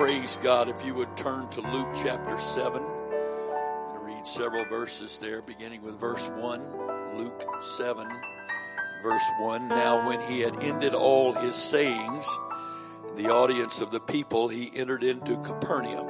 praise 0.00 0.38
God. 0.42 0.70
If 0.70 0.82
you 0.82 0.94
would 0.94 1.14
turn 1.14 1.46
to 1.50 1.60
Luke 1.60 1.90
chapter 1.94 2.38
7 2.38 2.82
and 2.82 4.02
read 4.02 4.26
several 4.26 4.64
verses 4.64 5.18
there, 5.18 5.42
beginning 5.42 5.82
with 5.82 6.00
verse 6.00 6.26
1. 6.30 7.18
Luke 7.18 7.44
7, 7.60 8.08
verse 9.02 9.30
1. 9.40 9.68
Now, 9.68 10.08
when 10.08 10.18
he 10.22 10.40
had 10.40 10.58
ended 10.60 10.94
all 10.94 11.32
his 11.32 11.54
sayings, 11.54 12.26
the 13.16 13.30
audience 13.30 13.82
of 13.82 13.90
the 13.90 14.00
people, 14.00 14.48
he 14.48 14.70
entered 14.74 15.04
into 15.04 15.36
Capernaum. 15.42 16.08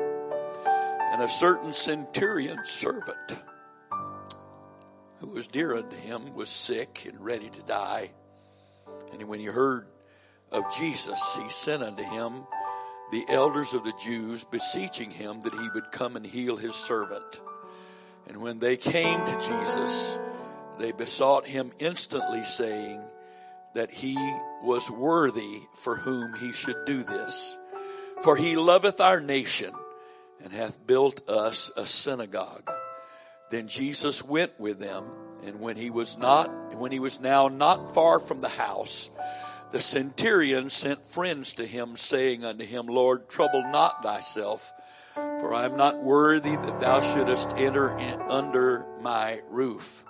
And 1.13 1.21
a 1.21 1.29
certain 1.29 1.73
centurion 1.73 2.65
servant, 2.65 3.39
who 5.19 5.31
was 5.31 5.49
dear 5.49 5.75
unto 5.75 5.97
him, 5.97 6.33
was 6.37 6.49
sick 6.49 7.07
and 7.09 7.19
ready 7.19 7.51
to 7.51 7.63
die. 7.63 8.13
And 9.13 9.25
when 9.25 9.41
he 9.41 9.47
heard 9.47 9.89
of 10.53 10.63
Jesus, 10.77 11.41
he 11.43 11.49
sent 11.49 11.83
unto 11.83 12.05
him 12.05 12.45
the 13.11 13.25
elders 13.29 13.75
of 13.75 13.85
the 13.85 13.95
Jews, 14.03 14.45
beseeching 14.45 15.11
him 15.11 15.41
that 15.41 15.53
he 15.53 15.69
would 15.75 15.91
come 15.91 16.17
and 16.17 16.25
heal 16.25 16.57
his 16.57 16.75
servant. 16.75 17.41
And 18.27 18.39
when 18.39 18.59
they 18.59 18.77
came 18.77 19.25
to 19.25 19.41
Jesus, 19.41 20.19
they 20.79 20.93
besought 20.93 21.47
him 21.47 21.73
instantly, 21.79 22.45
saying 22.45 23.03
that 23.75 23.91
he 23.91 24.15
was 24.63 24.91
worthy 24.91 25.61
for 25.75 25.97
whom 25.97 26.35
he 26.35 26.53
should 26.53 26.85
do 26.87 27.03
this. 27.03 27.57
For 28.23 28.37
he 28.37 28.57
loveth 28.57 29.01
our 29.01 29.21
nation 29.21 29.73
and 30.43 30.53
hath 30.53 30.87
built 30.87 31.29
us 31.29 31.71
a 31.77 31.87
synagogue. 31.87 32.71
Then 33.51 33.67
Jesus 33.69 34.25
went 34.25 34.59
with 34.61 34.79
them, 34.79 35.05
and 35.45 35.61
when 35.61 35.77
he 35.77 35.91
was 35.91 36.19
not, 36.19 36.77
when 36.77 36.93
he 36.93 37.01
was 37.01 37.21
now 37.21 37.49
not 37.49 37.95
far 37.95 38.21
from 38.21 38.41
the 38.41 38.49
house, 38.49 39.11
the 39.71 39.81
centurion 39.81 40.69
sent 40.69 41.07
friends 41.07 41.55
to 41.55 41.67
him, 41.67 41.97
saying 41.97 42.45
unto 42.45 42.65
him, 42.65 42.87
Lord, 42.87 43.29
trouble 43.29 43.63
not 43.63 44.03
thyself, 44.03 44.73
for 45.15 45.55
I 45.55 45.65
am 45.65 45.77
not 45.77 46.03
worthy 46.03 46.57
that 46.57 46.81
thou 46.81 47.01
shouldest 47.01 47.57
enter 47.57 47.91
in 47.97 48.21
under 48.23 48.87
my 49.01 49.41
roof. 49.49 50.05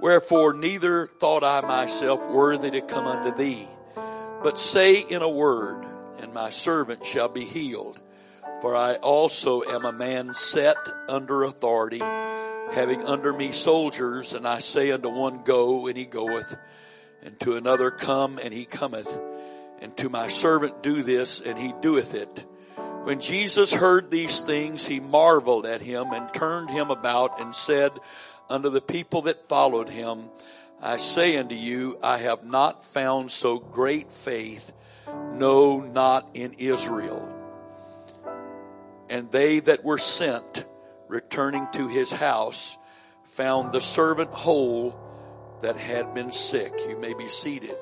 Wherefore, 0.00 0.52
neither 0.52 1.06
thought 1.06 1.42
I 1.42 1.62
myself 1.62 2.28
worthy 2.28 2.70
to 2.72 2.80
come 2.80 3.06
unto 3.06 3.34
thee, 3.36 3.66
but 4.42 4.58
say 4.58 5.00
in 5.00 5.22
a 5.22 5.28
word, 5.28 5.84
and 6.18 6.32
my 6.32 6.50
servant 6.50 7.04
shall 7.04 7.28
be 7.28 7.44
healed. 7.44 8.00
For 8.60 8.74
I 8.74 8.94
also 8.94 9.62
am 9.62 9.84
a 9.84 9.92
man 9.92 10.32
set 10.32 10.76
under 11.08 11.42
authority, 11.42 11.98
having 11.98 13.02
under 13.04 13.32
me 13.32 13.52
soldiers, 13.52 14.32
and 14.32 14.46
I 14.46 14.60
say 14.60 14.92
unto 14.92 15.08
one, 15.08 15.42
Go, 15.44 15.86
and 15.86 15.96
he 15.96 16.06
goeth 16.06 16.54
and 17.26 17.38
to 17.40 17.56
another 17.56 17.90
come 17.90 18.38
and 18.38 18.54
he 18.54 18.64
cometh 18.64 19.20
and 19.80 19.94
to 19.96 20.08
my 20.08 20.28
servant 20.28 20.82
do 20.82 21.02
this 21.02 21.40
and 21.40 21.58
he 21.58 21.74
doeth 21.82 22.14
it. 22.14 22.44
When 23.02 23.20
jesus 23.20 23.72
heard 23.72 24.10
these 24.10 24.40
things 24.40 24.86
he 24.86 25.00
marveled 25.00 25.66
at 25.66 25.80
him 25.80 26.12
and 26.12 26.32
turned 26.32 26.70
him 26.70 26.90
about 26.90 27.40
and 27.40 27.54
said 27.54 27.92
unto 28.48 28.70
the 28.70 28.80
people 28.80 29.22
that 29.22 29.46
followed 29.46 29.88
him 29.88 30.30
i 30.80 30.96
say 30.96 31.36
unto 31.36 31.54
you 31.54 31.98
i 32.02 32.18
have 32.18 32.44
not 32.44 32.84
found 32.84 33.30
so 33.30 33.58
great 33.58 34.12
faith 34.12 34.72
no 35.32 35.80
not 35.80 36.28
in 36.34 36.52
israel. 36.54 37.32
And 39.08 39.30
they 39.30 39.60
that 39.60 39.84
were 39.84 39.98
sent 39.98 40.64
returning 41.08 41.66
to 41.72 41.88
his 41.88 42.10
house 42.10 42.76
found 43.24 43.70
the 43.70 43.80
servant 43.80 44.30
whole 44.30 45.05
that 45.60 45.76
had 45.76 46.14
been 46.14 46.32
sick. 46.32 46.72
You 46.88 46.98
may 46.98 47.14
be 47.14 47.28
seated. 47.28 47.76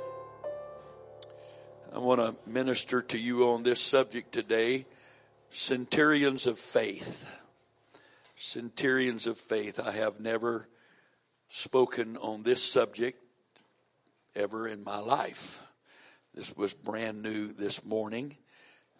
I 1.93 1.99
want 1.99 2.21
to 2.21 2.51
minister 2.51 3.03
to 3.03 3.19
you 3.19 3.49
on 3.49 3.63
this 3.63 3.81
subject 3.81 4.33
today 4.33 4.87
centurions 5.51 6.47
of 6.47 6.59
faith. 6.59 7.29
Centurions 8.37 9.27
of 9.27 9.39
faith. 9.39 9.81
I 9.81 9.93
have 9.93 10.21
never 10.21 10.69
spoken 11.49 12.17
on 12.17 12.43
this 12.43 12.63
subject 12.63 13.23
ever 14.35 14.67
in 14.67 14.83
my 14.83 14.99
life. 14.99 15.61
This 16.35 16.57
was 16.57 16.75
brand 16.75 17.23
new 17.23 17.53
this 17.53 17.85
morning. 17.85 18.37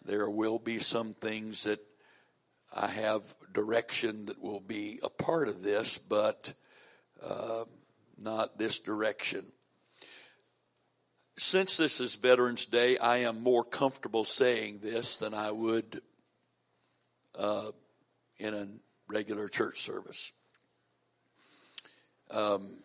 There 0.05 0.29
will 0.29 0.59
be 0.59 0.79
some 0.79 1.13
things 1.13 1.63
that 1.63 1.79
I 2.73 2.87
have 2.87 3.23
direction 3.53 4.25
that 4.27 4.41
will 4.41 4.59
be 4.61 4.99
a 5.03 5.09
part 5.09 5.47
of 5.47 5.61
this, 5.61 5.97
but 5.97 6.53
uh, 7.21 7.65
not 8.19 8.57
this 8.57 8.79
direction. 8.79 9.45
Since 11.37 11.77
this 11.77 11.99
is 11.99 12.15
Veterans 12.15 12.65
Day, 12.65 12.97
I 12.97 13.17
am 13.17 13.43
more 13.43 13.63
comfortable 13.63 14.23
saying 14.23 14.79
this 14.81 15.17
than 15.17 15.33
I 15.33 15.51
would 15.51 16.01
uh, 17.37 17.71
in 18.39 18.53
a 18.53 18.67
regular 19.07 19.49
church 19.49 19.79
service. 19.79 20.31
Um, 22.31 22.77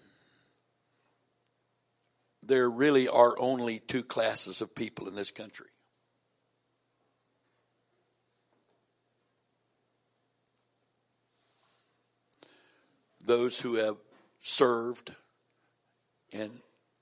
there 2.42 2.68
really 2.68 3.06
are 3.08 3.38
only 3.38 3.78
two 3.78 4.02
classes 4.02 4.60
of 4.60 4.74
people 4.74 5.06
in 5.06 5.14
this 5.14 5.30
country. 5.30 5.66
Those 13.24 13.60
who 13.60 13.74
have 13.76 13.96
served 14.40 15.12
and 16.32 16.50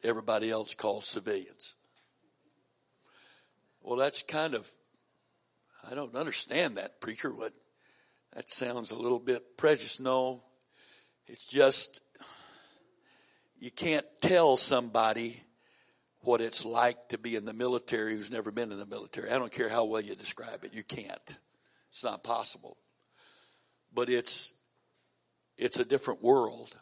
everybody 0.02 0.50
else 0.50 0.74
called 0.74 1.04
civilians. 1.04 1.76
Well, 3.80 3.96
that's 3.96 4.22
kind 4.22 4.54
of, 4.54 4.68
I 5.88 5.94
don't 5.94 6.14
understand 6.14 6.76
that, 6.76 7.00
preacher. 7.00 7.32
What, 7.32 7.52
that 8.34 8.50
sounds 8.50 8.90
a 8.90 8.96
little 8.96 9.18
bit 9.18 9.56
prejudiced. 9.56 10.00
No, 10.00 10.42
it's 11.26 11.46
just, 11.46 12.02
you 13.58 13.70
can't 13.70 14.06
tell 14.20 14.56
somebody 14.56 15.42
what 16.20 16.40
it's 16.40 16.64
like 16.64 17.08
to 17.08 17.18
be 17.18 17.36
in 17.36 17.44
the 17.44 17.52
military 17.52 18.14
who's 18.14 18.30
never 18.30 18.50
been 18.50 18.72
in 18.72 18.78
the 18.78 18.86
military. 18.86 19.30
I 19.30 19.38
don't 19.38 19.52
care 19.52 19.68
how 19.68 19.84
well 19.84 20.00
you 20.00 20.14
describe 20.14 20.64
it, 20.64 20.74
you 20.74 20.82
can't. 20.82 21.38
It's 21.90 22.04
not 22.04 22.24
possible. 22.24 22.76
But 23.94 24.10
it's, 24.10 24.52
it's 25.56 25.78
a 25.78 25.84
different 25.84 26.22
world 26.22 26.76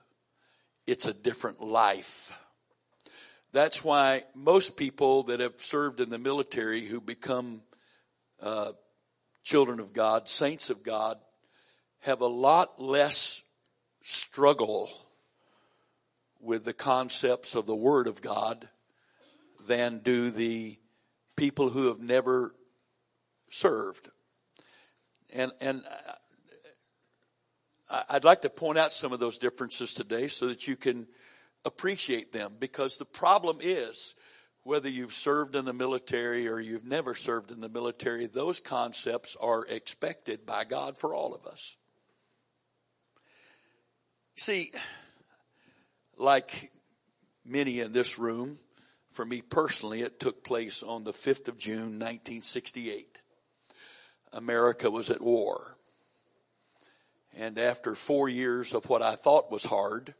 it's 0.86 1.06
a 1.06 1.14
different 1.14 1.60
life. 1.60 2.32
That's 3.52 3.84
why 3.84 4.24
most 4.34 4.76
people 4.76 5.24
that 5.24 5.40
have 5.40 5.60
served 5.60 6.00
in 6.00 6.10
the 6.10 6.18
military 6.18 6.84
who 6.84 7.00
become 7.00 7.62
uh, 8.40 8.72
children 9.42 9.80
of 9.80 9.92
God, 9.92 10.28
saints 10.28 10.70
of 10.70 10.82
God, 10.82 11.18
have 12.00 12.20
a 12.20 12.26
lot 12.26 12.80
less 12.80 13.44
struggle 14.00 14.90
with 16.40 16.64
the 16.64 16.72
concepts 16.72 17.54
of 17.54 17.66
the 17.66 17.74
Word 17.74 18.06
of 18.06 18.20
God 18.20 18.68
than 19.66 19.98
do 19.98 20.30
the 20.30 20.78
people 21.36 21.70
who 21.70 21.88
have 21.88 22.00
never 22.00 22.54
served. 23.48 24.08
And, 25.34 25.50
and 25.60 25.82
I'd 27.88 28.24
like 28.24 28.40
to 28.42 28.50
point 28.50 28.78
out 28.78 28.92
some 28.92 29.12
of 29.12 29.20
those 29.20 29.38
differences 29.38 29.94
today 29.94 30.28
so 30.28 30.48
that 30.48 30.66
you 30.66 30.76
can 30.76 31.06
appreciate 31.64 32.32
them 32.32 32.54
because 32.58 32.96
the 32.96 33.04
problem 33.04 33.58
is 33.60 34.14
whether 34.64 34.88
you've 34.88 35.12
served 35.12 35.54
in 35.54 35.64
the 35.64 35.72
military 35.72 36.48
or 36.48 36.58
you've 36.58 36.84
never 36.84 37.14
served 37.14 37.52
in 37.52 37.60
the 37.60 37.68
military, 37.68 38.26
those 38.26 38.58
concepts 38.58 39.36
are 39.40 39.64
expected 39.66 40.44
by 40.44 40.64
God 40.64 40.98
for 40.98 41.14
all 41.14 41.34
of 41.34 41.46
us. 41.46 41.76
See, 44.34 44.72
like 46.18 46.72
many 47.44 47.78
in 47.78 47.92
this 47.92 48.18
room, 48.18 48.58
for 49.12 49.24
me 49.24 49.40
personally, 49.40 50.02
it 50.02 50.18
took 50.18 50.42
place 50.42 50.82
on 50.82 51.04
the 51.04 51.12
5th 51.12 51.46
of 51.46 51.58
June, 51.58 52.00
1968. 52.00 53.18
America 54.32 54.90
was 54.90 55.10
at 55.10 55.20
war. 55.20 55.75
And 57.38 57.58
after 57.58 57.94
four 57.94 58.30
years 58.30 58.72
of 58.72 58.88
what 58.88 59.02
I 59.02 59.14
thought 59.14 59.52
was 59.52 59.66
hard, 59.66 60.14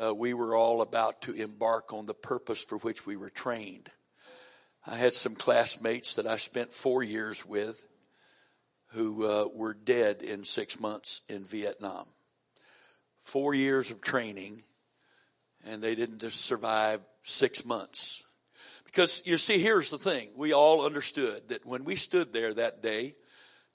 uh, 0.00 0.14
we 0.14 0.32
were 0.32 0.54
all 0.54 0.82
about 0.82 1.22
to 1.22 1.32
embark 1.32 1.92
on 1.92 2.06
the 2.06 2.14
purpose 2.14 2.62
for 2.62 2.78
which 2.78 3.04
we 3.04 3.16
were 3.16 3.30
trained. 3.30 3.90
I 4.86 4.96
had 4.96 5.14
some 5.14 5.34
classmates 5.34 6.14
that 6.14 6.28
I 6.28 6.36
spent 6.36 6.72
four 6.72 7.02
years 7.02 7.44
with 7.44 7.84
who 8.92 9.26
uh, 9.26 9.48
were 9.52 9.74
dead 9.74 10.22
in 10.22 10.44
six 10.44 10.78
months 10.78 11.22
in 11.28 11.44
Vietnam. 11.44 12.06
Four 13.22 13.52
years 13.54 13.90
of 13.90 14.00
training, 14.00 14.62
and 15.66 15.82
they 15.82 15.96
didn't 15.96 16.20
just 16.20 16.42
survive 16.42 17.00
six 17.22 17.64
months. 17.64 18.24
Because 18.84 19.26
you 19.26 19.38
see, 19.38 19.58
here's 19.58 19.90
the 19.90 19.98
thing 19.98 20.30
we 20.36 20.52
all 20.52 20.86
understood 20.86 21.48
that 21.48 21.66
when 21.66 21.82
we 21.82 21.96
stood 21.96 22.32
there 22.32 22.54
that 22.54 22.80
day, 22.80 23.16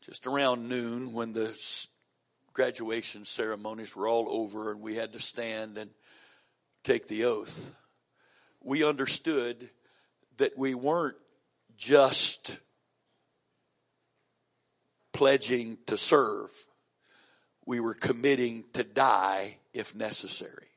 just 0.09 0.25
around 0.25 0.67
noon 0.67 1.13
when 1.13 1.33
the 1.33 1.55
graduation 2.51 3.23
ceremonies 3.23 3.95
were 3.95 4.07
all 4.07 4.27
over 4.27 4.71
and 4.71 4.81
we 4.81 4.95
had 4.95 5.13
to 5.13 5.19
stand 5.19 5.77
and 5.77 5.91
take 6.83 7.07
the 7.07 7.25
oath, 7.25 7.75
we 8.59 8.83
understood 8.83 9.69
that 10.37 10.57
we 10.57 10.73
weren't 10.73 11.17
just 11.77 12.59
pledging 15.13 15.77
to 15.85 15.95
serve. 15.95 16.49
We 17.67 17.79
were 17.79 17.93
committing 17.93 18.63
to 18.73 18.83
die 18.83 19.57
if 19.75 19.95
necessary. 19.95 20.69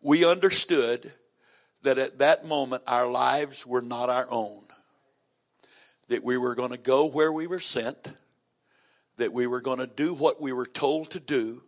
We 0.00 0.24
understood 0.24 1.10
that 1.82 1.98
at 1.98 2.18
that 2.18 2.46
moment 2.46 2.82
our 2.86 3.06
lives 3.06 3.66
were 3.66 3.82
not 3.82 4.10
our 4.10 4.26
own. 4.30 4.62
That 6.08 6.24
we 6.24 6.36
were 6.38 6.54
going 6.54 6.70
to 6.70 6.78
go 6.78 7.06
where 7.06 7.32
we 7.32 7.46
were 7.46 7.60
sent. 7.60 8.12
That 9.16 9.32
we 9.32 9.46
were 9.46 9.60
going 9.60 9.78
to 9.78 9.86
do 9.86 10.14
what 10.14 10.40
we 10.40 10.52
were 10.52 10.66
told 10.66 11.10
to 11.10 11.20
do. 11.20 11.62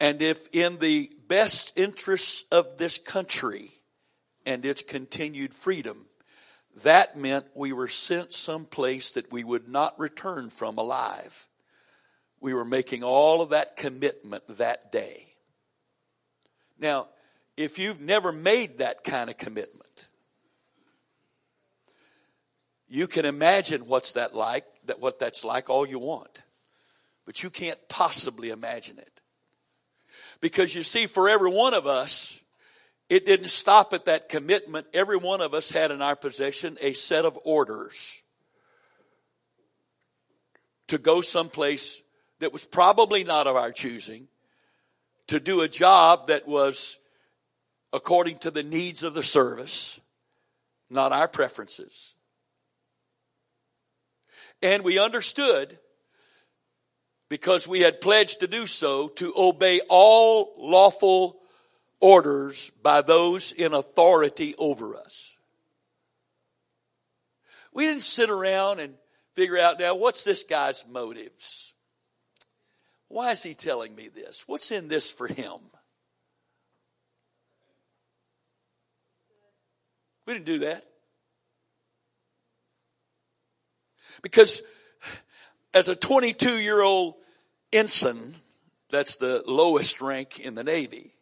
And 0.00 0.20
if 0.20 0.48
in 0.52 0.78
the 0.78 1.10
best 1.28 1.78
interests 1.78 2.44
of 2.50 2.76
this 2.78 2.98
country 2.98 3.70
and 4.44 4.64
its 4.66 4.82
continued 4.82 5.54
freedom, 5.54 6.06
that 6.82 7.16
meant 7.16 7.46
we 7.54 7.72
were 7.72 7.88
sent 7.88 8.32
someplace 8.32 9.12
that 9.12 9.30
we 9.30 9.44
would 9.44 9.68
not 9.68 9.98
return 9.98 10.50
from 10.50 10.76
alive. 10.76 11.46
We 12.40 12.52
were 12.52 12.64
making 12.64 13.04
all 13.04 13.40
of 13.40 13.50
that 13.50 13.76
commitment 13.76 14.42
that 14.48 14.90
day. 14.90 15.34
Now, 16.78 17.08
if 17.56 17.78
you've 17.78 18.00
never 18.00 18.32
made 18.32 18.78
that 18.78 19.04
kind 19.04 19.30
of 19.30 19.36
commitment, 19.36 20.08
you 22.88 23.06
can 23.06 23.24
imagine 23.24 23.86
what's 23.86 24.12
that 24.12 24.34
like, 24.34 24.64
that 24.86 25.00
what 25.00 25.18
that's 25.18 25.44
like 25.44 25.70
all 25.70 25.86
you 25.86 25.98
want. 25.98 26.42
But 27.26 27.42
you 27.42 27.50
can't 27.50 27.78
possibly 27.88 28.50
imagine 28.50 28.98
it. 28.98 29.20
Because 30.40 30.74
you 30.74 30.82
see, 30.82 31.06
for 31.06 31.28
every 31.28 31.50
one 31.50 31.74
of 31.74 31.86
us, 31.86 32.42
it 33.08 33.26
didn't 33.26 33.48
stop 33.48 33.92
at 33.92 34.06
that 34.06 34.28
commitment. 34.28 34.86
Every 34.92 35.16
one 35.16 35.40
of 35.40 35.54
us 35.54 35.70
had 35.70 35.90
in 35.90 36.02
our 36.02 36.16
possession 36.16 36.76
a 36.80 36.92
set 36.92 37.24
of 37.24 37.38
orders 37.44 38.22
to 40.88 40.98
go 40.98 41.20
someplace 41.20 42.02
that 42.40 42.52
was 42.52 42.64
probably 42.64 43.24
not 43.24 43.46
of 43.46 43.56
our 43.56 43.72
choosing, 43.72 44.28
to 45.28 45.40
do 45.40 45.62
a 45.62 45.68
job 45.68 46.26
that 46.26 46.46
was 46.46 46.98
according 47.94 48.38
to 48.38 48.50
the 48.50 48.64
needs 48.64 49.04
of 49.04 49.14
the 49.14 49.22
service, 49.22 50.00
not 50.90 51.12
our 51.12 51.28
preferences. 51.28 52.16
And 54.60 54.82
we 54.82 54.98
understood, 54.98 55.78
because 57.28 57.68
we 57.68 57.80
had 57.80 58.00
pledged 58.00 58.40
to 58.40 58.48
do 58.48 58.66
so, 58.66 59.06
to 59.08 59.32
obey 59.36 59.80
all 59.88 60.54
lawful 60.58 61.38
orders 62.00 62.70
by 62.82 63.00
those 63.00 63.52
in 63.52 63.72
authority 63.72 64.56
over 64.58 64.96
us. 64.96 65.36
We 67.72 67.86
didn't 67.86 68.02
sit 68.02 68.28
around 68.28 68.80
and 68.80 68.94
figure 69.34 69.58
out 69.58 69.78
now 69.78 69.94
what's 69.94 70.24
this 70.24 70.42
guy's 70.42 70.84
motives? 70.88 71.74
Why 73.06 73.30
is 73.30 73.42
he 73.44 73.54
telling 73.54 73.94
me 73.94 74.08
this? 74.08 74.48
What's 74.48 74.72
in 74.72 74.88
this 74.88 75.12
for 75.12 75.28
him? 75.28 75.60
We 80.26 80.34
didn't 80.34 80.46
do 80.46 80.58
that. 80.60 80.84
Because 84.22 84.62
as 85.72 85.88
a 85.88 85.94
22 85.94 86.58
year 86.58 86.80
old 86.80 87.14
ensign, 87.72 88.34
that's 88.90 89.16
the 89.16 89.42
lowest 89.46 90.00
rank 90.00 90.38
in 90.38 90.54
the 90.54 90.64
Navy, 90.64 91.12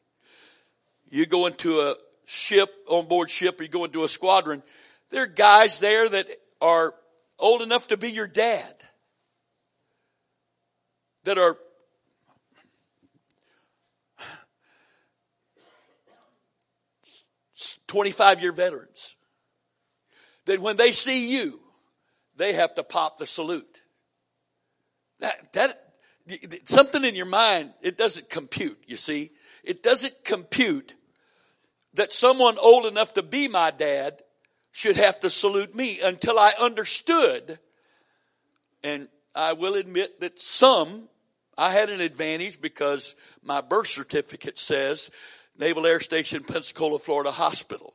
you 1.10 1.26
go 1.26 1.46
into 1.46 1.80
a 1.80 1.96
ship, 2.24 2.70
on 2.86 3.06
board 3.06 3.30
ship, 3.30 3.60
or 3.60 3.64
you 3.64 3.68
go 3.68 3.84
into 3.84 4.04
a 4.04 4.08
squadron, 4.08 4.62
there 5.10 5.24
are 5.24 5.26
guys 5.26 5.80
there 5.80 6.08
that 6.08 6.26
are 6.60 6.94
old 7.38 7.60
enough 7.60 7.88
to 7.88 7.96
be 7.96 8.10
your 8.10 8.26
dad. 8.26 8.74
That 11.24 11.38
are 11.38 11.56
25 17.92 18.40
year 18.40 18.52
veterans 18.52 19.16
that 20.46 20.60
when 20.60 20.78
they 20.78 20.92
see 20.92 21.30
you, 21.30 21.60
they 22.36 22.54
have 22.54 22.74
to 22.76 22.82
pop 22.82 23.18
the 23.18 23.26
salute. 23.26 23.82
That, 25.20 25.52
that, 25.52 25.94
something 26.64 27.04
in 27.04 27.14
your 27.14 27.26
mind, 27.26 27.74
it 27.82 27.98
doesn't 27.98 28.30
compute, 28.30 28.82
you 28.86 28.96
see. 28.96 29.30
It 29.62 29.82
doesn't 29.82 30.24
compute 30.24 30.94
that 31.92 32.12
someone 32.12 32.56
old 32.56 32.86
enough 32.86 33.12
to 33.12 33.22
be 33.22 33.46
my 33.46 33.70
dad 33.70 34.22
should 34.70 34.96
have 34.96 35.20
to 35.20 35.28
salute 35.28 35.74
me 35.74 36.00
until 36.00 36.38
I 36.38 36.54
understood. 36.58 37.58
And 38.82 39.08
I 39.34 39.52
will 39.52 39.74
admit 39.74 40.18
that 40.20 40.38
some, 40.38 41.10
I 41.58 41.72
had 41.72 41.90
an 41.90 42.00
advantage 42.00 42.58
because 42.58 43.16
my 43.42 43.60
birth 43.60 43.88
certificate 43.88 44.58
says 44.58 45.10
Naval 45.58 45.86
Air 45.86 46.00
Station, 46.00 46.42
Pensacola, 46.44 46.98
Florida 46.98 47.30
Hospital. 47.30 47.94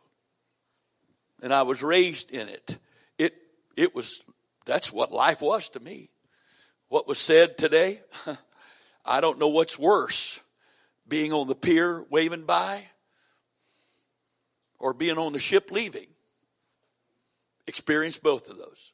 And 1.42 1.54
I 1.54 1.64
was 1.64 1.84
raised 1.84 2.32
in 2.32 2.48
it. 2.48 2.78
It, 3.18 3.34
it 3.76 3.96
was, 3.96 4.24
that's 4.66 4.92
what 4.92 5.12
life 5.12 5.42
was 5.42 5.70
to 5.70 5.80
me. 5.80 6.10
What 6.90 7.08
was 7.08 7.20
said 7.20 7.58
today, 7.58 8.02
I 9.06 9.22
don't 9.22 9.40
know 9.40 9.50
what's 9.50 9.78
worse. 9.78 10.40
Being 11.08 11.32
on 11.32 11.48
the 11.48 11.56
pier 11.56 12.06
waving 12.10 12.46
by 12.46 12.84
or 14.80 14.94
being 14.94 15.18
on 15.18 15.34
the 15.34 15.40
ship 15.40 15.72
leaving. 15.72 16.08
Experienced 17.66 18.24
both 18.24 18.50
of 18.50 18.58
those. 18.58 18.94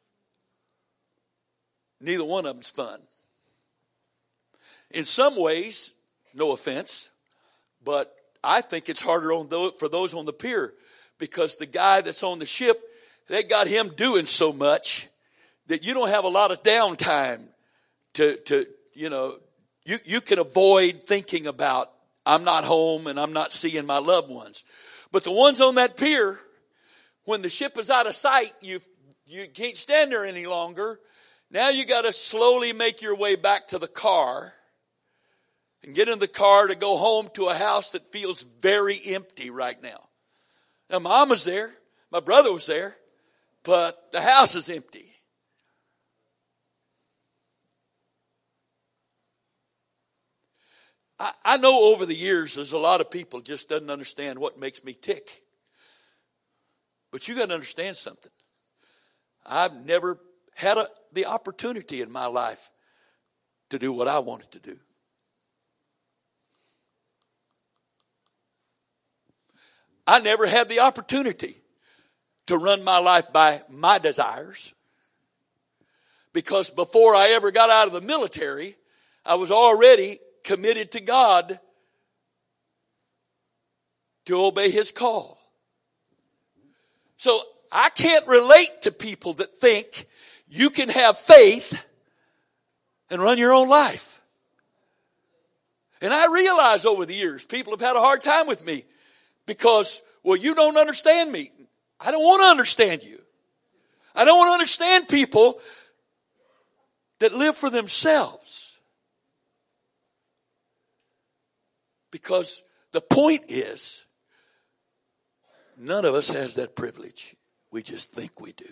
Neither 2.00 2.24
one 2.24 2.46
of 2.46 2.56
them's 2.56 2.70
fun. 2.70 3.00
In 4.92 5.06
some 5.06 5.36
ways, 5.36 5.94
no 6.34 6.52
offense, 6.52 7.10
but 7.84 8.14
I 8.44 8.62
think 8.62 8.90
it's 8.90 9.02
harder 9.02 9.32
on 9.34 9.48
those, 9.48 9.74
for 9.80 9.88
those 9.88 10.14
on 10.14 10.26
the 10.26 10.34
pier 10.34 10.74
because 11.18 11.58
the 11.58 11.66
guy 11.66 12.02
that's 12.02 12.24
on 12.24 12.40
the 12.40 12.46
ship, 12.46 12.82
they 13.28 13.44
got 13.44 13.68
him 13.68 13.94
doing 13.96 14.26
so 14.26 14.52
much 14.52 15.08
that 15.68 15.84
you 15.84 15.94
don't 15.94 16.10
have 16.10 16.26
a 16.26 16.30
lot 16.30 16.52
of 16.52 16.62
downtime 16.64 17.48
to, 18.16 18.38
to, 18.38 18.66
you 18.94 19.10
know, 19.10 19.38
you, 19.86 19.98
you 20.06 20.22
can 20.22 20.40
avoid 20.40 21.04
thinking 21.08 21.48
about, 21.48 21.92
I'm 22.26 22.44
not 22.44 22.64
home 22.64 23.08
and 23.08 23.20
I'm 23.20 23.34
not 23.34 23.52
seeing 23.52 23.86
my 23.86 24.00
loved 24.00 24.30
ones. 24.30 24.66
But 25.12 25.24
the 25.24 25.32
ones 25.32 25.62
on 25.62 25.76
that 25.76 25.98
pier, 25.98 26.40
when 27.26 27.42
the 27.42 27.50
ship 27.50 27.78
is 27.78 27.90
out 27.90 28.08
of 28.08 28.16
sight, 28.16 28.52
you, 28.62 28.80
you 29.26 29.48
can't 29.48 29.78
stand 29.78 30.12
there 30.12 30.26
any 30.26 30.46
longer. 30.46 31.00
Now 31.50 31.70
you 31.70 31.86
got 31.86 32.02
to 32.02 32.12
slowly 32.12 32.74
make 32.74 33.02
your 33.02 33.16
way 33.16 33.36
back 33.36 33.70
to 33.70 33.80
the 33.80 33.88
car 33.88 34.54
and 35.84 35.94
get 35.94 36.08
in 36.08 36.20
the 36.20 36.28
car 36.28 36.68
to 36.68 36.76
go 36.76 36.98
home 36.98 37.28
to 37.34 37.48
a 37.48 37.56
house 37.56 37.92
that 37.92 38.08
feels 38.12 38.44
very 38.62 39.00
empty 39.06 39.50
right 39.50 39.82
now. 39.82 40.00
Now, 40.90 41.00
mom 41.00 41.30
was 41.30 41.44
there, 41.44 41.72
my 42.12 42.20
brother 42.20 42.54
was 42.54 42.66
there, 42.66 42.96
but 43.64 44.12
the 44.12 44.22
house 44.22 44.56
is 44.56 44.70
empty. 44.70 45.10
I, 51.20 51.32
I 51.44 51.58
know 51.58 51.84
over 51.84 52.06
the 52.06 52.16
years 52.16 52.56
there's 52.56 52.74
a 52.74 52.78
lot 52.78 53.02
of 53.02 53.12
people 53.12 53.42
just 53.42 53.70
doesn't 53.70 53.90
understand 53.90 54.40
what 54.40 54.60
makes 54.60 54.84
me 54.84 54.94
tick. 54.94 55.44
But 57.12 57.28
you 57.28 57.36
got 57.36 57.48
to 57.48 57.54
understand 57.54 57.96
something. 57.96 58.32
I've 59.46 59.86
never 59.86 60.20
had 60.56 60.78
a, 60.78 60.88
the 61.12 61.26
opportunity 61.26 62.02
in 62.02 62.12
my 62.12 62.26
life 62.26 62.72
to 63.70 63.80
do 63.80 63.92
what 63.92 64.08
I 64.08 64.20
wanted 64.20 64.52
to 64.52 64.60
do. 64.60 64.80
I 70.06 70.20
never 70.20 70.46
had 70.46 70.70
the 70.70 70.82
opportunity 70.82 71.58
to 72.48 72.58
run 72.58 72.84
my 72.84 73.00
life 73.00 73.32
by 73.32 73.64
my 73.70 74.00
desires. 74.00 74.76
Because 76.34 76.70
before 76.70 77.16
I 77.16 77.30
ever 77.30 77.52
got 77.52 77.70
out 77.70 77.88
of 77.88 77.94
the 77.94 78.02
military, 78.02 78.76
I 79.26 79.36
was 79.36 79.52
already 79.52 80.20
committed 80.44 80.92
to 80.92 81.00
God 81.00 81.60
to 84.26 84.46
obey 84.46 84.70
His 84.70 84.92
call. 84.92 85.40
So 87.18 87.42
I 87.72 87.90
can't 87.90 88.28
relate 88.28 88.82
to 88.82 88.92
people 88.92 89.34
that 89.34 89.58
think 89.58 90.08
you 90.48 90.70
can 90.70 90.90
have 90.90 91.18
faith 91.18 91.84
and 93.10 93.22
run 93.22 93.38
your 93.38 93.54
own 93.54 93.70
life. 93.70 94.22
And 96.02 96.14
I 96.14 96.28
realize 96.28 96.86
over 96.86 97.06
the 97.06 97.14
years, 97.14 97.46
people 97.46 97.72
have 97.72 97.80
had 97.80 97.96
a 97.96 98.02
hard 98.02 98.24
time 98.24 98.48
with 98.48 98.66
me 98.66 98.84
because, 99.46 100.02
well, 100.24 100.38
you 100.38 100.56
don't 100.56 100.78
understand 100.78 101.32
me. 101.32 101.52
I 102.00 102.12
don't 102.12 102.24
want 102.24 102.42
to 102.44 102.48
understand 102.48 103.04
you. 103.04 103.20
I 104.16 104.26
don't 104.26 104.38
want 104.38 104.50
to 104.50 104.54
understand 104.54 105.08
people 105.08 105.60
that 107.20 107.34
live 107.34 107.56
for 107.56 107.70
themselves. 107.70 108.80
Because 112.12 112.64
the 112.92 113.02
point 113.02 113.44
is, 113.48 114.06
none 115.78 116.06
of 116.06 116.14
us 116.14 116.30
has 116.30 116.56
that 116.56 116.76
privilege. 116.76 117.36
We 117.72 117.82
just 117.82 118.12
think 118.12 118.40
we 118.40 118.52
do. 118.52 118.66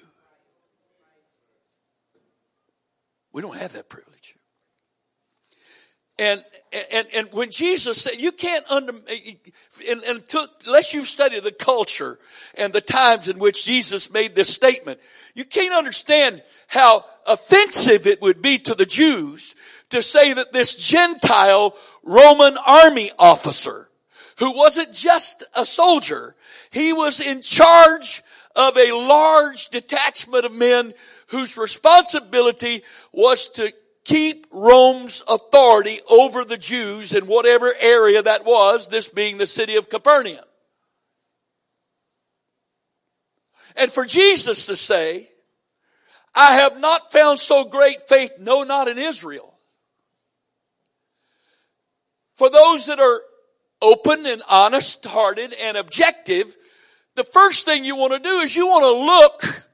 We 3.34 3.42
don't 3.42 3.58
have 3.58 3.74
that 3.74 3.90
privilege. 3.90 4.36
And, 6.20 6.44
and, 6.92 7.08
and 7.14 7.28
when 7.34 7.52
Jesus 7.52 8.02
said, 8.02 8.16
you 8.18 8.32
can't 8.32 8.70
under, 8.72 8.94
and, 9.90 10.04
and 10.04 10.28
to, 10.30 10.48
unless 10.66 10.94
you've 10.94 11.08
studied 11.08 11.44
the 11.44 11.52
culture 11.52 12.18
and 12.56 12.72
the 12.72 12.82
times 12.82 13.28
in 13.28 13.40
which 13.40 13.66
Jesus 13.66 14.12
made 14.12 14.36
this 14.36 14.50
statement, 14.50 15.00
you 15.34 15.44
can't 15.44 15.74
understand 15.74 16.42
how 16.68 17.04
offensive 17.28 18.08
it 18.08 18.22
would 18.22 18.42
be 18.42 18.58
to 18.60 18.76
the 18.76 18.86
Jews 18.86 19.56
to 19.90 20.02
say 20.02 20.34
that 20.34 20.54
this 20.54 20.76
Gentile 20.76 21.76
Roman 22.04 22.58
army 22.66 23.12
officer, 23.20 23.90
who 24.38 24.56
wasn't 24.56 24.94
just 24.94 25.44
a 25.54 25.66
soldier, 25.66 26.36
he 26.72 26.94
was 26.94 27.20
in 27.20 27.42
charge 27.42 28.24
of 28.56 28.78
a 28.78 28.92
large 28.94 29.70
detachment 29.70 30.46
of 30.46 30.54
men 30.54 30.94
whose 31.28 31.58
responsibility 31.58 32.84
was 33.12 33.50
to 33.50 33.72
keep 34.04 34.48
Rome's 34.52 35.24
authority 35.28 36.00
over 36.10 36.44
the 36.44 36.58
Jews 36.58 37.14
in 37.14 37.28
whatever 37.28 37.74
area 37.80 38.22
that 38.22 38.46
was, 38.46 38.88
this 38.88 39.10
being 39.10 39.38
the 39.38 39.46
city 39.46 39.76
of 39.76 39.90
Capernaum. 39.90 40.44
And 43.76 43.92
for 43.92 44.06
Jesus 44.06 44.66
to 44.66 44.76
say, 44.76 45.30
I 46.34 46.56
have 46.56 46.80
not 46.80 47.12
found 47.12 47.40
so 47.40 47.66
great 47.66 48.08
faith, 48.08 48.34
no, 48.40 48.64
not 48.64 48.88
in 48.88 48.98
Israel. 48.98 49.54
For 52.36 52.50
those 52.50 52.88
that 52.88 53.00
are 53.00 53.22
open 53.82 54.26
and 54.26 54.42
honest 54.50 55.06
hearted 55.06 55.54
and 55.54 55.78
objective, 55.78 56.56
the 57.16 57.24
first 57.24 57.66
thing 57.66 57.86
you 57.86 57.98
want 57.98 58.14
to 58.14 58.20
do 58.20 58.38
is 58.40 58.56
you 58.56 58.68
want 58.68 58.84
to 58.84 59.06
look 59.06 59.66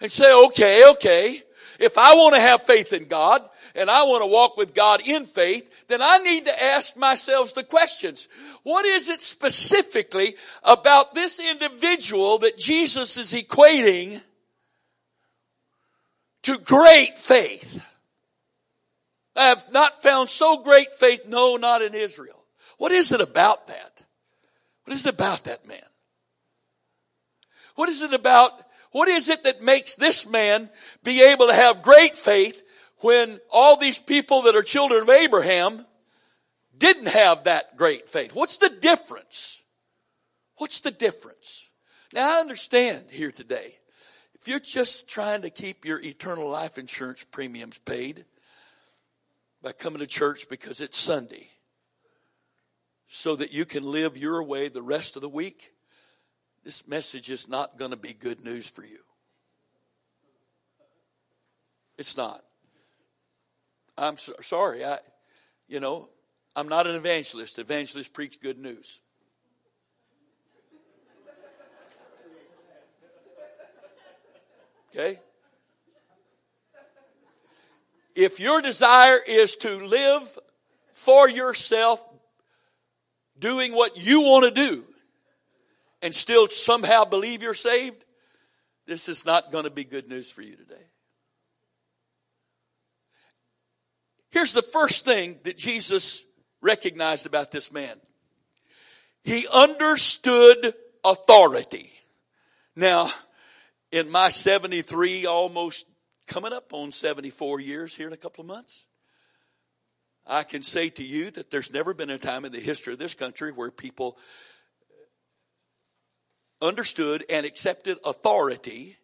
and 0.00 0.10
say, 0.10 0.32
okay, 0.46 0.90
okay, 0.92 1.42
if 1.78 1.98
I 1.98 2.14
want 2.14 2.34
to 2.34 2.40
have 2.40 2.62
faith 2.62 2.92
in 2.92 3.06
God 3.06 3.46
and 3.74 3.90
I 3.90 4.04
want 4.04 4.22
to 4.22 4.26
walk 4.26 4.56
with 4.56 4.74
God 4.74 5.00
in 5.04 5.26
faith, 5.26 5.86
then 5.88 6.00
I 6.02 6.18
need 6.18 6.46
to 6.46 6.62
ask 6.62 6.96
myself 6.96 7.54
the 7.54 7.64
questions. 7.64 8.28
What 8.62 8.84
is 8.84 9.08
it 9.08 9.22
specifically 9.22 10.36
about 10.62 11.14
this 11.14 11.38
individual 11.38 12.38
that 12.38 12.58
Jesus 12.58 13.16
is 13.16 13.32
equating 13.32 14.20
to 16.42 16.58
great 16.58 17.18
faith? 17.18 17.84
I 19.36 19.48
have 19.48 19.64
not 19.70 20.02
found 20.02 20.30
so 20.30 20.62
great 20.62 20.98
faith, 20.98 21.26
no, 21.26 21.56
not 21.56 21.82
in 21.82 21.94
Israel. 21.94 22.44
What 22.78 22.92
is 22.92 23.12
it 23.12 23.20
about 23.20 23.68
that? 23.68 24.02
What 24.84 24.94
is 24.94 25.06
it 25.06 25.14
about 25.14 25.44
that 25.44 25.66
man? 25.66 25.78
What 27.74 27.88
is 27.90 28.02
it 28.02 28.14
about 28.14 28.52
what 28.92 29.08
is 29.08 29.28
it 29.28 29.44
that 29.44 29.62
makes 29.62 29.96
this 29.96 30.28
man 30.28 30.70
be 31.02 31.22
able 31.22 31.46
to 31.48 31.54
have 31.54 31.82
great 31.82 32.16
faith 32.16 32.62
when 33.00 33.40
all 33.50 33.76
these 33.76 33.98
people 33.98 34.42
that 34.42 34.56
are 34.56 34.62
children 34.62 35.02
of 35.02 35.10
Abraham 35.10 35.84
didn't 36.76 37.08
have 37.08 37.44
that 37.44 37.76
great 37.76 38.08
faith? 38.08 38.34
What's 38.34 38.58
the 38.58 38.70
difference? 38.70 39.62
What's 40.56 40.80
the 40.80 40.90
difference? 40.90 41.70
Now 42.12 42.36
I 42.36 42.40
understand 42.40 43.04
here 43.10 43.30
today, 43.30 43.74
if 44.34 44.48
you're 44.48 44.60
just 44.60 45.08
trying 45.08 45.42
to 45.42 45.50
keep 45.50 45.84
your 45.84 46.00
eternal 46.00 46.48
life 46.48 46.78
insurance 46.78 47.24
premiums 47.24 47.78
paid 47.78 48.24
by 49.62 49.72
coming 49.72 49.98
to 49.98 50.06
church 50.06 50.48
because 50.48 50.80
it's 50.80 50.96
Sunday 50.96 51.50
so 53.06 53.36
that 53.36 53.52
you 53.52 53.64
can 53.64 53.84
live 53.84 54.16
your 54.16 54.42
way 54.42 54.68
the 54.68 54.82
rest 54.82 55.16
of 55.16 55.22
the 55.22 55.28
week, 55.28 55.72
this 56.66 56.88
message 56.88 57.30
is 57.30 57.48
not 57.48 57.78
going 57.78 57.92
to 57.92 57.96
be 57.96 58.12
good 58.12 58.44
news 58.44 58.68
for 58.68 58.84
you. 58.84 58.98
It's 61.96 62.16
not. 62.16 62.42
I'm 63.96 64.16
so, 64.16 64.32
sorry. 64.42 64.84
I, 64.84 64.98
you 65.68 65.78
know, 65.78 66.08
I'm 66.56 66.66
not 66.66 66.88
an 66.88 66.96
evangelist. 66.96 67.60
Evangelists 67.60 68.08
preach 68.08 68.40
good 68.40 68.58
news. 68.58 69.00
Okay? 74.90 75.20
If 78.16 78.40
your 78.40 78.60
desire 78.60 79.20
is 79.24 79.54
to 79.58 79.86
live 79.86 80.36
for 80.94 81.28
yourself, 81.28 82.04
doing 83.38 83.72
what 83.72 83.96
you 83.96 84.22
want 84.22 84.52
to 84.52 84.68
do, 84.68 84.84
and 86.02 86.14
still 86.14 86.48
somehow 86.48 87.04
believe 87.04 87.42
you're 87.42 87.54
saved, 87.54 88.04
this 88.86 89.08
is 89.08 89.26
not 89.26 89.50
going 89.50 89.64
to 89.64 89.70
be 89.70 89.84
good 89.84 90.08
news 90.08 90.30
for 90.30 90.42
you 90.42 90.56
today. 90.56 90.74
Here's 94.30 94.52
the 94.52 94.62
first 94.62 95.04
thing 95.04 95.38
that 95.44 95.56
Jesus 95.56 96.24
recognized 96.60 97.26
about 97.26 97.50
this 97.50 97.72
man. 97.72 97.96
He 99.24 99.46
understood 99.52 100.74
authority. 101.04 101.90
Now, 102.74 103.08
in 103.90 104.10
my 104.10 104.28
73, 104.28 105.26
almost 105.26 105.86
coming 106.26 106.52
up 106.52 106.72
on 106.72 106.92
74 106.92 107.60
years 107.60 107.94
here 107.94 108.06
in 108.06 108.12
a 108.12 108.18
couple 108.18 108.42
of 108.42 108.48
months, 108.48 108.86
I 110.26 110.42
can 110.42 110.62
say 110.62 110.90
to 110.90 111.02
you 111.02 111.30
that 111.32 111.50
there's 111.50 111.72
never 111.72 111.94
been 111.94 112.10
a 112.10 112.18
time 112.18 112.44
in 112.44 112.52
the 112.52 112.60
history 112.60 112.92
of 112.92 112.98
this 112.98 113.14
country 113.14 113.52
where 113.52 113.70
people 113.70 114.18
understood 116.60 117.24
and 117.28 117.44
accepted 117.46 117.98
authority 118.04 118.96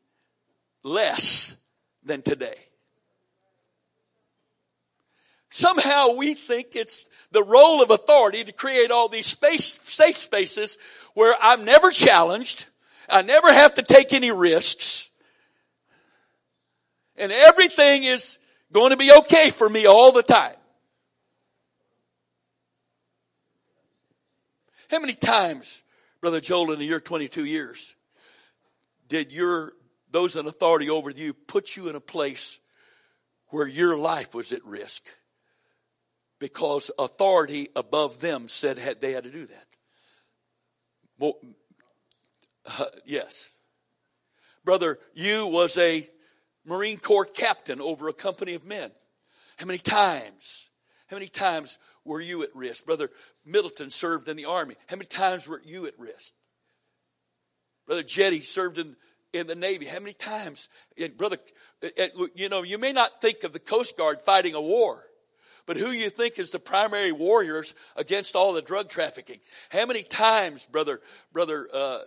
less 0.82 1.56
than 2.02 2.22
today. 2.22 2.54
Somehow 5.50 6.14
we 6.16 6.34
think 6.34 6.68
it's 6.74 7.10
the 7.30 7.42
role 7.42 7.82
of 7.82 7.90
authority 7.90 8.42
to 8.42 8.52
create 8.52 8.90
all 8.90 9.08
these 9.08 9.26
space, 9.26 9.80
safe 9.82 10.16
spaces 10.16 10.78
where 11.14 11.34
I'm 11.42 11.64
never 11.64 11.90
challenged. 11.90 12.66
I 13.08 13.20
never 13.20 13.52
have 13.52 13.74
to 13.74 13.82
take 13.82 14.14
any 14.14 14.30
risks. 14.30 15.10
And 17.16 17.30
everything 17.30 18.04
is 18.04 18.38
going 18.72 18.90
to 18.90 18.96
be 18.96 19.12
okay 19.12 19.50
for 19.50 19.68
me 19.68 19.86
all 19.86 20.12
the 20.12 20.22
time. 20.22 20.54
How 24.90 25.00
many 25.00 25.14
times 25.14 25.81
Brother 26.22 26.40
Joel, 26.40 26.70
in 26.70 26.80
your 26.80 27.00
22 27.00 27.44
years, 27.44 27.96
did 29.08 29.32
your, 29.32 29.72
those 30.08 30.36
in 30.36 30.46
authority 30.46 30.88
over 30.88 31.10
you 31.10 31.34
put 31.34 31.76
you 31.76 31.88
in 31.88 31.96
a 31.96 32.00
place 32.00 32.60
where 33.48 33.66
your 33.66 33.96
life 33.96 34.32
was 34.32 34.52
at 34.52 34.64
risk? 34.64 35.02
Because 36.38 36.92
authority 36.96 37.70
above 37.74 38.20
them 38.20 38.46
said 38.46 38.76
they 39.00 39.10
had 39.10 39.24
to 39.24 39.32
do 39.32 39.46
that. 39.46 39.66
Well, 41.18 41.34
uh, 42.78 42.84
yes. 43.04 43.50
Brother, 44.64 45.00
you 45.14 45.48
was 45.48 45.76
a 45.76 46.08
Marine 46.64 46.98
Corps 46.98 47.24
captain 47.24 47.80
over 47.80 48.08
a 48.08 48.12
company 48.12 48.54
of 48.54 48.64
men. 48.64 48.92
How 49.56 49.66
many 49.66 49.80
times? 49.80 50.70
How 51.08 51.16
many 51.16 51.26
times 51.26 51.80
were 52.04 52.20
you 52.20 52.44
at 52.44 52.54
risk? 52.54 52.86
Brother 52.86 53.10
Middleton 53.44 53.90
served 53.90 54.28
in 54.28 54.36
the 54.36 54.46
army. 54.46 54.76
How 54.86 54.96
many 54.96 55.06
times 55.06 55.48
were 55.48 55.60
you 55.64 55.86
at 55.86 55.98
risk? 55.98 56.32
Brother 57.86 58.02
Jetty 58.02 58.42
served 58.42 58.78
in, 58.78 58.96
in 59.32 59.46
the 59.46 59.54
Navy. 59.54 59.86
How 59.86 59.98
many 59.98 60.12
times? 60.12 60.68
And 60.98 61.16
brother, 61.16 61.38
you 62.34 62.48
know, 62.48 62.62
you 62.62 62.78
may 62.78 62.92
not 62.92 63.20
think 63.20 63.44
of 63.44 63.52
the 63.52 63.58
Coast 63.58 63.96
Guard 63.96 64.22
fighting 64.22 64.54
a 64.54 64.60
war, 64.60 65.04
but 65.66 65.76
who 65.76 65.90
you 65.90 66.10
think 66.10 66.38
is 66.38 66.50
the 66.50 66.58
primary 66.58 67.12
warriors 67.12 67.74
against 67.96 68.36
all 68.36 68.52
the 68.52 68.62
drug 68.62 68.88
trafficking? 68.88 69.38
How 69.70 69.86
many 69.86 70.02
times, 70.02 70.66
brother, 70.66 71.00
brother 71.32 71.68
uh, 71.72 71.98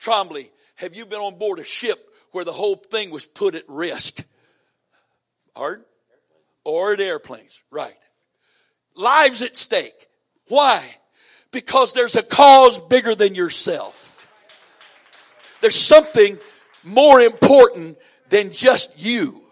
Trombley, 0.00 0.50
have 0.76 0.94
you 0.94 1.06
been 1.06 1.20
on 1.20 1.38
board 1.38 1.58
a 1.58 1.64
ship 1.64 2.08
where 2.32 2.44
the 2.44 2.52
whole 2.52 2.76
thing 2.76 3.10
was 3.10 3.26
put 3.26 3.54
at 3.54 3.64
risk? 3.68 4.24
Hard? 5.54 5.84
Or 6.64 6.92
at 6.92 7.00
airplanes, 7.00 7.62
right 7.70 7.96
lives 9.00 9.42
at 9.42 9.56
stake. 9.56 10.06
Why? 10.50 10.84
Because 11.52 11.94
there's 11.94 12.16
a 12.16 12.22
cause 12.22 12.78
bigger 12.78 13.14
than 13.14 13.34
yourself. 13.34 14.26
There's 15.60 15.76
something 15.76 16.38
more 16.82 17.20
important 17.20 17.98
than 18.30 18.52
just 18.52 18.98
you. 18.98 19.42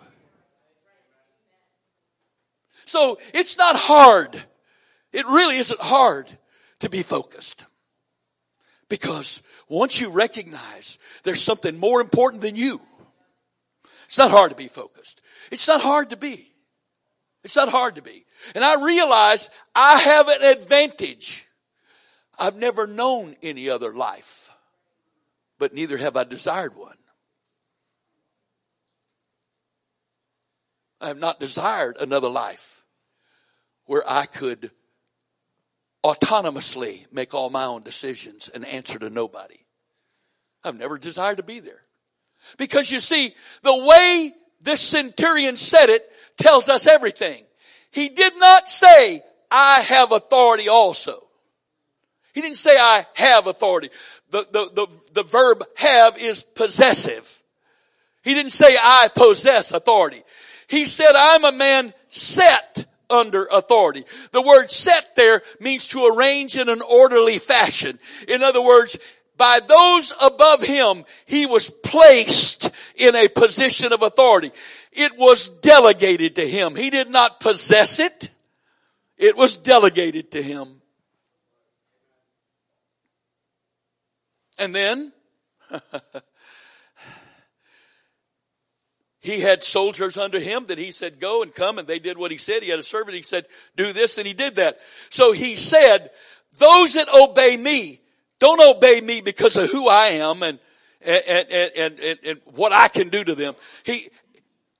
So 2.85 3.19
it's 3.33 3.57
not 3.57 3.77
hard. 3.77 4.43
It 5.13 5.25
really 5.27 5.57
isn't 5.59 5.81
hard 5.81 6.29
to 6.81 6.91
be 6.91 7.03
focused. 7.03 7.67
Because 8.89 9.43
once 9.69 10.01
you 10.01 10.11
recognize 10.11 10.99
there's 11.23 11.43
something 11.43 11.79
more 11.79 12.01
important 12.01 12.43
than 12.43 12.57
you, 12.57 12.81
it's 14.07 14.19
not 14.19 14.33
hard 14.33 14.51
to 14.51 14.57
be 14.57 14.69
focused. 14.69 15.21
It's 15.53 15.69
not 15.69 15.81
hard 15.81 16.11
to 16.11 16.17
be. 16.17 16.53
It's 17.49 17.57
not 17.57 17.71
hard 17.71 17.95
to 17.95 18.03
be. 18.03 18.27
And 18.55 18.63
I 18.63 18.85
realize 18.85 19.49
I 19.75 19.97
have 19.97 20.29
an 20.29 20.43
advantage. 20.43 21.47
I've 22.39 22.57
never 22.57 22.87
known 22.87 23.37
any 23.43 23.71
other 23.71 23.95
life, 23.95 24.51
but 25.59 25.73
neither 25.73 25.97
have 25.97 26.15
I 26.15 26.25
desired 26.25 26.77
one. 26.77 26.99
I 31.01 31.09
have 31.09 31.19
not 31.19 31.41
desired 31.41 31.97
another 31.99 32.29
life 32.29 32.85
where 33.87 34.03
I 34.07 34.27
could 34.27 34.71
autonomously 36.05 37.11
make 37.11 37.33
all 37.33 37.49
my 37.49 37.65
own 37.65 37.81
decisions 37.81 38.51
and 38.51 38.63
answer 38.67 38.99
to 38.99 39.09
nobody. 39.09 39.65
I've 40.63 40.79
never 40.79 40.99
desired 40.99 41.39
to 41.39 41.43
be 41.43 41.61
there. 41.61 41.81
Because 42.59 42.91
you 42.91 43.01
see, 43.01 43.35
the 43.63 43.75
way 43.75 44.35
this 44.61 44.83
centurion 44.83 45.57
said 45.57 45.89
it 45.89 46.13
tells 46.39 46.69
us 46.69 46.87
everything. 46.87 47.45
He 47.91 48.09
did 48.09 48.33
not 48.39 48.69
say, 48.69 49.23
I 49.51 49.81
have 49.81 50.13
authority 50.13 50.69
also. 50.69 51.23
He 52.35 52.41
didn't 52.41 52.57
say 52.57 52.77
I 52.77 53.07
have 53.15 53.47
authority. 53.47 53.91
The, 54.31 54.47
the, 54.53 54.71
the, 54.75 54.87
the 55.15 55.23
verb 55.25 55.65
have 55.77 56.19
is 56.19 56.43
possessive. 56.43 57.43
He 58.23 58.35
didn't 58.35 58.53
say 58.53 58.77
I 58.77 59.09
possess 59.15 59.73
authority. 59.73 60.23
He 60.69 60.87
said 60.87 61.13
I'm 61.17 61.45
a 61.45 61.53
man 61.53 61.95
set 62.09 62.85
under 63.11 63.47
authority. 63.51 64.05
The 64.33 64.43
word 64.43 64.71
set 64.71 65.17
there 65.17 65.43
means 65.61 65.89
to 65.89 66.07
arrange 66.07 66.57
in 66.57 66.69
an 66.69 66.83
orderly 66.83 67.39
fashion. 67.39 67.99
In 68.29 68.43
other 68.43 68.61
words, 68.61 68.99
by 69.39 69.61
those 69.61 70.13
above 70.23 70.63
him, 70.63 71.05
he 71.25 71.47
was 71.47 71.71
placed 71.71 72.71
in 72.97 73.15
a 73.15 73.29
position 73.29 73.93
of 73.93 74.03
authority. 74.03 74.51
It 75.01 75.17
was 75.17 75.49
delegated 75.49 76.35
to 76.35 76.49
him. 76.49 76.75
He 76.75 76.91
did 76.91 77.09
not 77.09 77.39
possess 77.39 78.01
it. 78.01 78.31
It 79.17 79.37
was 79.37 79.57
delegated 79.57 80.33
to 80.33 80.43
him. 80.43 80.83
And 84.59 84.75
then, 84.75 85.13
he 89.21 89.41
had 89.41 89.63
soldiers 89.63 90.19
under 90.19 90.41
him 90.41 90.65
that 90.67 90.79
he 90.79 90.91
said 90.91 91.21
go 91.21 91.45
and 91.45 91.55
come 91.55 91.79
and 91.79 91.87
they 91.87 92.01
did 92.01 92.19
what 92.19 92.33
he 92.33 92.37
said. 92.37 92.65
He 92.65 92.71
had 92.71 92.81
a 92.81 92.83
servant. 92.83 93.17
He 93.17 93.23
said 93.23 93.47
do 93.77 93.93
this 93.93 94.19
and 94.19 94.27
he 94.27 94.35
did 94.35 94.57
that. 94.57 94.81
So 95.11 95.31
he 95.31 95.55
said, 95.55 96.11
those 96.57 96.95
that 96.95 97.07
obey 97.15 97.57
me, 97.57 98.01
don't 98.41 98.61
obey 98.61 99.01
me 99.01 99.21
because 99.21 99.57
of 99.57 99.71
who 99.71 99.89
I 99.89 100.07
am 100.07 100.43
and, 100.43 100.59
and, 101.01 101.47
and, 101.53 102.01
and, 102.01 102.19
and 102.25 102.41
what 102.47 102.73
I 102.73 102.89
can 102.89 103.11
do 103.11 103.23
to 103.23 103.37
them. 103.37 103.55
He, 103.85 104.09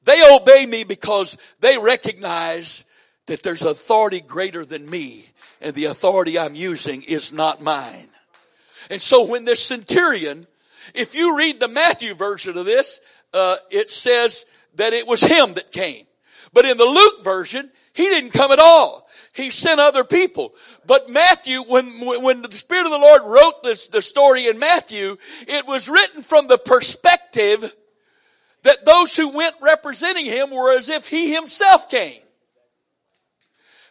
they 0.09 0.23
obey 0.35 0.65
me 0.67 0.85
because 0.85 1.37
they 1.61 1.77
recognize 1.79 2.85
that 3.27 3.43
there's 3.43 3.63
authority 3.63 4.21
greater 4.21 4.65
than 4.65 4.89
me 4.89 5.27
and 5.61 5.75
the 5.75 5.87
authority 5.87 6.39
I'm 6.39 6.55
using 6.55 7.03
is 7.03 7.33
not 7.33 7.61
mine. 7.61 8.09
And 8.91 9.01
so 9.01 9.27
when 9.27 9.45
this 9.45 9.63
centurion, 9.63 10.47
if 10.95 11.15
you 11.15 11.37
read 11.37 11.61
the 11.61 11.69
Matthew 11.69 12.15
version 12.15 12.57
of 12.57 12.65
this, 12.65 13.01
uh, 13.35 13.57
it 13.71 13.91
says 13.91 14.47
that 14.77 14.93
it 14.93 15.07
was 15.07 15.21
him 15.21 15.55
that 15.55 15.73
came. 15.73 16.07
But 16.53 16.65
in 16.65 16.79
the 16.79 16.85
Luke 16.85 17.23
version, 17.23 17.71
he 17.93 18.05
didn't 18.05 18.31
come 18.31 18.53
at 18.53 18.59
all. 18.59 19.07
He 19.35 19.51
sent 19.51 19.79
other 19.79 20.05
people. 20.05 20.55
But 20.87 21.11
Matthew, 21.11 21.63
when, 21.63 21.87
when 22.23 22.43
the 22.43 22.57
Spirit 22.57 22.87
of 22.87 22.93
the 22.93 22.99
Lord 22.99 23.23
wrote 23.25 23.63
this, 23.63 23.89
the 23.89 24.01
story 24.01 24.47
in 24.47 24.59
Matthew, 24.59 25.17
it 25.47 25.67
was 25.67 25.89
written 25.89 26.23
from 26.23 26.47
the 26.47 26.59
perspective 26.59 27.75
that 28.63 28.85
those 28.85 29.15
who 29.15 29.31
went 29.31 29.55
representing 29.61 30.27
him 30.27 30.51
were 30.51 30.77
as 30.77 30.89
if 30.89 31.07
he 31.07 31.33
himself 31.33 31.89
came. 31.89 32.21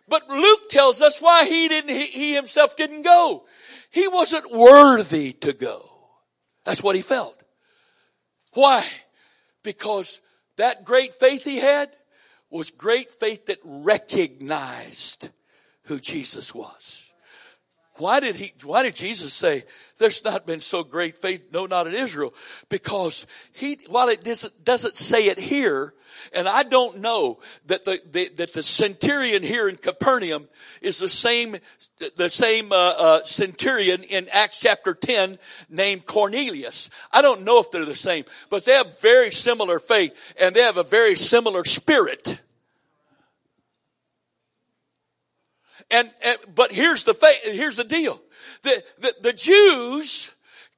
But 0.07 0.29
Luke 0.29 0.69
tells 0.69 1.01
us 1.01 1.21
why 1.21 1.45
he 1.45 1.67
didn't, 1.67 1.89
he, 1.89 2.05
he 2.05 2.33
himself 2.35 2.75
didn't 2.75 3.01
go. 3.01 3.45
He 3.91 4.07
wasn't 4.07 4.51
worthy 4.51 5.33
to 5.33 5.53
go. 5.53 5.89
That's 6.63 6.83
what 6.83 6.95
he 6.95 7.01
felt. 7.01 7.41
Why? 8.53 8.85
Because 9.63 10.21
that 10.57 10.85
great 10.85 11.13
faith 11.13 11.43
he 11.43 11.59
had 11.59 11.89
was 12.49 12.71
great 12.71 13.11
faith 13.11 13.47
that 13.47 13.59
recognized 13.63 15.29
who 15.83 15.99
Jesus 15.99 16.55
was. 16.55 17.06
Why 17.97 18.19
did 18.19 18.35
he, 18.35 18.53
why 18.63 18.83
did 18.83 18.95
Jesus 18.95 19.33
say, 19.33 19.63
there's 19.97 20.23
not 20.23 20.45
been 20.45 20.61
so 20.61 20.83
great 20.83 21.17
faith, 21.17 21.51
no, 21.51 21.65
not 21.65 21.87
in 21.87 21.93
Israel? 21.93 22.33
Because 22.69 23.27
he, 23.53 23.79
while 23.87 24.09
it 24.09 24.23
doesn't, 24.23 24.63
doesn't 24.63 24.95
say 24.95 25.25
it 25.27 25.39
here, 25.39 25.93
and 26.33 26.47
I 26.47 26.63
don't 26.63 26.99
know 26.99 27.39
that 27.67 27.85
the, 27.85 27.99
the, 28.11 28.29
that 28.37 28.53
the 28.53 28.63
centurion 28.63 29.43
here 29.43 29.67
in 29.67 29.75
Capernaum 29.75 30.47
is 30.81 30.99
the 30.99 31.09
same 31.09 31.57
the 32.15 32.29
same 32.29 32.71
uh, 32.71 32.75
uh, 32.75 33.23
centurion 33.23 34.03
in 34.03 34.27
Acts 34.31 34.59
chapter 34.59 34.93
10 34.93 35.39
named 35.69 36.05
Cornelius. 36.05 36.89
I 37.11 37.21
don't 37.21 37.43
know 37.43 37.59
if 37.59 37.71
they're 37.71 37.85
the 37.85 37.95
same, 37.95 38.25
but 38.49 38.65
they 38.65 38.73
have 38.73 38.99
very 38.99 39.31
similar 39.31 39.79
faith 39.79 40.35
and 40.39 40.55
they 40.55 40.61
have 40.61 40.77
a 40.77 40.83
very 40.83 41.15
similar 41.15 41.63
spirit. 41.65 42.41
And, 45.89 46.11
and 46.23 46.37
but 46.53 46.71
here's 46.71 47.03
the 47.03 47.13
fa- 47.13 47.31
here's 47.43 47.77
the 47.77 47.83
deal. 47.83 48.21
The, 48.63 48.83
the, 48.99 49.13
the 49.21 49.33
Jews 49.33 50.33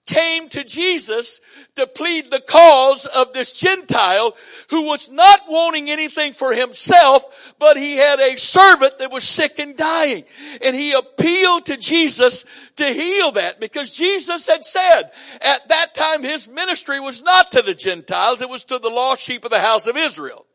came 0.10 0.50
to 0.50 0.64
Jesus 0.64 1.40
to 1.76 1.86
plead 1.86 2.32
the 2.32 2.42
cause 2.42 3.06
of 3.06 3.32
this 3.32 3.60
Gentile 3.60 4.36
who 4.72 4.84
was 4.84 5.12
not 5.12 5.42
wanting 5.48 5.90
anything 5.90 6.34
for 6.34 6.52
himself, 6.52 7.54
but 7.60 7.78
he 7.78 7.96
had 7.96 8.20
a 8.20 8.38
servant 8.38 8.98
that 8.98 9.12
was 9.12 9.24
sick 9.24 9.60
and 9.60 9.78
dying. 9.78 10.24
And 10.66 10.76
he 10.76 10.94
appealed 10.94 11.68
to 11.68 11.78
Jesus 11.78 12.46
to 12.78 12.86
heal 12.86 13.32
that 13.34 13.60
because 13.60 13.96
Jesus 13.96 14.48
had 14.48 14.64
said 14.64 15.12
at 15.42 15.68
that 15.70 15.94
time 15.94 16.24
his 16.24 16.50
ministry 16.50 17.00
was 17.00 17.22
not 17.22 17.52
to 17.52 17.62
the 17.62 17.76
Gentiles, 17.76 18.42
it 18.42 18.50
was 18.50 18.64
to 18.66 18.80
the 18.80 18.90
lost 18.90 19.22
sheep 19.22 19.46
of 19.46 19.52
the 19.52 19.60
house 19.60 19.86
of 19.86 19.96
Israel. 19.96 20.46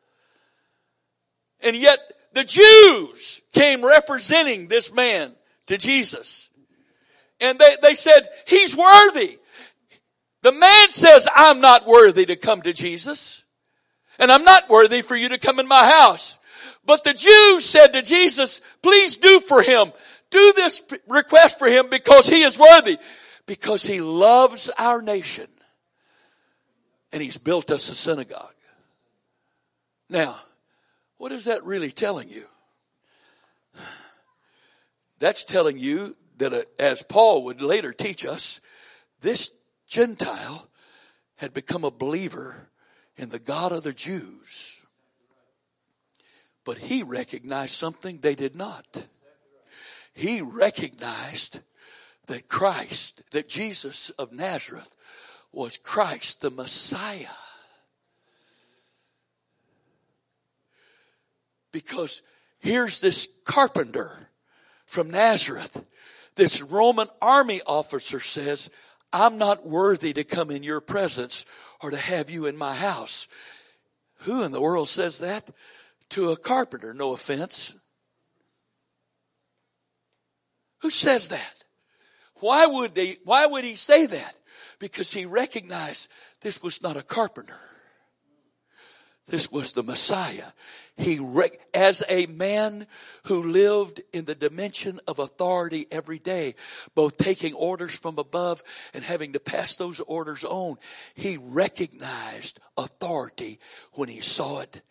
And 1.61 1.77
yet 1.77 1.99
the 2.35 2.45
Jews 2.45 3.43
came 3.53 3.85
representing 3.85 4.69
this 4.69 4.93
man 4.93 5.35
to 5.67 5.79
Jesus. 5.79 6.51
And 7.41 7.59
they, 7.59 7.75
they 7.83 7.95
said, 7.95 8.29
he's 8.47 8.77
worthy. 8.77 9.39
The 10.43 10.53
man 10.53 10.91
says, 10.93 11.27
I'm 11.35 11.61
not 11.61 11.87
worthy 11.87 12.27
to 12.27 12.37
come 12.37 12.63
to 12.63 12.73
Jesus. 12.73 13.45
And 14.19 14.31
I'm 14.31 14.45
not 14.45 14.69
worthy 14.69 15.03
for 15.03 15.17
you 15.17 15.31
to 15.31 15.39
come 15.39 15.59
in 15.59 15.67
my 15.67 15.89
house. 15.89 16.39
But 16.85 17.03
the 17.03 17.15
Jews 17.15 17.65
said 17.65 17.89
to 17.89 18.03
Jesus, 18.03 18.61
please 18.83 19.17
do 19.17 19.41
for 19.41 19.63
him. 19.63 19.93
Do 20.31 20.53
this 20.55 20.83
request 21.09 21.59
for 21.59 21.69
him 21.69 21.89
because 21.91 22.29
he 22.29 22.43
is 22.43 22.59
worthy. 22.59 22.99
Because 23.47 23.83
he 23.85 24.01
loves 24.01 24.71
our 24.79 25.01
nation. 25.03 25.47
And 27.13 27.23
he's 27.23 27.39
built 27.39 27.71
us 27.71 27.89
a 27.89 27.95
synagogue. 27.95 28.55
Now, 30.11 30.37
what 31.19 31.33
is 31.33 31.45
that 31.47 31.65
really 31.65 31.91
telling 31.91 32.29
you? 32.29 32.45
That's 35.19 35.45
telling 35.45 35.79
you 35.79 36.17
that 36.39 36.53
uh, 36.53 36.63
as 36.79 37.03
Paul 37.03 37.45
would 37.45 37.63
later 37.63 37.93
teach 37.93 38.27
us, 38.27 38.61
this 39.21 39.51
Gentile 39.87 40.69
had 41.37 41.55
become 41.55 41.85
a 41.85 41.91
believer 41.91 42.69
in 43.17 43.29
the 43.29 43.39
God 43.39 43.73
of 43.73 43.85
the 43.85 43.93
Jews. 43.93 44.85
But 46.65 46.79
he 46.79 47.03
recognized 47.03 47.75
something 47.75 48.19
they 48.19 48.35
did 48.35 48.57
not. 48.57 49.07
He 50.15 50.41
recognized 50.41 51.61
that 52.27 52.49
Christ, 52.49 53.23
that 53.33 53.49
Jesus 53.49 54.11
of 54.11 54.33
Nazareth 54.33 54.95
was 55.53 55.77
Christ 55.77 56.41
the 56.41 56.51
Messiah. 56.51 57.27
Because 61.75 62.23
here's 62.61 63.01
this 63.01 63.29
carpenter 63.45 64.31
from 64.87 65.11
Nazareth. 65.11 65.85
This 66.37 66.63
Roman 66.63 67.09
army 67.21 67.63
officer 67.67 68.21
says, 68.21 68.71
I'm 69.13 69.39
not 69.39 69.67
worthy 69.67 70.13
to 70.13 70.23
come 70.23 70.53
in 70.53 70.63
your 70.63 70.81
presence 70.81 71.47
or 71.83 71.91
to 71.91 71.97
have 71.97 72.31
you 72.31 72.47
in 72.47 72.57
my 72.57 72.77
house. 72.77 73.27
Who 74.21 74.45
in 74.45 74.53
the 74.53 74.61
world 74.61 74.89
says 74.89 75.19
that? 75.19 75.51
To 76.11 76.31
a 76.31 76.37
carpenter, 76.37 76.95
no 76.95 77.13
offense. 77.13 77.77
Who 80.83 80.91
says 80.91 81.31
that? 81.31 81.65
Why 82.35 82.67
would 82.67 82.95
they, 82.95 83.17
why 83.25 83.47
would 83.47 83.65
he 83.65 83.75
say 83.75 84.07
that? 84.07 84.37
Because 84.79 85.11
he 85.11 85.27
recognized 85.27 86.09
this 86.41 86.63
was 86.63 86.85
not 86.85 86.97
a 86.97 87.03
carpenter. 87.03 87.59
This 89.27 89.51
was 89.51 89.73
the 89.73 89.83
Messiah. 89.83 90.49
He, 90.97 91.19
as 91.73 92.05
a 92.09 92.27
man 92.27 92.87
who 93.25 93.43
lived 93.43 94.03
in 94.13 94.27
the 94.27 94.35
dimension 94.35 95.01
of 95.09 95.19
authority 95.19 95.87
every 95.91 96.19
day, 96.19 96.55
both 96.95 97.17
taking 97.17 97.55
orders 97.55 97.97
from 97.97 98.19
above 98.19 98.63
and 98.93 99.03
having 99.03 99.33
to 99.33 99.41
pass 99.41 99.77
those 99.77 100.01
orders 100.01 100.45
on, 100.45 100.77
he 101.15 101.39
recognized 101.41 102.61
authority 102.77 103.59
when 103.95 104.09
he 104.09 104.21
saw 104.21 104.61
it, 104.61 104.83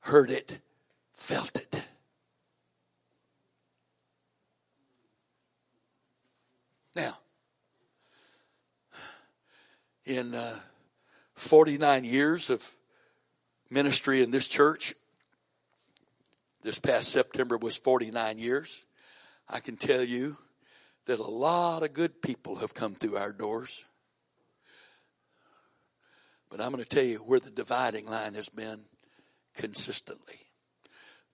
heard 0.00 0.30
it, 0.30 0.58
felt 1.12 1.54
it. 1.56 1.82
Now, 6.94 7.18
in 10.06 10.34
uh, 10.34 10.58
49 11.34 12.04
years 12.04 12.48
of 12.48 12.75
ministry 13.70 14.22
in 14.22 14.30
this 14.30 14.48
church, 14.48 14.94
This 16.62 16.80
past 16.80 17.10
September 17.10 17.56
was 17.56 17.76
49 17.76 18.38
years. 18.38 18.86
I 19.48 19.60
can 19.60 19.76
tell 19.76 20.02
you 20.02 20.36
that 21.04 21.20
a 21.20 21.22
lot 21.22 21.84
of 21.84 21.92
good 21.92 22.20
people 22.20 22.56
have 22.56 22.74
come 22.74 22.96
through 22.96 23.16
our 23.16 23.30
doors. 23.30 23.86
But 26.50 26.60
I'm 26.60 26.72
going 26.72 26.82
to 26.82 26.88
tell 26.88 27.04
you 27.04 27.18
where 27.18 27.38
the 27.38 27.50
dividing 27.50 28.06
line 28.06 28.34
has 28.34 28.48
been 28.48 28.80
consistently. 29.54 30.40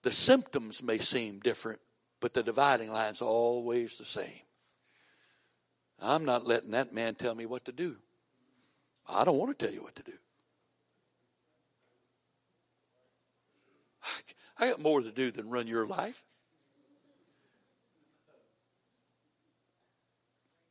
The 0.03 0.11
symptoms 0.11 0.83
may 0.83 0.99
seem 0.99 1.41
different, 1.41 1.81
but 2.21 2.35
the 2.35 2.43
dividing 2.43 2.91
line's 2.91 3.23
always 3.23 3.97
the 3.97 4.05
same. 4.05 4.43
I'm 5.99 6.27
not 6.27 6.47
letting 6.47 6.73
that 6.73 6.93
man 6.93 7.15
tell 7.15 7.35
me 7.35 7.47
what 7.47 7.65
to 7.65 7.73
do. 7.73 7.97
I 9.09 9.25
don't 9.25 9.39
want 9.39 9.59
to 9.59 9.67
tell 9.67 9.75
you 9.75 9.83
what 9.83 9.95
to 9.97 10.03
do. 10.03 10.13
I 14.59 14.71
got 14.71 14.81
more 14.81 15.01
to 15.01 15.11
do 15.11 15.31
than 15.31 15.49
run 15.51 15.67
your 15.67 15.87
life. 15.87 16.25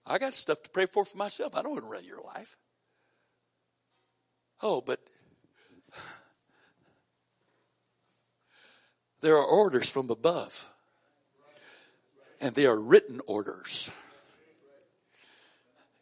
I 0.05 0.17
got 0.17 0.33
stuff 0.33 0.61
to 0.63 0.69
pray 0.69 0.87
for 0.87 1.05
for 1.05 1.17
myself. 1.17 1.55
I 1.55 1.61
don't 1.61 1.71
want 1.71 1.83
to 1.83 1.89
run 1.89 2.03
your 2.03 2.21
life. 2.21 2.57
Oh, 4.61 4.81
but 4.81 4.99
there 9.21 9.37
are 9.37 9.45
orders 9.45 9.89
from 9.89 10.09
above, 10.09 10.67
and 12.39 12.53
they 12.55 12.65
are 12.65 12.79
written 12.79 13.21
orders. 13.25 13.89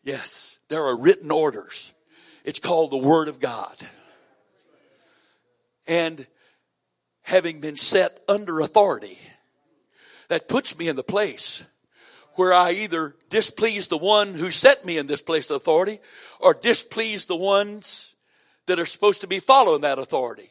Yes, 0.03 0.59
there 0.69 0.85
are 0.85 0.97
written 0.97 1.29
orders. 1.29 1.93
It's 2.43 2.59
called 2.59 2.91
the 2.91 2.97
Word 2.97 3.27
of 3.27 3.39
God. 3.39 3.75
And 5.87 6.25
having 7.29 7.59
been 7.59 7.75
set 7.75 8.19
under 8.27 8.59
authority, 8.59 9.17
that 10.29 10.49
puts 10.49 10.77
me 10.77 10.87
in 10.87 10.95
the 10.95 11.03
place 11.03 11.63
where 12.33 12.53
I 12.53 12.71
either 12.71 13.15
displease 13.29 13.87
the 13.87 13.97
one 13.97 14.33
who 14.33 14.49
set 14.49 14.83
me 14.83 14.97
in 14.97 15.05
this 15.05 15.21
place 15.21 15.49
of 15.49 15.57
authority 15.57 15.99
or 16.39 16.53
displease 16.55 17.27
the 17.27 17.35
ones 17.35 18.15
that 18.65 18.79
are 18.79 18.85
supposed 18.85 19.21
to 19.21 19.27
be 19.27 19.39
following 19.39 19.81
that 19.81 19.99
authority. 19.99 20.49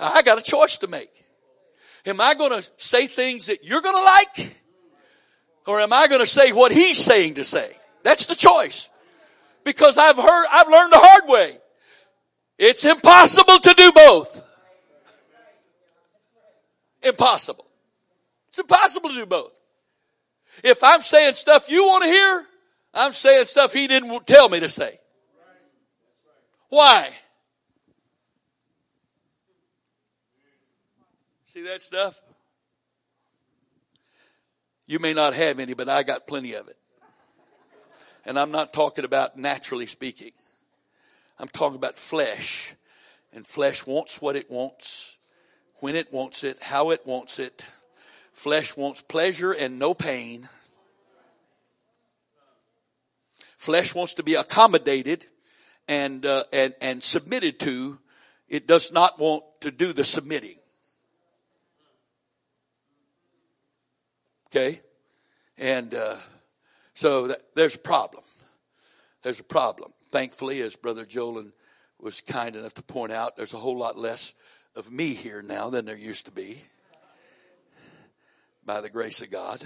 I 0.00 0.22
got 0.22 0.38
a 0.38 0.42
choice 0.42 0.78
to 0.78 0.88
make. 0.88 1.10
Am 2.04 2.20
I 2.20 2.34
going 2.34 2.60
to 2.60 2.68
say 2.76 3.06
things 3.06 3.46
that 3.46 3.64
you're 3.64 3.82
going 3.82 3.96
to 3.96 4.02
like? 4.02 4.56
Or 5.66 5.80
am 5.80 5.92
I 5.92 6.08
going 6.08 6.20
to 6.20 6.26
say 6.26 6.52
what 6.52 6.72
he's 6.72 6.98
saying 6.98 7.34
to 7.34 7.44
say? 7.44 7.70
That's 8.02 8.26
the 8.26 8.34
choice. 8.34 8.90
Because 9.64 9.98
I've 9.98 10.16
heard, 10.16 10.46
I've 10.52 10.68
learned 10.68 10.92
the 10.92 10.98
hard 10.98 11.28
way. 11.28 11.58
It's 12.58 12.84
impossible 12.84 13.58
to 13.58 13.74
do 13.74 13.92
both. 13.92 14.45
Impossible. 17.06 17.66
It's 18.48 18.58
impossible 18.58 19.10
to 19.10 19.14
do 19.14 19.26
both. 19.26 19.52
If 20.64 20.82
I'm 20.82 21.00
saying 21.00 21.34
stuff 21.34 21.70
you 21.70 21.84
want 21.84 22.04
to 22.04 22.10
hear, 22.10 22.46
I'm 22.92 23.12
saying 23.12 23.44
stuff 23.44 23.72
he 23.72 23.86
didn't 23.86 24.26
tell 24.26 24.48
me 24.48 24.60
to 24.60 24.68
say. 24.68 24.98
Why? 26.68 27.10
See 31.44 31.62
that 31.62 31.80
stuff? 31.80 32.20
You 34.86 34.98
may 34.98 35.14
not 35.14 35.34
have 35.34 35.58
any, 35.58 35.74
but 35.74 35.88
I 35.88 36.02
got 36.02 36.26
plenty 36.26 36.54
of 36.54 36.68
it. 36.68 36.76
And 38.24 38.38
I'm 38.38 38.50
not 38.50 38.72
talking 38.72 39.04
about 39.04 39.36
naturally 39.36 39.86
speaking. 39.86 40.32
I'm 41.38 41.48
talking 41.48 41.76
about 41.76 41.96
flesh. 41.96 42.74
And 43.32 43.46
flesh 43.46 43.86
wants 43.86 44.20
what 44.20 44.34
it 44.36 44.50
wants, 44.50 45.15
when 45.80 45.94
it 45.94 46.12
wants 46.12 46.44
it, 46.44 46.62
how 46.62 46.90
it 46.90 47.06
wants 47.06 47.38
it. 47.38 47.64
Flesh 48.32 48.76
wants 48.76 49.00
pleasure 49.02 49.52
and 49.52 49.78
no 49.78 49.94
pain. 49.94 50.48
Flesh 53.56 53.94
wants 53.94 54.14
to 54.14 54.22
be 54.22 54.34
accommodated 54.34 55.26
and, 55.88 56.24
uh, 56.24 56.44
and, 56.52 56.74
and 56.80 57.02
submitted 57.02 57.58
to. 57.60 57.98
It 58.48 58.66
does 58.66 58.92
not 58.92 59.18
want 59.18 59.44
to 59.62 59.70
do 59.70 59.92
the 59.92 60.04
submitting. 60.04 60.56
Okay? 64.48 64.80
And, 65.58 65.94
uh, 65.94 66.16
so 66.94 67.28
that, 67.28 67.42
there's 67.54 67.74
a 67.74 67.78
problem. 67.78 68.22
There's 69.22 69.40
a 69.40 69.44
problem. 69.44 69.92
Thankfully, 70.12 70.60
as 70.62 70.76
Brother 70.76 71.04
Jolin 71.04 71.52
was 71.98 72.20
kind 72.20 72.54
enough 72.56 72.74
to 72.74 72.82
point 72.82 73.12
out, 73.12 73.36
there's 73.36 73.54
a 73.54 73.58
whole 73.58 73.76
lot 73.76 73.98
less 73.98 74.34
of 74.76 74.90
me 74.90 75.14
here 75.14 75.42
now 75.42 75.70
than 75.70 75.86
there 75.86 75.96
used 75.96 76.26
to 76.26 76.32
be 76.32 76.58
by 78.64 78.80
the 78.80 78.90
grace 78.90 79.22
of 79.22 79.30
God. 79.30 79.64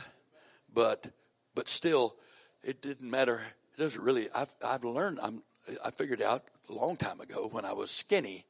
But, 0.73 1.11
but 1.55 1.69
still, 1.69 2.15
it 2.63 2.81
didn't 2.81 3.11
matter. 3.11 3.41
It 3.75 3.81
doesn't 3.81 4.03
really, 4.03 4.29
I've, 4.35 4.55
I've 4.65 4.85
learned, 4.85 5.19
I'm, 5.21 5.43
I 5.85 5.91
figured 5.91 6.23
out 6.23 6.45
a 6.69 6.73
long 6.73 6.97
time 6.97 7.21
ago 7.21 7.49
when 7.51 7.65
I 7.65 7.73
was 7.73 7.91
skinny, 7.91 8.45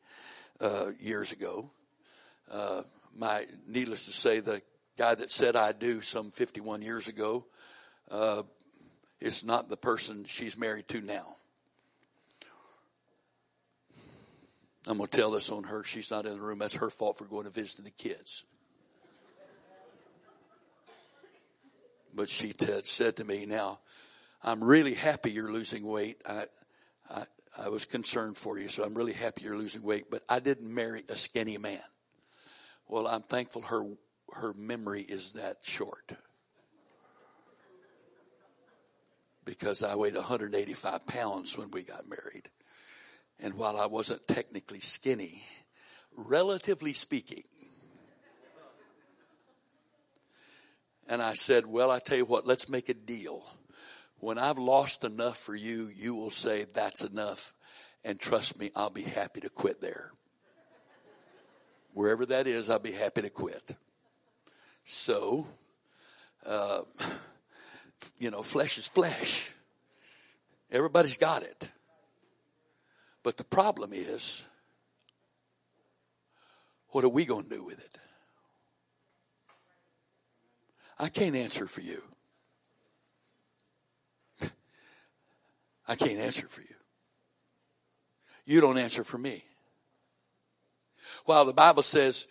uh, 0.61 0.91
years 1.01 1.33
ago. 1.33 1.71
Uh, 2.51 2.83
my, 3.17 3.47
needless 3.67 4.07
to 4.07 4.13
say, 4.13 4.41
the 4.41 4.61
guy 4.99 5.15
that 5.15 5.31
said 5.31 5.57
I 5.57 5.73
do 5.73 6.01
some 6.01 6.31
51 6.31 6.83
years 6.83 7.09
ago, 7.09 7.47
uh, 8.11 8.43
is 9.21 9.45
not 9.45 9.69
the 9.69 9.77
person 9.77 10.25
she's 10.25 10.59
married 10.59 10.89
to 10.89 11.01
now. 11.01 11.37
I'm 14.87 14.97
going 14.97 15.09
to 15.09 15.17
tell 15.17 15.31
this 15.31 15.51
on 15.51 15.65
her. 15.65 15.85
She's 15.85 16.11
not 16.11 16.27
in 16.27 16.33
the 16.33 16.41
room. 16.41 16.59
That's 16.59 16.77
her 16.77 16.91
fault 16.91 17.19
for 17.19 17.25
going 17.25 17.45
to 17.45 17.51
visit 17.51 17.85
the 17.85 17.91
kids. 17.91 18.47
But 22.15 22.29
she 22.29 22.53
t- 22.53 22.81
said 22.85 23.17
to 23.17 23.25
me, 23.25 23.47
Now, 23.47 23.81
I'm 24.43 24.65
really 24.65 24.95
happy 24.95 25.31
you're 25.31 25.53
losing 25.53 25.85
weight. 25.85 26.21
I, 26.27 26.47
I, 27.09 27.25
I 27.57 27.69
was 27.69 27.85
concerned 27.85 28.37
for 28.37 28.59
you, 28.59 28.69
so 28.69 28.83
I'm 28.83 28.95
really 28.95 29.13
happy 29.13 29.43
you're 29.43 29.57
losing 29.57 29.83
weight, 29.83 30.11
but 30.11 30.23
I 30.29 30.41
didn't 30.41 30.73
marry 30.73 31.05
a 31.09 31.17
skinny 31.17 31.59
man. 31.59 31.81
Well, 32.89 33.07
I'm 33.07 33.23
thankful 33.23 33.63
her, 33.63 33.85
her 34.33 34.55
memory 34.55 35.03
is 35.03 35.35
that 35.35 35.59
short. 35.63 36.13
because 39.51 39.83
I 39.83 39.97
weighed 39.97 40.15
185 40.15 41.07
pounds 41.07 41.59
when 41.59 41.73
we 41.73 41.83
got 41.83 42.05
married. 42.09 42.49
And 43.43 43.55
while 43.55 43.81
I 43.81 43.87
wasn't 43.87 44.27
technically 44.29 44.81
skinny, 44.81 45.43
relatively 46.15 46.93
speaking, 46.93 47.45
and 51.09 51.23
I 51.23 51.33
said, 51.33 51.67
Well, 51.67 51.91
I 51.91 51.99
tell 51.99 52.19
you 52.19 52.27
what, 52.27 52.47
let's 52.47 52.69
make 52.69 52.89
a 52.89 52.95
deal. 52.95 53.43
When 54.19 54.39
I've 54.39 54.59
lost 54.59 55.05
enough 55.05 55.39
for 55.39 55.55
you, 55.55 55.91
you 55.97 56.15
will 56.15 56.31
say, 56.31 56.67
That's 56.73 57.03
enough. 57.03 57.55
And 58.05 58.19
trust 58.19 58.59
me, 58.59 58.71
I'll 58.77 58.91
be 58.91 59.03
happy 59.03 59.41
to 59.41 59.49
quit 59.49 59.81
there. 59.81 60.13
Wherever 61.93 62.25
that 62.27 62.47
is, 62.47 62.71
I'll 62.71 62.79
be 62.79 62.93
happy 62.93 63.23
to 63.23 63.31
quit. 63.31 63.77
So, 64.85 65.47
uh, 66.47 66.83
you 68.19 68.31
know, 68.31 68.43
flesh 68.43 68.79
is 68.79 68.87
flesh. 68.87 69.53
Everybody's 70.71 71.17
got 71.17 71.43
it. 71.43 71.71
But 73.23 73.37
the 73.37 73.45
problem 73.45 73.93
is, 73.93 74.47
what 76.89 77.05
are 77.05 77.09
we 77.09 77.25
going 77.25 77.45
to 77.45 77.51
do 77.51 77.65
with 77.65 77.79
it? 77.79 77.99
I 80.99 81.09
can't 81.09 81.37
answer 81.37 81.67
for 81.67 81.81
you. 81.81 82.03
I 85.89 85.95
can't 85.95 86.21
answer 86.21 86.47
for 86.49 86.61
you. 86.61 86.75
You 88.45 88.61
don't 88.61 88.79
answer 88.79 89.05
for 89.05 89.17
me. 89.17 89.45
While 91.25 91.45
the 91.45 91.53
Bible 91.53 91.83
says 91.83 92.27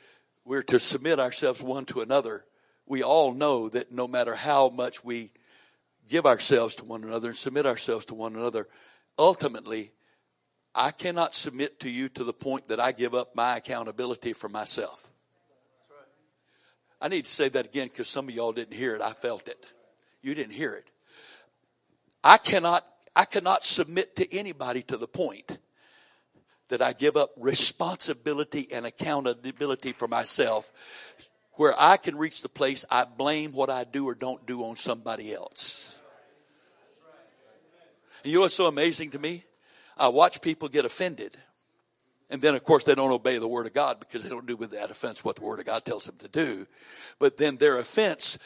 we're 0.45 0.63
to 0.63 0.80
submit 0.80 1.19
ourselves 1.19 1.63
one 1.63 1.86
to 1.86 2.02
another, 2.02 2.45
we 2.86 3.04
all 3.04 3.34
know 3.34 3.69
that 3.69 3.91
no 3.91 4.08
matter 4.08 4.34
how 4.34 4.69
much 4.69 5.04
we 5.04 5.32
give 6.10 6.25
ourselves 6.25 6.75
to 6.75 6.86
one 6.86 7.04
another 7.04 7.30
and 7.30 7.38
submit 7.38 7.65
ourselves 7.65 8.06
to 8.08 8.15
one 8.15 8.36
another, 8.36 8.67
ultimately, 9.17 9.91
I 10.73 10.91
cannot 10.91 11.36
submit 11.36 11.79
to 11.82 11.89
you 11.89 12.10
to 12.10 12.23
the 12.23 12.34
point 12.34 12.67
that 12.67 12.79
I 12.79 12.91
give 12.91 13.13
up 13.15 13.36
my 13.36 13.58
accountability 13.58 14.34
for 14.34 14.49
myself. 14.49 15.12
I 17.01 17.08
need 17.08 17.25
to 17.25 17.32
say 17.32 17.49
that 17.49 17.65
again 17.65 17.88
because 17.88 18.08
some 18.08 18.27
of 18.27 18.36
y'all 18.36 18.51
didn't 18.51 18.75
hear 18.75 18.95
it. 18.95 19.01
I 19.01 19.13
felt 19.13 19.47
it. 19.47 19.65
You 20.21 20.36
didn't 20.36 20.53
hear 20.53 20.73
it. 20.73 20.86
I 22.23 22.38
cannot, 22.38 22.86
I 23.15 23.25
cannot 23.25 23.63
submit 23.63 24.17
to 24.17 24.38
anybody 24.38 24.84
to 24.84 24.97
the 24.97 25.08
point 25.08 25.58
that 26.67 26.82
I 26.82 26.93
give 26.93 27.17
up 27.17 27.32
responsibility 27.38 28.67
and 28.71 28.86
accountability 28.86 29.93
for 29.93 30.08
myself 30.08 30.71
where 31.53 31.73
I 31.77 31.97
can 31.97 32.17
reach 32.17 32.41
the 32.41 32.49
place 32.49 32.86
I 32.89 33.05
blame 33.05 33.53
what 33.53 33.69
I 33.69 33.84
do 33.84 34.08
or 34.08 34.15
don't 34.15 34.45
do 34.45 34.63
on 34.65 34.75
somebody 34.75 35.34
else. 35.34 36.01
And 38.23 38.32
you 38.32 38.38
know 38.38 38.43
what's 38.43 38.53
so 38.53 38.67
amazing 38.67 39.12
to 39.12 39.19
me? 39.19 39.43
I 39.99 40.07
watch 40.07 40.41
people 40.41 40.69
get 40.69 40.85
offended 40.85 41.38
And 42.29 42.41
then, 42.41 42.55
of 42.55 42.63
course, 42.63 42.83
they 42.83 42.95
don't 42.95 43.12
obey 43.12 43.38
the 43.39 43.47
Word 43.47 43.65
of 43.65 43.73
God 43.73 43.99
because 43.99 44.23
they 44.23 44.29
don't 44.29 44.45
do 44.45 44.55
with 44.55 44.71
that 44.71 44.91
offense 44.91 45.25
what 45.25 45.35
the 45.35 45.43
Word 45.43 45.59
of 45.59 45.65
God 45.65 45.83
tells 45.83 46.05
them 46.05 46.17
to 46.19 46.27
do. 46.27 46.67
But 47.17 47.38
then 47.38 47.57
their 47.57 47.77
offense 47.77 48.38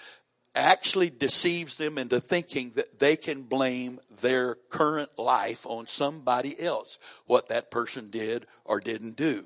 actually 0.55 1.09
deceives 1.09 1.77
them 1.77 1.97
into 1.97 2.19
thinking 2.21 2.71
that 2.75 2.99
they 2.99 3.17
can 3.17 3.41
blame 3.41 3.99
their 4.21 4.55
current 4.69 5.09
life 5.17 5.65
on 5.65 5.85
somebody 5.85 6.59
else, 6.59 6.97
what 7.25 7.49
that 7.49 7.71
person 7.71 8.09
did 8.09 8.45
or 8.63 8.79
didn't 8.79 9.17
do. 9.17 9.45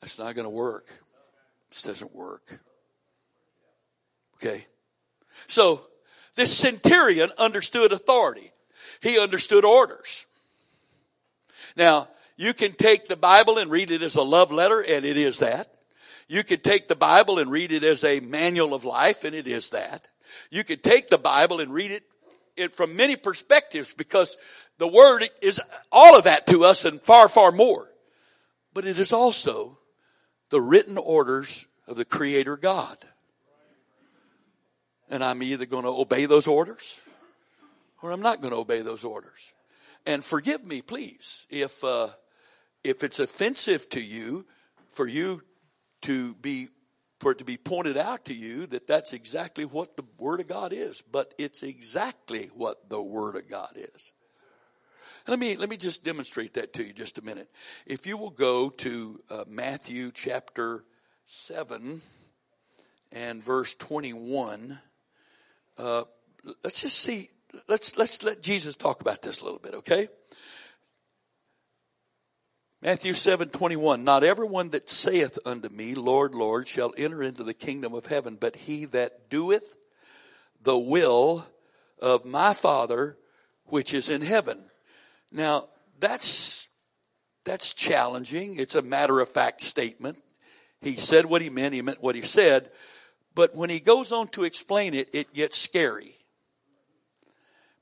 That's 0.00 0.18
not 0.18 0.34
going 0.34 0.44
to 0.46 0.50
work. 0.50 0.86
This 1.70 1.82
doesn't 1.82 2.14
work. 2.14 2.60
Okay. 4.36 4.66
So, 5.46 5.86
this 6.36 6.56
centurion 6.56 7.30
understood 7.38 7.92
authority. 7.92 8.52
He 9.02 9.18
understood 9.18 9.64
orders. 9.64 10.26
Now, 11.76 12.08
you 12.36 12.54
can 12.54 12.72
take 12.72 13.08
the 13.08 13.16
Bible 13.16 13.58
and 13.58 13.70
read 13.70 13.90
it 13.90 14.02
as 14.02 14.16
a 14.16 14.22
love 14.22 14.52
letter, 14.52 14.80
and 14.80 15.04
it 15.04 15.16
is 15.16 15.38
that. 15.38 15.68
You 16.28 16.42
can 16.42 16.60
take 16.60 16.88
the 16.88 16.96
Bible 16.96 17.38
and 17.38 17.50
read 17.50 17.72
it 17.72 17.84
as 17.84 18.04
a 18.04 18.20
manual 18.20 18.74
of 18.74 18.84
life, 18.84 19.24
and 19.24 19.34
it 19.34 19.46
is 19.46 19.70
that. 19.70 20.08
You 20.50 20.64
can 20.64 20.80
take 20.80 21.08
the 21.08 21.18
Bible 21.18 21.60
and 21.60 21.72
read 21.72 21.92
it, 21.92 22.02
it 22.56 22.74
from 22.74 22.96
many 22.96 23.16
perspectives 23.16 23.94
because 23.94 24.36
the 24.78 24.88
Word 24.88 25.24
is 25.40 25.60
all 25.92 26.18
of 26.18 26.24
that 26.24 26.46
to 26.48 26.64
us 26.64 26.84
and 26.84 27.00
far, 27.00 27.28
far 27.28 27.52
more. 27.52 27.88
But 28.74 28.84
it 28.84 28.98
is 28.98 29.12
also 29.12 29.78
the 30.50 30.60
written 30.60 30.98
orders 30.98 31.68
of 31.86 31.96
the 31.96 32.04
Creator 32.04 32.56
God. 32.56 32.98
And 35.08 35.22
I'm 35.22 35.42
either 35.42 35.66
going 35.66 35.84
to 35.84 35.90
obey 35.90 36.26
those 36.26 36.48
orders 36.48 37.00
or 38.02 38.10
I'm 38.10 38.22
not 38.22 38.40
going 38.40 38.52
to 38.52 38.58
obey 38.58 38.82
those 38.82 39.04
orders. 39.04 39.52
And 40.04 40.24
forgive 40.24 40.64
me, 40.64 40.82
please, 40.82 41.46
if, 41.50 41.82
uh, 41.82 42.08
if 42.84 43.02
it's 43.02 43.18
offensive 43.18 43.88
to 43.90 44.00
you 44.00 44.46
for 44.90 45.06
you 45.06 45.42
to 46.02 46.34
be, 46.34 46.68
for 47.18 47.32
it 47.32 47.38
to 47.38 47.44
be 47.44 47.56
pointed 47.56 47.96
out 47.96 48.26
to 48.26 48.34
you 48.34 48.66
that 48.68 48.86
that's 48.86 49.12
exactly 49.12 49.64
what 49.64 49.96
the 49.96 50.04
Word 50.18 50.40
of 50.40 50.48
God 50.48 50.72
is, 50.72 51.02
but 51.02 51.34
it's 51.38 51.62
exactly 51.62 52.50
what 52.54 52.88
the 52.88 53.02
Word 53.02 53.36
of 53.36 53.48
God 53.48 53.72
is. 53.74 54.12
Let 55.26 55.40
me, 55.40 55.56
let 55.56 55.68
me 55.68 55.76
just 55.76 56.04
demonstrate 56.04 56.54
that 56.54 56.72
to 56.74 56.84
you 56.84 56.92
just 56.92 57.18
a 57.18 57.22
minute. 57.22 57.50
If 57.84 58.06
you 58.06 58.16
will 58.16 58.30
go 58.30 58.68
to 58.68 59.20
uh, 59.28 59.44
Matthew 59.48 60.12
chapter 60.12 60.84
7 61.24 62.00
and 63.10 63.42
verse 63.42 63.74
21, 63.74 64.78
uh, 65.78 66.04
let's 66.62 66.82
just 66.82 67.00
see 67.00 67.30
let's, 67.68 67.96
let's 67.96 68.22
let 68.22 68.42
Jesus 68.42 68.76
talk 68.76 69.00
about 69.00 69.22
this 69.22 69.40
a 69.40 69.44
little 69.44 69.58
bit, 69.58 69.74
okay? 69.74 70.08
Matthew 72.82 73.14
7 73.14 73.48
21, 73.48 74.04
not 74.04 74.22
everyone 74.22 74.70
that 74.70 74.90
saith 74.90 75.38
unto 75.44 75.68
me, 75.68 75.94
Lord, 75.94 76.34
Lord, 76.34 76.68
shall 76.68 76.92
enter 76.96 77.22
into 77.22 77.42
the 77.42 77.54
kingdom 77.54 77.94
of 77.94 78.06
heaven, 78.06 78.36
but 78.38 78.54
he 78.54 78.84
that 78.86 79.30
doeth 79.30 79.74
the 80.62 80.78
will 80.78 81.46
of 82.00 82.24
my 82.24 82.52
Father 82.52 83.16
which 83.64 83.94
is 83.94 84.10
in 84.10 84.22
heaven. 84.22 84.62
Now, 85.32 85.68
that's, 85.98 86.68
that's 87.44 87.74
challenging. 87.74 88.56
It's 88.56 88.74
a 88.74 88.82
matter 88.82 89.20
of 89.20 89.28
fact 89.28 89.62
statement. 89.62 90.18
He 90.80 90.92
said 90.92 91.26
what 91.26 91.42
he 91.42 91.50
meant, 91.50 91.74
he 91.74 91.82
meant 91.82 92.02
what 92.02 92.14
he 92.14 92.22
said. 92.22 92.70
But 93.34 93.54
when 93.54 93.70
he 93.70 93.80
goes 93.80 94.12
on 94.12 94.28
to 94.28 94.44
explain 94.44 94.94
it, 94.94 95.08
it 95.12 95.34
gets 95.34 95.58
scary. 95.58 96.15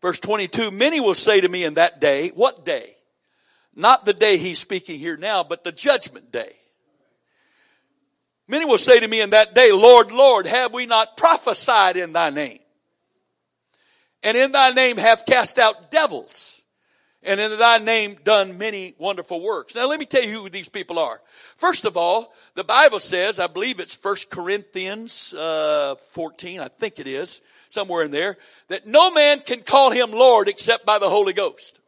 Verse 0.05 0.21
22, 0.21 0.71
many 0.71 1.01
will 1.01 1.15
say 1.15 1.41
to 1.41 1.49
me 1.49 1.65
in 1.65 1.75
that 1.75 1.99
day, 1.99 2.29
what 2.35 2.67
day? 2.67 2.91
Not 3.75 4.05
the 4.05 4.13
day 4.13 4.37
he's 4.37 4.59
speaking 4.59 4.99
here 4.99 5.17
now, 5.17 5.43
but 5.43 5.65
the 5.65 5.73
judgment 5.73 6.31
day. 6.31 6.53
Many 8.47 8.67
will 8.67 8.77
say 8.77 9.01
to 9.01 9.09
me 9.09 9.23
in 9.23 9.31
that 9.31 9.55
day, 9.55 9.73
Lord, 9.73 10.13
Lord, 10.13 10.45
have 10.45 10.75
we 10.75 10.85
not 10.85 11.17
prophesied 11.17 11.97
in 11.97 12.13
thy 12.13 12.29
name? 12.29 12.59
And 14.23 14.37
in 14.37 14.53
thy 14.53 14.73
name 14.73 14.99
have 14.99 15.25
cast 15.25 15.59
out 15.59 15.91
devils. 15.91 16.63
And 17.23 17.41
in 17.41 17.59
thy 17.59 17.79
name 17.79 18.19
done 18.23 18.59
many 18.59 18.95
wonderful 18.99 19.41
works. 19.41 19.75
Now 19.75 19.89
let 19.89 19.99
me 19.99 20.05
tell 20.05 20.23
you 20.23 20.43
who 20.43 20.51
these 20.51 20.69
people 20.69 20.99
are. 20.99 21.23
First 21.57 21.87
of 21.87 21.97
all, 21.97 22.35
the 22.57 22.63
Bible 22.63 23.01
says, 23.01 23.41
I 23.41 23.47
believe 23.47 23.81
it's 23.81 23.99
1 24.05 24.17
Corinthians 24.31 25.33
uh, 25.33 25.95
14, 26.13 26.61
I 26.61 26.69
think 26.69 26.99
it 26.99 27.07
is, 27.07 27.41
somewhere 27.75 28.05
in 28.05 28.13
there, 28.13 28.39
that 28.69 28.87
no 28.87 29.11
man 29.11 29.41
can 29.41 29.61
call 29.61 29.91
him 29.91 30.13
Lord 30.13 30.49
except 30.49 30.87
by 30.87 30.99
the 30.99 31.11
Holy 31.11 31.33
Ghost. 31.33 31.81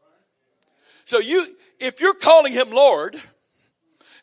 So 1.05 1.21
you, 1.21 1.47
if 1.79 2.01
you're 2.01 2.15
calling 2.15 2.53
him 2.53 2.71
Lord, 2.71 3.17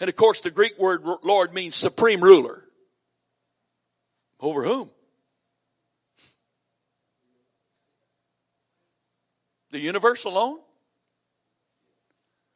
and 0.02 0.10
of 0.10 0.16
course 0.18 0.42
the 0.42 0.52
Greek 0.52 0.78
word 0.78 1.02
Lord 1.24 1.54
means 1.54 1.76
supreme 1.76 2.22
ruler. 2.22 2.64
Over 4.42 4.66
whom? 4.66 4.90
The 9.72 9.80
universe 9.80 10.26
alone? 10.26 10.60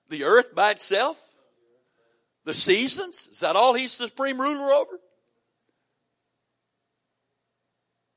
The 0.10 0.26
earth 0.26 0.54
by 0.54 0.72
itself? 0.72 1.18
The 2.44 2.54
seasons? 2.54 3.30
Is 3.32 3.40
that 3.40 3.56
all 3.56 3.74
he's 3.74 3.94
supreme 3.94 4.40
ruler 4.40 4.70
over? 4.70 5.00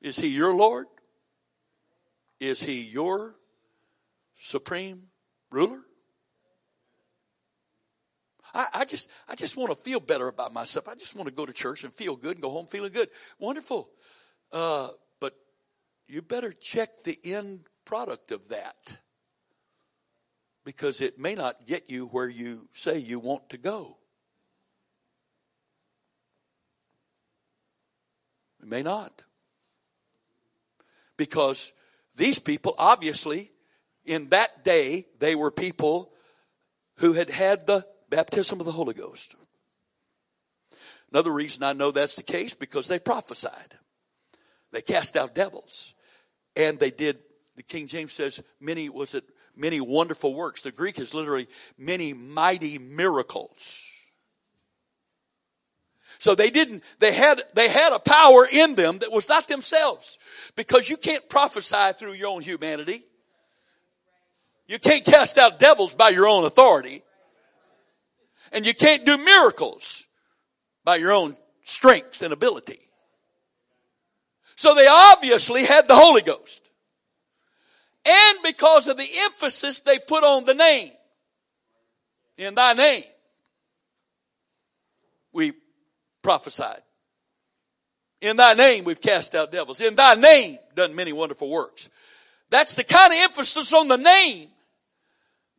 Is 0.01 0.17
he 0.17 0.27
your 0.27 0.53
Lord? 0.53 0.87
Is 2.39 2.63
he 2.63 2.81
your 2.81 3.35
supreme 4.33 5.03
ruler? 5.51 5.81
I, 8.53 8.67
I, 8.73 8.85
just, 8.85 9.09
I 9.29 9.35
just 9.35 9.55
want 9.55 9.69
to 9.69 9.75
feel 9.75 9.99
better 9.99 10.27
about 10.27 10.53
myself. 10.53 10.87
I 10.87 10.95
just 10.95 11.15
want 11.15 11.29
to 11.29 11.33
go 11.33 11.45
to 11.45 11.53
church 11.53 11.83
and 11.83 11.93
feel 11.93 12.15
good 12.15 12.33
and 12.33 12.41
go 12.41 12.49
home 12.49 12.67
feeling 12.67 12.91
good. 12.91 13.09
Wonderful. 13.39 13.89
Uh, 14.51 14.89
but 15.19 15.33
you 16.07 16.21
better 16.21 16.51
check 16.51 17.03
the 17.03 17.17
end 17.23 17.61
product 17.85 18.31
of 18.31 18.49
that 18.49 18.97
because 20.65 20.99
it 21.01 21.19
may 21.19 21.35
not 21.35 21.65
get 21.65 21.89
you 21.89 22.07
where 22.07 22.27
you 22.27 22.67
say 22.71 22.97
you 22.97 23.19
want 23.19 23.49
to 23.51 23.57
go. 23.57 23.97
It 28.61 28.67
may 28.67 28.81
not. 28.81 29.25
Because 31.17 31.73
these 32.15 32.39
people, 32.39 32.75
obviously, 32.77 33.51
in 34.05 34.27
that 34.29 34.63
day, 34.63 35.07
they 35.19 35.35
were 35.35 35.51
people 35.51 36.11
who 36.97 37.13
had 37.13 37.29
had 37.29 37.65
the 37.67 37.85
baptism 38.09 38.59
of 38.59 38.65
the 38.65 38.71
Holy 38.71 38.93
Ghost. 38.93 39.35
Another 41.11 41.31
reason 41.31 41.63
I 41.63 41.73
know 41.73 41.91
that's 41.91 42.15
the 42.15 42.23
case 42.23 42.53
because 42.53 42.87
they 42.87 42.99
prophesied. 42.99 43.77
They 44.71 44.81
cast 44.81 45.17
out 45.17 45.35
devils. 45.35 45.95
And 46.55 46.79
they 46.79 46.91
did, 46.91 47.19
the 47.55 47.63
King 47.63 47.87
James 47.87 48.13
says, 48.13 48.43
many, 48.59 48.89
was 48.89 49.15
it, 49.15 49.23
many 49.55 49.81
wonderful 49.81 50.33
works. 50.33 50.61
The 50.61 50.71
Greek 50.71 50.99
is 50.99 51.13
literally 51.13 51.47
many 51.77 52.13
mighty 52.13 52.77
miracles. 52.77 53.90
So 56.21 56.35
they 56.35 56.51
didn't, 56.51 56.83
they 56.99 57.13
had, 57.13 57.41
they 57.55 57.67
had 57.67 57.93
a 57.93 57.99
power 57.99 58.45
in 58.45 58.75
them 58.75 58.99
that 58.99 59.11
was 59.11 59.27
not 59.27 59.47
themselves. 59.47 60.19
Because 60.55 60.87
you 60.87 60.95
can't 60.95 61.27
prophesy 61.27 61.93
through 61.97 62.13
your 62.13 62.27
own 62.27 62.43
humanity. 62.43 63.01
You 64.67 64.77
can't 64.77 65.03
cast 65.03 65.39
out 65.39 65.57
devils 65.57 65.95
by 65.95 66.09
your 66.09 66.27
own 66.27 66.45
authority. 66.45 67.01
And 68.51 68.67
you 68.67 68.75
can't 68.75 69.03
do 69.03 69.17
miracles 69.17 70.05
by 70.83 70.97
your 70.97 71.11
own 71.11 71.35
strength 71.63 72.21
and 72.21 72.31
ability. 72.31 72.77
So 74.57 74.75
they 74.75 74.85
obviously 74.85 75.65
had 75.65 75.87
the 75.87 75.95
Holy 75.95 76.21
Ghost. 76.21 76.69
And 78.05 78.37
because 78.43 78.87
of 78.87 78.95
the 78.95 79.09
emphasis 79.21 79.81
they 79.81 79.97
put 79.97 80.23
on 80.23 80.45
the 80.45 80.53
name, 80.53 80.91
in 82.37 82.53
thy 82.53 82.73
name, 82.73 83.05
we 85.33 85.53
prophesied. 86.21 86.81
In 88.21 88.37
thy 88.37 88.53
name 88.53 88.83
we've 88.83 89.01
cast 89.01 89.33
out 89.33 89.51
devils. 89.51 89.81
In 89.81 89.95
thy 89.95 90.15
name 90.15 90.59
done 90.75 90.95
many 90.95 91.11
wonderful 91.11 91.49
works. 91.49 91.89
That's 92.49 92.75
the 92.75 92.83
kind 92.83 93.13
of 93.13 93.19
emphasis 93.19 93.73
on 93.73 93.87
the 93.87 93.97
name 93.97 94.49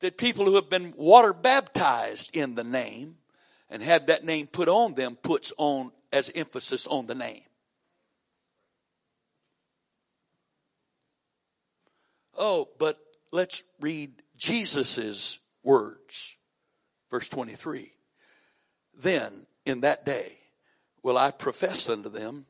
that 0.00 0.18
people 0.18 0.44
who 0.44 0.56
have 0.56 0.68
been 0.68 0.94
water 0.96 1.32
baptized 1.32 2.36
in 2.36 2.54
the 2.54 2.64
name 2.64 3.16
and 3.70 3.82
had 3.82 4.08
that 4.08 4.24
name 4.24 4.46
put 4.46 4.68
on 4.68 4.94
them 4.94 5.16
puts 5.16 5.52
on 5.56 5.90
as 6.12 6.30
emphasis 6.34 6.86
on 6.86 7.06
the 7.06 7.14
name. 7.14 7.42
Oh, 12.36 12.68
but 12.78 12.98
let's 13.30 13.62
read 13.80 14.10
Jesus's 14.36 15.38
words. 15.62 16.36
Verse 17.10 17.28
23. 17.28 17.92
Then 18.98 19.46
in 19.64 19.80
that 19.80 20.04
day 20.04 20.36
will 21.02 21.18
I 21.18 21.30
profess 21.30 21.88
unto 21.88 22.08
them, 22.08 22.46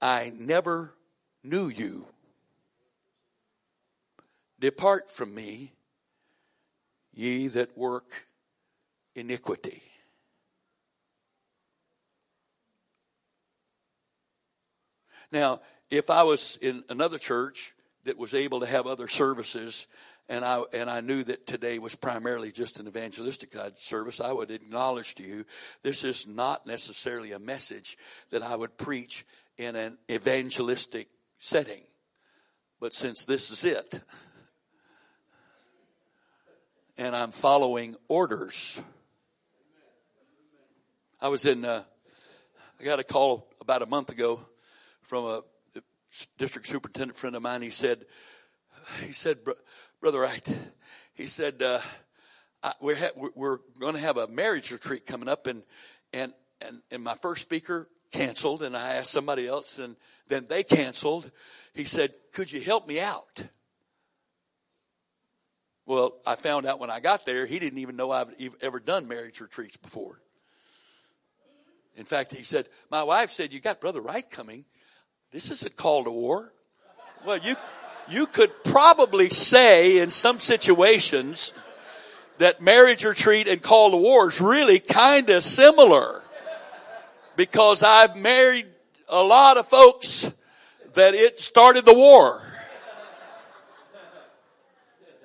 I 0.00 0.32
never 0.36 0.92
knew 1.42 1.68
you. 1.68 2.06
Depart 4.58 5.10
from 5.10 5.34
me, 5.34 5.72
ye 7.12 7.48
that 7.48 7.76
work 7.76 8.26
iniquity. 9.14 9.82
Now, 15.30 15.60
if 15.90 16.10
I 16.10 16.22
was 16.22 16.58
in 16.62 16.84
another 16.88 17.18
church 17.18 17.74
that 18.04 18.18
was 18.18 18.34
able 18.34 18.60
to 18.60 18.66
have 18.66 18.86
other 18.86 19.08
services, 19.08 19.86
and 20.28 20.44
I 20.44 20.62
and 20.72 20.88
I 20.88 21.00
knew 21.00 21.22
that 21.24 21.46
today 21.46 21.78
was 21.78 21.94
primarily 21.94 22.50
just 22.50 22.80
an 22.80 22.86
evangelistic 22.86 23.54
service, 23.76 24.20
I 24.20 24.32
would 24.32 24.50
acknowledge 24.50 25.14
to 25.16 25.22
you 25.22 25.44
this 25.82 26.04
is 26.04 26.26
not 26.26 26.66
necessarily 26.66 27.32
a 27.32 27.38
message 27.38 27.98
that 28.30 28.42
I 28.42 28.56
would 28.56 28.76
preach 28.76 29.24
in 29.58 29.76
an 29.76 29.98
evangelistic 30.10 31.08
setting. 31.38 31.82
But 32.80 32.94
since 32.94 33.24
this 33.24 33.50
is 33.50 33.64
it, 33.64 34.00
and 36.96 37.14
I'm 37.14 37.32
following 37.32 37.96
orders, 38.08 38.80
I 41.20 41.28
was 41.28 41.44
in. 41.44 41.64
Uh, 41.64 41.82
I 42.80 42.84
got 42.84 42.98
a 42.98 43.04
call 43.04 43.48
about 43.60 43.82
a 43.82 43.86
month 43.86 44.10
ago 44.10 44.40
from 45.02 45.24
a 45.26 45.42
district 46.38 46.66
superintendent 46.66 47.16
friend 47.16 47.36
of 47.36 47.42
mine. 47.42 47.62
He 47.62 47.70
said, 47.70 48.04
he 49.04 49.12
said, 49.12 49.38
brother 50.04 50.20
Wright, 50.20 50.58
he 51.14 51.24
said, 51.24 51.62
uh, 51.62 51.80
we're, 52.78 52.94
ha- 52.94 53.30
we're 53.34 53.56
going 53.80 53.94
to 53.94 54.00
have 54.00 54.18
a 54.18 54.26
marriage 54.26 54.70
retreat 54.70 55.06
coming 55.06 55.30
up 55.30 55.46
and, 55.46 55.62
and, 56.12 56.34
and, 56.60 56.82
and 56.90 57.02
my 57.02 57.14
first 57.14 57.40
speaker 57.40 57.88
canceled 58.12 58.62
and 58.62 58.76
I 58.76 58.96
asked 58.96 59.10
somebody 59.10 59.46
else 59.46 59.78
and 59.78 59.96
then 60.28 60.44
they 60.46 60.62
canceled. 60.62 61.30
He 61.72 61.84
said, 61.84 62.12
could 62.34 62.52
you 62.52 62.60
help 62.60 62.86
me 62.86 63.00
out? 63.00 63.46
Well, 65.86 66.16
I 66.26 66.34
found 66.34 66.66
out 66.66 66.80
when 66.80 66.90
I 66.90 67.00
got 67.00 67.24
there, 67.24 67.46
he 67.46 67.58
didn't 67.58 67.78
even 67.78 67.96
know 67.96 68.10
I've 68.10 68.28
ever 68.60 68.80
done 68.80 69.08
marriage 69.08 69.40
retreats 69.40 69.78
before. 69.78 70.20
In 71.96 72.04
fact, 72.04 72.36
he 72.36 72.44
said, 72.44 72.68
my 72.90 73.04
wife 73.04 73.30
said, 73.30 73.54
you 73.54 73.60
got 73.60 73.80
Brother 73.80 74.02
Wright 74.02 74.30
coming. 74.30 74.66
This 75.30 75.50
is 75.50 75.62
a 75.62 75.70
call 75.70 76.04
to 76.04 76.10
war. 76.10 76.52
Well, 77.24 77.38
you, 77.38 77.56
you 78.08 78.26
could 78.26 78.64
probably 78.64 79.30
say 79.30 79.98
in 79.98 80.10
some 80.10 80.38
situations 80.38 81.54
that 82.38 82.60
marriage 82.60 83.04
retreat 83.04 83.48
and 83.48 83.62
call 83.62 83.92
to 83.92 83.96
war 83.96 84.28
is 84.28 84.40
really 84.40 84.78
kind 84.80 85.30
of 85.30 85.44
similar 85.44 86.22
because 87.36 87.82
I've 87.82 88.16
married 88.16 88.66
a 89.08 89.22
lot 89.22 89.56
of 89.56 89.66
folks 89.66 90.32
that 90.94 91.14
it 91.14 91.38
started 91.38 91.84
the 91.84 91.94
war. 91.94 92.42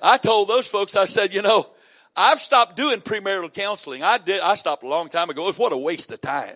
I 0.01 0.17
told 0.17 0.47
those 0.47 0.67
folks, 0.67 0.95
I 0.95 1.05
said, 1.05 1.33
you 1.33 1.41
know, 1.41 1.69
I've 2.15 2.39
stopped 2.39 2.75
doing 2.75 2.99
premarital 3.01 3.53
counseling. 3.53 4.03
I 4.03 4.17
did, 4.17 4.39
I 4.41 4.55
stopped 4.55 4.83
a 4.83 4.87
long 4.87 5.09
time 5.09 5.29
ago. 5.29 5.43
It 5.43 5.47
was 5.47 5.57
what 5.57 5.73
a 5.73 5.77
waste 5.77 6.11
of 6.11 6.21
time 6.21 6.55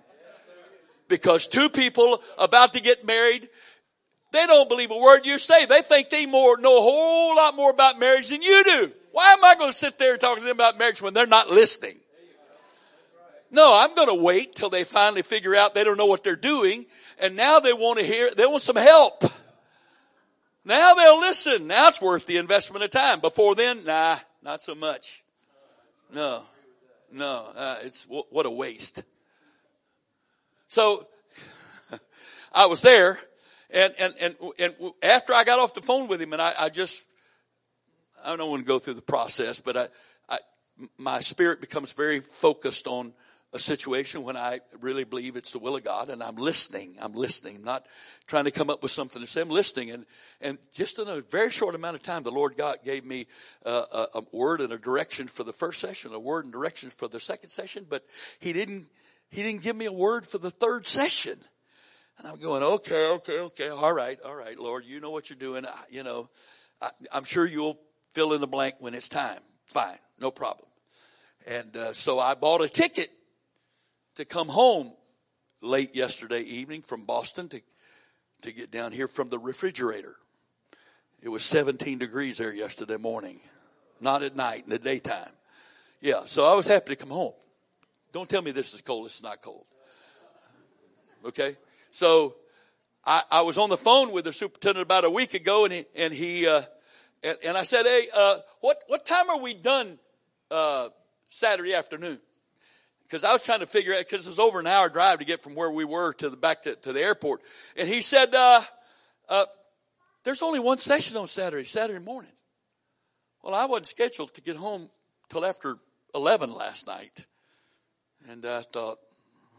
because 1.08 1.48
two 1.48 1.70
people 1.70 2.22
about 2.38 2.74
to 2.74 2.80
get 2.80 3.06
married, 3.06 3.50
they 4.34 4.48
don't 4.48 4.68
believe 4.68 4.90
a 4.90 4.98
word 4.98 5.26
you 5.26 5.38
say. 5.38 5.66
They 5.68 5.84
think 5.84 6.10
they 6.10 6.26
more, 6.26 6.58
know 6.58 6.78
a 6.78 6.82
whole 6.82 7.36
lot 7.36 7.56
more 7.56 7.70
about 7.70 8.00
marriage 8.00 8.30
than 8.30 8.42
you 8.42 8.64
do. 8.64 8.92
Why 9.12 9.34
am 9.34 9.46
I 9.46 9.54
going 9.56 9.70
to 9.70 9.78
sit 9.78 10.00
there 10.00 10.14
and 10.14 10.20
talk 10.20 10.40
to 10.40 10.44
them 10.44 10.52
about 10.52 10.80
marriage 10.80 11.04
when 11.04 11.14
they're 11.14 11.28
not 11.28 11.52
listening? 11.52 11.98
No, 13.52 13.72
I'm 13.72 13.94
going 13.94 14.08
to 14.08 14.16
wait 14.16 14.56
till 14.56 14.72
they 14.72 14.84
finally 14.84 15.22
figure 15.22 15.56
out 15.56 15.76
they 15.76 15.84
don't 15.84 15.98
know 15.98 16.08
what 16.08 16.24
they're 16.24 16.36
doing 16.36 16.88
and 17.20 17.36
now 17.36 17.60
they 17.60 17.74
want 17.74 18.00
to 18.00 18.06
hear, 18.06 18.32
they 18.36 18.48
want 18.48 18.64
some 18.64 18.76
help. 18.76 19.24
Now 20.66 20.96
they'll 20.96 21.20
listen. 21.20 21.68
Now 21.68 21.90
it's 21.90 22.02
worth 22.02 22.26
the 22.26 22.38
investment 22.38 22.84
of 22.84 22.90
time. 22.90 23.20
Before 23.20 23.54
then, 23.54 23.86
nah, 23.86 24.18
not 24.42 24.64
so 24.64 24.74
much. 24.74 25.24
No, 26.12 26.42
no, 27.12 27.52
uh, 27.56 27.78
it's 27.84 28.06
what 28.06 28.46
a 28.48 28.50
waste. 28.50 29.04
So 30.70 31.06
I 32.54 32.66
was 32.66 32.82
there 32.82 33.20
and, 33.74 33.94
and, 33.98 34.14
and, 34.20 34.36
and 34.60 34.76
after 35.02 35.34
I 35.34 35.44
got 35.44 35.60
off 35.60 35.74
the 35.74 35.82
phone 35.82 36.08
with 36.08 36.22
him 36.22 36.34
and 36.34 36.42
I, 36.42 36.54
I 36.58 36.70
just, 36.70 37.08
I 38.24 38.36
don't 38.36 38.50
want 38.50 38.62
to 38.62 38.68
go 38.68 38.80
through 38.80 38.94
the 38.94 39.02
process, 39.02 39.60
but 39.60 39.76
I, 39.76 39.88
I, 40.30 40.38
my 40.98 41.20
spirit 41.20 41.60
becomes 41.60 41.92
very 41.92 42.20
focused 42.20 42.88
on 42.88 43.14
a 43.52 43.60
situation 43.60 44.24
when 44.24 44.36
I 44.36 44.62
really 44.80 45.04
believe 45.04 45.36
it's 45.36 45.52
the 45.52 45.60
will 45.60 45.76
of 45.76 45.84
God 45.84 46.10
and 46.10 46.24
I'm 46.24 46.38
listening. 46.38 46.96
I'm 47.00 47.14
listening. 47.14 47.58
I'm 47.58 47.64
not 47.64 47.86
trying 48.26 48.46
to 48.46 48.52
come 48.52 48.70
up 48.70 48.82
with 48.82 48.92
something 48.92 49.22
to 49.22 49.28
say. 49.28 49.42
I'm 49.42 49.50
listening. 49.50 49.92
And, 49.92 50.06
and 50.42 50.58
just 50.74 50.98
in 50.98 51.08
a 51.08 51.22
very 51.22 51.52
short 51.52 51.76
amount 51.76 51.96
of 51.96 52.02
time, 52.02 52.24
the 52.24 52.32
Lord 52.32 52.58
God 52.58 52.78
gave 52.84 53.06
me 53.06 53.28
uh, 53.66 53.84
a, 53.94 54.20
a 54.20 54.22
word 54.32 54.62
and 54.62 54.72
a 54.72 54.78
direction 54.78 55.28
for 55.28 55.44
the 55.44 55.54
first 55.54 55.80
session, 55.80 56.14
a 56.14 56.20
word 56.20 56.46
and 56.46 56.54
direction 56.54 56.90
for 56.90 57.08
the 57.08 57.20
second 57.20 57.50
session, 57.50 57.86
but 57.88 58.04
He 58.40 58.54
didn't 58.54 58.88
he 59.34 59.42
didn't 59.42 59.64
give 59.64 59.76
me 59.76 59.86
a 59.86 59.92
word 59.92 60.28
for 60.28 60.38
the 60.38 60.52
third 60.52 60.86
session. 60.86 61.40
And 62.18 62.28
I'm 62.28 62.40
going, 62.40 62.64
okay, 62.64 63.12
okay, 63.12 63.40
okay, 63.40 63.70
all 63.70 63.94
right, 63.94 64.20
all 64.24 64.36
right, 64.36 64.58
Lord, 64.58 64.86
you 64.86 65.00
know 65.00 65.10
what 65.10 65.30
you're 65.30 65.40
doing. 65.40 65.66
I, 65.66 65.72
you 65.90 66.04
know, 66.04 66.30
I, 66.82 66.92
am 67.12 67.24
sure 67.24 67.46
you'll 67.46 67.80
fill 68.14 68.34
in 68.34 68.42
the 68.42 68.48
blank 68.48 68.76
when 68.80 68.94
it's 68.94 69.10
time. 69.10 69.40
Fine, 69.66 69.98
no 70.20 70.32
problem. 70.32 70.68
And 71.48 71.76
uh, 71.76 71.94
so 71.94 72.20
I 72.20 72.36
bought 72.36 72.62
a 72.62 72.70
ticket 72.70 73.12
to 74.16 74.26
come 74.26 74.48
home 74.48 74.94
late 75.62 75.96
yesterday 75.96 76.42
evening 76.42 76.82
from 76.82 77.04
Boston 77.06 77.50
to 77.50 77.62
to 78.44 78.52
get 78.52 78.72
down 78.72 78.92
here 78.92 79.08
from 79.08 79.30
the 79.30 79.40
refrigerator. 79.40 80.16
It 81.22 81.30
was 81.30 81.44
17 81.44 81.98
degrees 81.98 82.38
there 82.38 82.54
yesterday 82.54 82.98
morning, 82.98 83.40
not 84.02 84.24
at 84.24 84.36
night 84.36 84.66
in 84.66 84.70
the 84.70 84.80
daytime. 84.80 85.30
Yeah, 86.02 86.26
so 86.26 86.46
I 86.46 86.54
was 86.54 86.68
happy 86.68 86.90
to 86.90 86.96
come 86.96 87.10
home. 87.10 87.34
Don't 88.12 88.30
tell 88.30 88.42
me 88.42 88.52
this 88.52 88.74
is 88.74 88.82
cold. 88.82 89.06
Is 89.08 89.24
not 89.24 89.42
cold. 89.42 89.66
Okay. 91.26 91.56
So 91.94 92.38
I, 93.06 93.22
I 93.30 93.42
was 93.42 93.60
on 93.60 93.70
the 93.70 93.78
phone 93.78 94.12
with 94.12 94.26
the 94.26 94.32
superintendent 94.32 94.82
about 94.82 95.06
a 95.06 95.12
week 95.12 95.36
ago 95.36 95.66
and 95.66 95.74
he, 95.74 95.86
and 95.96 96.12
he, 96.12 96.48
uh, 96.48 96.64
and, 97.22 97.38
and, 97.46 97.56
I 97.56 97.62
said, 97.64 97.86
Hey, 97.86 98.08
uh, 98.12 98.38
what, 98.62 98.84
what 98.88 99.06
time 99.06 99.30
are 99.30 99.40
we 99.40 99.54
done, 99.54 100.00
uh, 100.50 100.90
Saturday 101.30 101.76
afternoon? 101.76 102.18
Because 103.04 103.24
I 103.24 103.32
was 103.32 103.44
trying 103.44 103.60
to 103.60 103.68
figure 103.68 103.94
out, 103.94 104.00
because 104.00 104.26
it 104.26 104.30
was 104.30 104.40
over 104.40 104.60
an 104.60 104.66
hour 104.66 104.90
drive 104.90 105.20
to 105.20 105.26
get 105.26 105.44
from 105.44 105.54
where 105.54 105.70
we 105.70 105.86
were 105.86 106.14
to 106.14 106.32
the 106.32 106.36
back 106.36 106.64
to, 106.64 106.76
to 106.78 106.94
the 106.94 107.00
airport. 107.00 107.42
And 107.78 107.88
he 107.88 108.02
said, 108.02 108.34
uh, 108.34 108.62
uh, 109.30 109.46
there's 110.24 110.42
only 110.42 110.60
one 110.60 110.80
session 110.80 111.16
on 111.18 111.28
Saturday, 111.28 111.66
Saturday 111.66 112.04
morning. 112.04 112.32
Well, 113.44 113.54
I 113.54 113.66
wasn't 113.66 113.86
scheduled 113.88 114.34
to 114.34 114.42
get 114.42 114.56
home 114.56 114.90
till 115.30 115.46
after 115.46 115.78
11 116.16 116.52
last 116.52 116.88
night. 116.88 117.28
And 118.28 118.44
I 118.48 118.64
thought, 118.64 118.98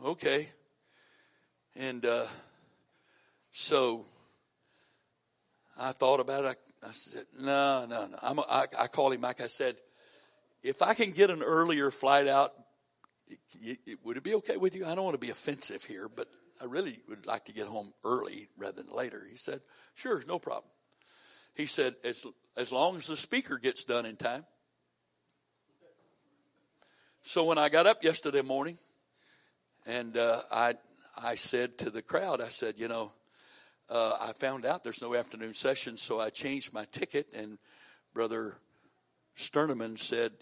okay. 0.05 0.49
And 1.77 2.07
uh, 2.07 2.27
so 3.51 4.07
I 5.77 5.93
thought 5.93 6.21
about 6.21 6.45
it. 6.45 6.59
I, 6.83 6.89
I 6.89 6.93
said, 6.93 7.27
no, 7.39 7.87
no, 7.87 8.07
no. 8.07 8.19
I'm 8.23 8.89
called 8.89 9.13
him 9.13 9.21
back. 9.21 9.41
I 9.41 9.49
said, 9.49 9.77
if 10.63 10.83
I 10.83 10.95
can 10.95 11.11
get 11.11 11.31
an 11.31 11.43
earlier 11.43 11.91
flight 11.91 12.29
out, 12.29 12.53
it, 13.29 13.79
it, 13.87 13.99
would 14.05 14.17
it 14.17 14.23
be 14.23 14.35
okay 14.37 14.57
with 14.57 14.75
you? 14.75 14.87
I 14.87 14.95
don't 14.95 15.05
want 15.05 15.15
to 15.15 15.19
be 15.19 15.31
offensive 15.31 15.85
here, 15.85 16.09
but 16.09 16.29
I 16.61 16.67
really 16.67 17.01
would 17.09 17.27
like 17.27 17.47
to 17.47 17.53
get 17.53 17.67
home 17.67 17.93
early 18.05 18.49
rather 18.57 18.83
than 18.83 18.95
later. 18.95 19.23
He 19.29 19.37
said, 19.37 19.61
sure, 19.95 20.23
no 20.29 20.39
problem. 20.39 20.71
He 21.55 21.67
said, 21.67 21.95
as, 22.05 22.25
as 22.57 22.71
long 22.71 22.97
as 22.97 23.07
the 23.07 23.17
speaker 23.17 23.59
gets 23.59 23.85
done 23.85 24.07
in 24.07 24.17
time. 24.17 24.45
So 27.23 27.45
when 27.45 27.59
I 27.59 27.69
got 27.69 27.87
up 27.87 28.05
yesterday 28.05 28.43
morning, 28.43 28.79
and 29.87 30.17
uh, 30.17 30.41
I 30.53 30.75
I 31.17 31.35
said 31.35 31.79
to 31.79 31.91
the 31.91 32.03
crowd, 32.03 32.41
I 32.41 32.49
said, 32.49 32.79
you 32.79 32.89
know, 32.89 33.13
uh, 33.89 34.17
I 34.21 34.33
found 34.33 34.65
out 34.65 34.83
there's 34.83 35.03
no 35.03 35.15
afternoon 35.15 35.55
session, 35.55 35.97
so 35.97 36.21
I 36.21 36.31
changed 36.31 36.73
my 36.73 36.87
ticket. 36.87 37.29
And 37.35 37.59
Brother 38.13 38.57
Sterneman 39.37 39.99
said, 39.99 40.33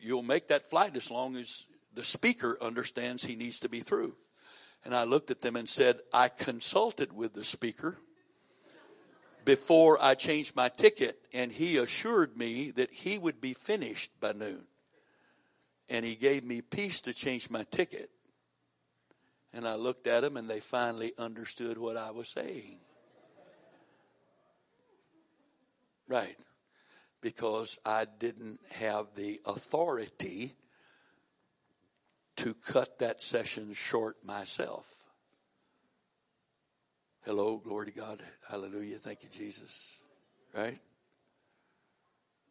you'll 0.00 0.22
make 0.22 0.48
that 0.48 0.68
flight 0.68 0.96
as 0.96 1.10
long 1.10 1.36
as 1.36 1.66
the 1.94 2.02
speaker 2.02 2.58
understands 2.60 3.24
he 3.24 3.36
needs 3.36 3.60
to 3.60 3.68
be 3.68 3.80
through. 3.80 4.16
And 4.84 4.94
I 4.94 5.04
looked 5.04 5.30
at 5.30 5.40
them 5.40 5.56
and 5.56 5.68
said, 5.68 5.98
I 6.12 6.28
consulted 6.28 7.12
with 7.12 7.32
the 7.32 7.44
speaker 7.44 7.98
before 9.44 9.98
I 10.00 10.14
changed 10.14 10.56
my 10.56 10.68
ticket, 10.68 11.18
and 11.32 11.52
he 11.52 11.76
assured 11.76 12.36
me 12.36 12.70
that 12.72 12.92
he 12.92 13.18
would 13.18 13.40
be 13.40 13.54
finished 13.54 14.18
by 14.20 14.32
noon 14.32 14.66
and 15.88 16.04
he 16.04 16.14
gave 16.14 16.44
me 16.44 16.62
peace 16.62 17.00
to 17.02 17.12
change 17.12 17.50
my 17.50 17.64
ticket. 17.64 18.10
And 19.54 19.68
I 19.68 19.76
looked 19.76 20.08
at 20.08 20.22
them 20.22 20.36
and 20.36 20.50
they 20.50 20.58
finally 20.58 21.12
understood 21.16 21.78
what 21.78 21.96
I 21.96 22.10
was 22.10 22.28
saying. 22.28 22.78
Right. 26.08 26.36
Because 27.20 27.78
I 27.86 28.04
didn't 28.04 28.58
have 28.72 29.14
the 29.14 29.40
authority 29.46 30.54
to 32.36 32.54
cut 32.54 32.98
that 32.98 33.22
session 33.22 33.72
short 33.72 34.16
myself. 34.24 34.92
Hello, 37.24 37.56
glory 37.56 37.86
to 37.86 37.92
God. 37.92 38.22
Hallelujah. 38.50 38.98
Thank 38.98 39.22
you, 39.22 39.28
Jesus. 39.30 39.98
Right? 40.52 40.78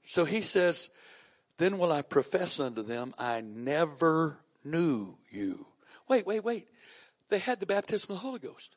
So 0.03 0.23
he 0.23 0.41
says, 0.41 0.89
Then 1.57 1.77
will 1.77 1.91
I 1.91 2.01
profess 2.01 2.61
unto 2.61 2.81
them, 2.81 3.13
I 3.19 3.41
never 3.41 4.39
knew 4.63 5.17
you. 5.29 5.67
Wait, 6.07 6.25
wait, 6.25 6.43
wait. 6.43 6.67
They 7.29 7.39
had 7.39 7.59
the 7.59 7.65
baptism 7.65 8.11
of 8.11 8.21
the 8.21 8.27
Holy 8.27 8.39
Ghost. 8.39 8.75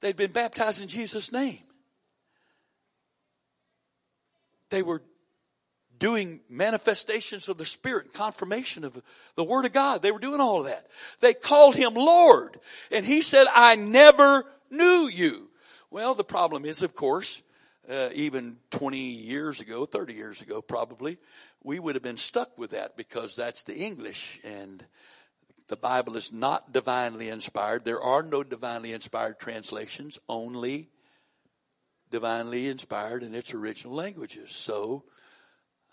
They'd 0.00 0.16
been 0.16 0.32
baptized 0.32 0.80
in 0.80 0.88
Jesus' 0.88 1.32
name. 1.32 1.58
They 4.70 4.82
were 4.82 5.02
doing 5.98 6.40
manifestations 6.48 7.48
of 7.48 7.58
the 7.58 7.64
Spirit, 7.64 8.12
confirmation 8.12 8.84
of 8.84 9.02
the 9.34 9.44
Word 9.44 9.64
of 9.64 9.72
God. 9.72 10.02
They 10.02 10.12
were 10.12 10.18
doing 10.18 10.40
all 10.40 10.60
of 10.60 10.66
that. 10.66 10.86
They 11.20 11.34
called 11.34 11.74
Him 11.74 11.94
Lord. 11.94 12.58
And 12.92 13.04
He 13.04 13.22
said, 13.22 13.46
I 13.52 13.74
never 13.74 14.44
knew 14.70 15.08
you. 15.12 15.48
Well, 15.90 16.14
the 16.14 16.24
problem 16.24 16.64
is, 16.64 16.82
of 16.82 16.94
course, 16.94 17.42
uh, 17.90 18.10
even 18.14 18.58
20 18.70 18.98
years 18.98 19.60
ago, 19.60 19.86
30 19.86 20.12
years 20.12 20.42
ago 20.42 20.60
probably, 20.60 21.18
we 21.62 21.78
would 21.78 21.96
have 21.96 22.02
been 22.02 22.16
stuck 22.18 22.56
with 22.58 22.70
that 22.70 22.96
because 22.96 23.34
that's 23.34 23.62
the 23.64 23.74
English 23.74 24.40
and 24.44 24.84
the 25.68 25.76
Bible 25.76 26.16
is 26.16 26.32
not 26.32 26.72
divinely 26.72 27.28
inspired. 27.28 27.84
There 27.84 28.00
are 28.00 28.22
no 28.22 28.42
divinely 28.42 28.92
inspired 28.92 29.38
translations, 29.38 30.18
only 30.28 30.88
divinely 32.10 32.68
inspired 32.68 33.22
in 33.22 33.34
its 33.34 33.52
original 33.52 33.94
languages. 33.94 34.50
So 34.50 35.04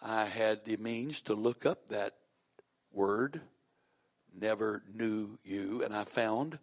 I 0.01 0.25
had 0.25 0.63
the 0.63 0.77
means 0.77 1.23
to 1.23 1.33
look 1.33 1.65
up 1.65 1.87
that 1.87 2.13
word, 2.91 3.41
never 4.33 4.81
knew 4.93 5.37
you, 5.43 5.83
and 5.83 5.93
I 5.93 6.05
found 6.05 6.57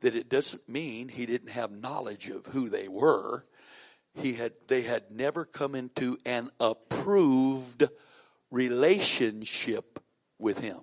that 0.00 0.14
it 0.14 0.30
doesn't 0.30 0.66
mean 0.66 1.08
he 1.08 1.26
didn't 1.26 1.50
have 1.50 1.70
knowledge 1.70 2.30
of 2.30 2.46
who 2.46 2.70
they 2.70 2.88
were. 2.88 3.44
He 4.14 4.34
had, 4.34 4.52
they 4.68 4.82
had 4.82 5.10
never 5.10 5.44
come 5.44 5.74
into 5.74 6.16
an 6.24 6.50
approved 6.60 7.88
relationship 8.50 10.00
with 10.38 10.60
him. 10.60 10.80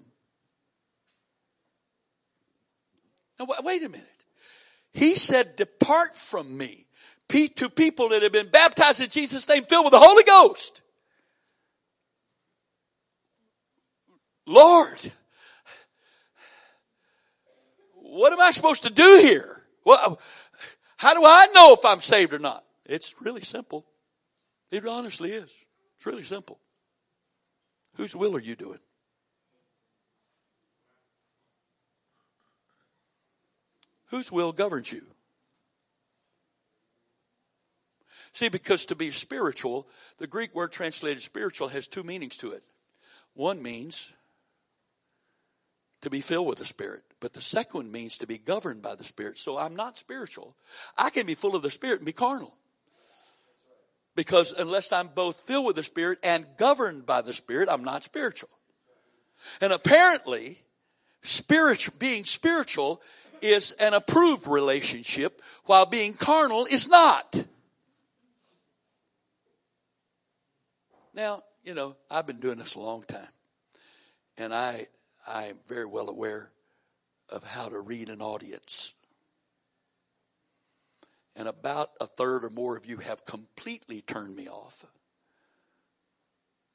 Now, 3.42 3.48
wait 3.64 3.82
a 3.82 3.90
minute. 3.90 4.08
He 4.94 5.16
said, 5.16 5.56
depart 5.56 6.16
from 6.16 6.56
me 6.56 6.86
to 7.30 7.70
people 7.70 8.10
that 8.10 8.22
have 8.22 8.34
been 8.34 8.50
baptized 8.50 9.02
in 9.02 9.10
Jesus' 9.10 9.48
name, 9.48 9.64
filled 9.64 9.86
with 9.86 9.94
the 9.94 10.00
Holy 10.00 10.24
Ghost. 10.24 10.82
Lord, 14.46 15.12
what 17.96 18.34
am 18.34 18.42
I 18.42 18.52
supposed 18.52 18.84
to 18.84 18.90
do 18.90 19.20
here? 19.22 19.64
Well, 19.86 20.20
how 20.98 21.14
do 21.14 21.22
I 21.24 21.48
know 21.56 21.74
if 21.74 21.86
I'm 21.86 22.02
saved 22.02 22.34
or 22.34 22.40
not? 22.40 22.64
It's 22.86 23.16
really 23.22 23.42
simple. 23.42 23.86
It 24.70 24.86
honestly 24.86 25.32
is. 25.32 25.66
It's 25.96 26.06
really 26.06 26.24
simple. 26.24 26.60
Whose 27.96 28.16
will 28.16 28.36
are 28.36 28.42
you 28.42 28.56
doing? 28.56 28.80
Whose 34.12 34.32
will 34.32 34.52
governs 34.52 34.92
you? 34.92 35.04
See, 38.34 38.50
because 38.50 38.86
to 38.88 38.96
be 38.96 39.10
spiritual, 39.10 39.88
the 40.18 40.28
Greek 40.28 40.54
word 40.54 40.72
translated 40.72 41.22
spiritual 41.22 41.70
has 41.70 41.88
two 41.88 42.04
meanings 42.04 42.38
to 42.38 42.52
it. 42.52 42.64
One 43.34 43.62
means 43.62 44.14
to 46.02 46.10
be 46.10 46.20
filled 46.22 46.48
with 46.48 46.58
the 46.58 46.66
Spirit, 46.66 47.04
but 47.22 47.34
the 47.34 47.42
second 47.42 47.78
one 47.78 47.92
means 47.92 48.18
to 48.18 48.28
be 48.28 48.38
governed 48.38 48.82
by 48.82 48.96
the 48.96 49.04
Spirit. 49.04 49.38
So 49.38 49.58
I'm 49.58 49.76
not 49.76 49.98
spiritual. 49.98 50.56
I 50.98 51.10
can 51.10 51.26
be 51.26 51.36
full 51.36 51.56
of 51.56 51.62
the 51.62 51.70
Spirit 51.70 52.00
and 52.00 52.06
be 52.06 52.14
carnal. 52.14 52.54
Because 54.16 54.52
unless 54.52 54.92
I'm 54.92 55.08
both 55.08 55.42
filled 55.42 55.68
with 55.68 55.78
the 55.78 55.84
Spirit 55.84 56.20
and 56.22 56.46
governed 56.58 57.06
by 57.06 57.22
the 57.22 57.34
Spirit, 57.34 57.70
I'm 57.70 57.84
not 57.84 58.04
spiritual. 58.04 58.50
And 59.62 59.72
apparently, 59.72 60.60
spiritual, 61.22 61.96
being 61.98 62.26
spiritual 62.26 63.02
is 63.42 63.72
an 63.74 63.94
approved 63.94 64.48
relationship, 64.48 65.42
while 65.66 65.86
being 65.86 66.14
carnal 66.14 66.66
is 66.66 66.88
not. 66.88 67.46
Now, 71.14 71.44
you 71.64 71.74
know, 71.74 71.96
I've 72.10 72.28
been 72.28 72.40
doing 72.40 72.58
this 72.58 72.76
a 72.76 72.80
long 72.80 73.04
time, 73.04 73.28
and 74.38 74.54
I 74.54 74.88
I 75.28 75.46
am 75.46 75.58
very 75.68 75.86
well 75.86 76.10
aware 76.10 76.50
of 77.30 77.44
how 77.44 77.70
to 77.70 77.80
read 77.80 78.10
an 78.10 78.22
audience. 78.22 78.96
And 81.36 81.48
about 81.48 81.92
a 82.02 82.08
third 82.08 82.44
or 82.44 82.50
more 82.50 82.76
of 82.76 82.86
you 82.86 82.98
have 82.98 83.26
completely 83.26 84.02
turned 84.02 84.36
me 84.36 84.48
off. 84.50 84.86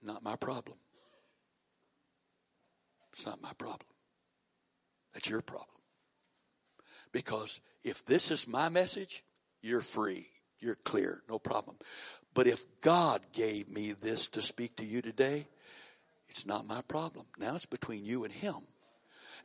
Not 0.03 0.23
my 0.23 0.37
problem. 0.37 0.79
It's 3.12 3.27
not 3.27 3.43
my 3.43 3.53
problem. 3.59 3.89
That's 5.12 5.29
your 5.29 5.43
problem. 5.43 5.76
Because 7.17 7.62
if 7.83 8.05
this 8.05 8.31
is 8.31 8.47
my 8.47 8.69
message, 8.69 9.25
you're 9.62 9.81
free. 9.81 10.29
You're 10.61 10.75
clear. 10.75 11.23
No 11.31 11.39
problem. 11.39 11.79
But 12.35 12.47
if 12.47 12.62
God 12.83 13.23
gave 13.33 13.71
me 13.71 13.93
this 13.93 14.29
to 14.29 14.43
speak 14.43 14.77
to 14.77 14.85
you 14.85 15.01
today, 15.01 15.49
it's 16.29 16.45
not 16.45 16.67
my 16.67 16.83
problem. 16.83 17.25
Now 17.39 17.55
it's 17.55 17.64
between 17.64 18.05
you 18.05 18.25
and 18.25 18.33
Him. 18.35 18.57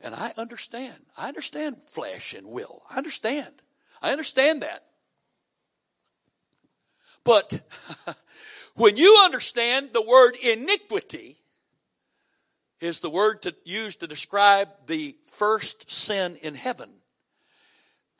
And 0.02 0.14
I 0.14 0.34
understand. 0.36 0.98
I 1.16 1.28
understand 1.28 1.78
flesh 1.86 2.34
and 2.34 2.46
will. 2.46 2.82
I 2.90 2.98
understand. 2.98 3.54
I 4.02 4.12
understand 4.12 4.60
that. 4.60 4.84
But 7.24 7.62
when 8.74 8.98
you 8.98 9.18
understand 9.24 9.94
the 9.94 10.02
word 10.02 10.34
iniquity 10.44 11.38
is 12.82 13.00
the 13.00 13.08
word 13.08 13.40
to 13.42 13.54
use 13.64 13.96
to 13.96 14.06
describe 14.06 14.68
the 14.88 15.16
first 15.24 15.90
sin 15.90 16.36
in 16.42 16.54
heaven. 16.54 16.90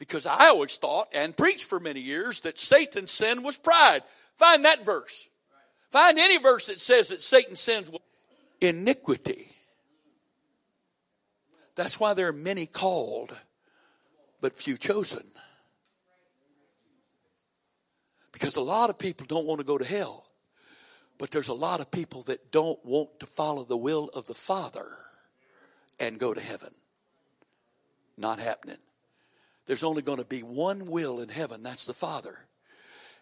Because 0.03 0.27
I 0.27 0.49
always 0.49 0.79
thought 0.79 1.11
and 1.15 1.37
preached 1.37 1.69
for 1.69 1.79
many 1.79 2.01
years 2.01 2.41
that 2.41 2.59
Satan's 2.59 3.13
sin 3.13 3.45
was 3.45 3.57
pride. 3.57 4.03
Find 4.35 4.65
that 4.65 4.85
verse. 4.85 5.31
Find 5.93 6.19
any 6.19 6.39
verse 6.39 6.67
that 6.67 6.81
says 6.81 7.11
that 7.11 7.23
Satan 7.23 7.55
sins 7.55 7.89
was 7.89 8.01
iniquity. 8.61 9.49
That's 11.77 12.01
why 12.01 12.15
there 12.15 12.27
are 12.27 12.33
many 12.33 12.67
called, 12.67 13.33
but 14.41 14.57
few 14.57 14.77
chosen. 14.77 15.23
Because 18.33 18.57
a 18.57 18.61
lot 18.61 18.91
of 18.91 18.99
people 18.99 19.25
don't 19.29 19.47
want 19.47 19.61
to 19.61 19.65
go 19.65 19.79
to 19.79 19.85
hell, 19.85 20.27
but 21.17 21.31
there's 21.31 21.47
a 21.47 21.55
lot 21.55 21.79
of 21.79 21.93
people 21.93 22.23
that 22.23 22.51
don't 22.51 22.85
want 22.85 23.21
to 23.21 23.27
follow 23.27 23.63
the 23.63 23.77
will 23.77 24.11
of 24.15 24.27
the 24.27 24.35
Father 24.35 24.97
and 26.01 26.19
go 26.19 26.35
to 26.35 26.41
heaven. 26.41 26.75
Not 28.17 28.41
happening. 28.41 28.79
There's 29.67 29.85
only 29.85 30.03
going 30.03 30.19
to 30.19 30.25
be 30.25 30.43
one 30.43 30.87
will 30.87 31.21
in 31.21 31.29
heaven, 31.29 31.63
that's 31.63 31.87
the 31.87 31.95
Father. 31.95 32.39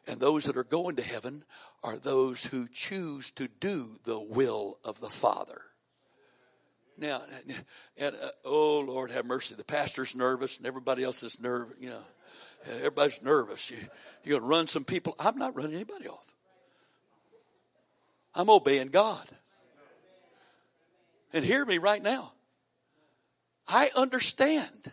And 0.06 0.18
those 0.18 0.44
that 0.44 0.56
are 0.56 0.64
going 0.64 0.96
to 0.96 1.02
heaven 1.02 1.44
are 1.82 1.96
those 1.96 2.44
who 2.44 2.66
choose 2.66 3.30
to 3.32 3.48
do 3.48 3.98
the 4.04 4.18
will 4.18 4.78
of 4.84 5.00
the 5.00 5.10
Father. 5.10 5.60
Now, 6.96 7.22
and 7.96 8.14
uh, 8.14 8.28
oh 8.44 8.80
Lord, 8.80 9.10
have 9.10 9.24
mercy. 9.24 9.54
The 9.54 9.64
pastor's 9.64 10.14
nervous, 10.14 10.58
and 10.58 10.66
everybody 10.66 11.02
else 11.02 11.22
is 11.22 11.40
nervous. 11.40 11.76
You 11.80 11.90
know, 11.90 12.02
everybody's 12.76 13.22
nervous. 13.22 13.70
You, 13.70 13.78
you're 14.22 14.38
going 14.38 14.42
to 14.42 14.56
run 14.56 14.66
some 14.66 14.84
people. 14.84 15.14
I'm 15.18 15.38
not 15.38 15.56
running 15.56 15.74
anybody 15.74 16.08
off. 16.08 16.34
I'm 18.34 18.50
obeying 18.50 18.88
God. 18.88 19.26
And 21.32 21.44
hear 21.44 21.64
me 21.64 21.78
right 21.78 22.02
now. 22.02 22.32
I 23.66 23.90
understand. 23.96 24.92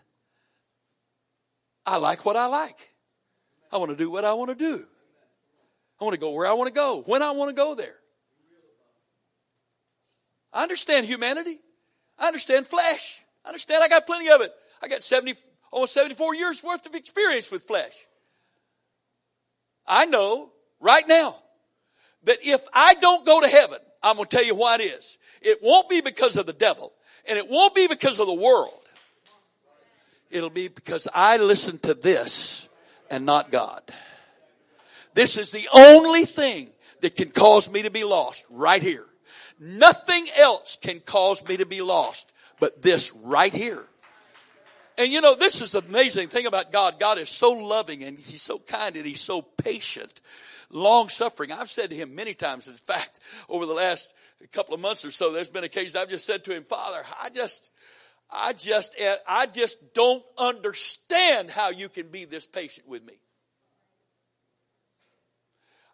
I 1.88 1.96
like 1.98 2.26
what 2.26 2.36
I 2.36 2.48
like. 2.48 2.94
I 3.72 3.78
want 3.78 3.92
to 3.92 3.98
do 3.98 4.12
what 4.12 4.26
I 4.26 4.34
want 4.34 4.50
to 4.50 4.56
do. 4.56 4.86
I 6.00 6.04
want 6.04 6.14
to 6.14 6.20
go 6.20 6.32
where 6.32 6.46
I 6.46 6.54
want 6.54 6.68
to 6.68 6.74
go, 6.74 7.02
when 7.06 7.24
I 7.24 7.32
want 7.32 7.50
to 7.50 7.56
go 7.56 7.76
there. 7.76 7.96
I 10.52 10.64
understand 10.64 11.06
humanity. 11.06 11.60
I 12.20 12.28
understand 12.28 12.68
flesh. 12.68 13.22
I 13.46 13.50
understand 13.50 13.84
I 13.84 13.88
got 13.88 14.06
plenty 14.06 14.30
of 14.30 14.42
it. 14.42 14.52
I 14.82 14.90
got 14.90 15.02
70, 15.02 15.36
almost 15.72 15.94
74 15.94 16.36
years 16.36 16.64
worth 16.64 16.86
of 16.86 16.94
experience 16.94 17.50
with 17.50 17.64
flesh. 17.64 17.94
I 19.88 20.06
know 20.06 20.52
right 20.82 21.08
now 21.08 21.38
that 22.24 22.38
if 22.44 22.62
I 22.74 22.96
don't 22.96 23.26
go 23.26 23.42
to 23.42 23.48
heaven, 23.48 23.80
I'm 24.04 24.18
going 24.18 24.28
to 24.28 24.36
tell 24.36 24.46
you 24.46 24.56
why 24.56 24.76
it 24.76 24.82
is. 24.82 25.18
It 25.42 25.60
won't 25.62 25.90
be 25.90 26.02
because 26.02 26.36
of 26.36 26.46
the 26.46 26.54
devil 26.54 26.92
and 27.30 27.38
it 27.38 27.50
won't 27.50 27.74
be 27.74 27.88
because 27.88 28.20
of 28.20 28.28
the 28.28 28.34
world. 28.34 28.87
It'll 30.30 30.50
be 30.50 30.68
because 30.68 31.08
I 31.14 31.38
listen 31.38 31.80
to 31.80 31.94
this 31.94 32.70
and 33.10 33.26
not 33.26 33.52
God. 33.52 33.82
This 35.14 35.38
is 35.38 35.52
the 35.52 35.68
only 35.74 36.26
thing 36.26 36.70
that 37.02 37.16
can 37.16 37.30
cause 37.32 37.72
me 37.72 37.84
to 37.84 37.92
be 37.92 38.04
lost 38.04 38.46
right 38.50 38.82
here. 38.82 39.06
Nothing 39.60 40.26
else 40.38 40.78
can 40.80 41.00
cause 41.00 41.48
me 41.48 41.58
to 41.58 41.66
be 41.66 41.82
lost 41.82 42.32
but 42.60 42.82
this 42.82 43.14
right 43.14 43.54
here. 43.54 43.84
And 44.98 45.12
you 45.12 45.22
know, 45.22 45.36
this 45.36 45.62
is 45.62 45.72
the 45.72 45.80
amazing 45.80 46.28
thing 46.28 46.46
about 46.46 46.72
God. 46.72 47.00
God 47.00 47.18
is 47.18 47.30
so 47.30 47.52
loving 47.52 48.04
and 48.04 48.18
He's 48.18 48.42
so 48.42 48.60
kind 48.60 48.96
and 48.96 49.06
He's 49.06 49.22
so 49.22 49.42
patient. 49.42 50.22
long 50.70 51.10
suffering. 51.10 51.52
I've 51.52 51.70
said 51.70 51.90
to 51.92 51.96
him 51.96 52.16
many 52.16 52.34
times, 52.34 52.68
in 52.68 52.74
fact, 52.76 53.20
over 53.50 53.66
the 53.66 53.74
last 53.74 54.14
couple 54.52 54.74
of 54.74 54.80
months 54.80 55.06
or 55.06 55.12
so, 55.12 55.32
there's 55.32 55.50
been 55.50 55.64
occasions 55.64 55.96
I've 55.96 56.10
just 56.10 56.26
said 56.26 56.44
to 56.46 56.54
him, 56.54 56.64
Father, 56.64 57.04
I 57.22 57.30
just, 57.30 57.70
I 58.30 58.54
just, 58.54 58.96
I 59.28 59.46
just 59.46 59.94
don't 59.94 60.24
understand 60.38 61.50
how 61.50 61.70
you 61.70 61.90
can 61.90 62.10
be 62.10 62.26
this 62.26 62.46
patient 62.46 62.88
with 62.88 63.06
me. 63.06 63.14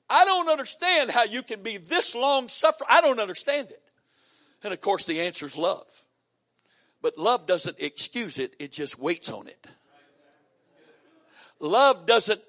I 0.10 0.26
don't 0.26 0.50
understand 0.50 1.12
how 1.12 1.24
you 1.24 1.44
can 1.44 1.64
be 1.64 1.78
this 1.78 2.16
long 2.16 2.50
suffering. 2.50 2.88
I 2.90 3.02
don't 3.02 3.20
understand 3.20 3.70
it. 3.72 3.82
And 4.64 4.74
of 4.74 4.82
course, 4.82 5.06
the 5.06 5.22
answer 5.22 5.46
is 5.46 5.58
love. 5.58 5.88
But 7.02 7.18
love 7.18 7.46
doesn't 7.46 7.78
excuse 7.80 8.40
it, 8.40 8.56
it 8.60 8.72
just 8.72 8.98
waits 8.98 9.30
on 9.30 9.48
it. 9.48 9.68
Love 11.60 12.06
doesn't 12.06 12.42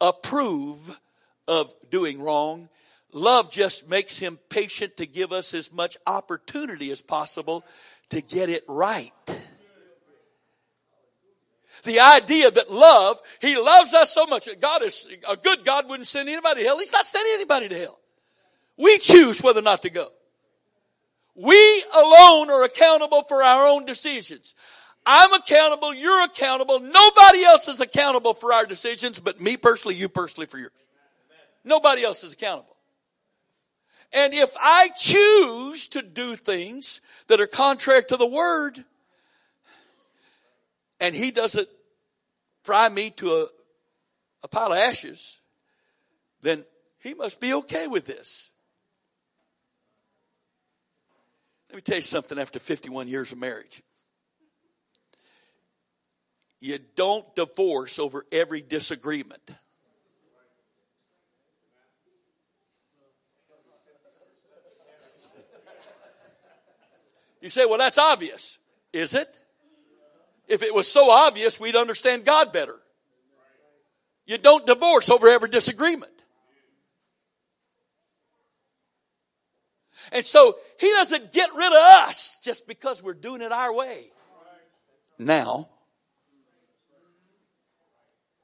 approve 0.00 1.00
of 1.48 1.74
doing 1.90 2.20
wrong. 2.20 2.68
Love 3.12 3.50
just 3.50 3.88
makes 3.88 4.18
him 4.18 4.38
patient 4.48 4.96
to 4.96 5.06
give 5.06 5.32
us 5.32 5.52
as 5.52 5.72
much 5.72 5.96
opportunity 6.06 6.90
as 6.90 7.02
possible 7.02 7.64
to 8.10 8.20
get 8.20 8.48
it 8.48 8.64
right. 8.68 9.12
The 11.84 11.98
idea 12.00 12.50
that 12.50 12.70
love, 12.70 13.20
he 13.40 13.58
loves 13.58 13.92
us 13.92 14.12
so 14.12 14.26
much 14.26 14.44
that 14.46 14.60
God 14.60 14.82
is, 14.82 15.08
a 15.28 15.36
good 15.36 15.64
God 15.64 15.88
wouldn't 15.88 16.06
send 16.06 16.28
anybody 16.28 16.60
to 16.60 16.66
hell. 16.66 16.78
He's 16.78 16.92
not 16.92 17.06
sending 17.06 17.32
anybody 17.34 17.68
to 17.68 17.78
hell. 17.78 17.98
We 18.76 18.98
choose 18.98 19.42
whether 19.42 19.58
or 19.58 19.64
not 19.64 19.82
to 19.82 19.90
go. 19.90 20.08
We 21.34 21.84
alone 21.94 22.50
are 22.50 22.62
accountable 22.64 23.22
for 23.24 23.42
our 23.42 23.66
own 23.66 23.84
decisions. 23.84 24.54
I'm 25.04 25.32
accountable, 25.32 25.92
you're 25.92 26.24
accountable, 26.24 26.78
nobody 26.78 27.42
else 27.42 27.66
is 27.66 27.80
accountable 27.80 28.34
for 28.34 28.52
our 28.52 28.66
decisions, 28.66 29.18
but 29.18 29.40
me 29.40 29.56
personally, 29.56 29.96
you 29.96 30.08
personally 30.08 30.46
for 30.46 30.58
yours. 30.58 30.70
Nobody 31.64 32.04
else 32.04 32.22
is 32.22 32.32
accountable. 32.32 32.76
And 34.12 34.34
if 34.34 34.54
I 34.60 34.88
choose 34.88 35.88
to 35.88 36.02
do 36.02 36.36
things 36.36 37.00
that 37.28 37.40
are 37.40 37.46
contrary 37.46 38.02
to 38.04 38.16
the 38.16 38.26
word, 38.26 38.84
and 41.00 41.14
he 41.14 41.30
doesn't 41.30 41.68
fry 42.62 42.88
me 42.88 43.10
to 43.10 43.32
a, 43.32 43.46
a 44.44 44.48
pile 44.48 44.72
of 44.72 44.78
ashes, 44.78 45.40
then 46.42 46.64
he 47.00 47.14
must 47.14 47.40
be 47.40 47.54
okay 47.54 47.86
with 47.86 48.06
this. 48.06 48.52
Let 51.70 51.76
me 51.76 51.80
tell 51.80 51.96
you 51.96 52.02
something 52.02 52.38
after 52.38 52.58
51 52.58 53.08
years 53.08 53.32
of 53.32 53.38
marriage. 53.38 53.82
You 56.60 56.78
don't 56.94 57.34
divorce 57.34 57.98
over 57.98 58.26
every 58.30 58.60
disagreement. 58.60 59.50
You 67.42 67.48
say, 67.48 67.66
well, 67.66 67.78
that's 67.78 67.98
obvious. 67.98 68.58
Is 68.92 69.14
it? 69.14 69.28
If 70.46 70.62
it 70.62 70.72
was 70.72 70.90
so 70.90 71.10
obvious, 71.10 71.58
we'd 71.58 71.76
understand 71.76 72.24
God 72.24 72.52
better. 72.52 72.76
You 74.26 74.38
don't 74.38 74.64
divorce 74.64 75.10
over 75.10 75.28
every 75.28 75.48
disagreement. 75.48 76.12
And 80.12 80.24
so 80.24 80.56
he 80.78 80.88
doesn't 80.90 81.32
get 81.32 81.52
rid 81.54 81.66
of 81.66 81.78
us 81.78 82.38
just 82.42 82.68
because 82.68 83.02
we're 83.02 83.14
doing 83.14 83.42
it 83.42 83.50
our 83.50 83.74
way. 83.74 84.04
Now, 85.18 85.68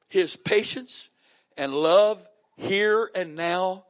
his 0.08 0.36
patience 0.36 1.10
and 1.56 1.72
love 1.72 2.26
here 2.56 3.10
and 3.14 3.36
now 3.36 3.84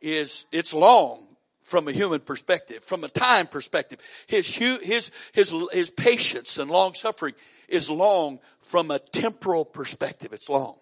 is, 0.00 0.46
it's 0.52 0.72
long 0.72 1.26
from 1.66 1.88
a 1.88 1.92
human 1.92 2.20
perspective, 2.20 2.84
from 2.84 3.02
a 3.02 3.08
time 3.08 3.48
perspective. 3.48 3.98
His, 4.28 4.54
his, 4.54 5.10
his, 5.32 5.52
his 5.72 5.90
patience 5.90 6.58
and 6.58 6.70
long 6.70 6.94
suffering 6.94 7.34
is 7.68 7.90
long 7.90 8.38
from 8.60 8.92
a 8.92 9.00
temporal 9.00 9.64
perspective. 9.64 10.32
It's 10.32 10.48
long. 10.48 10.76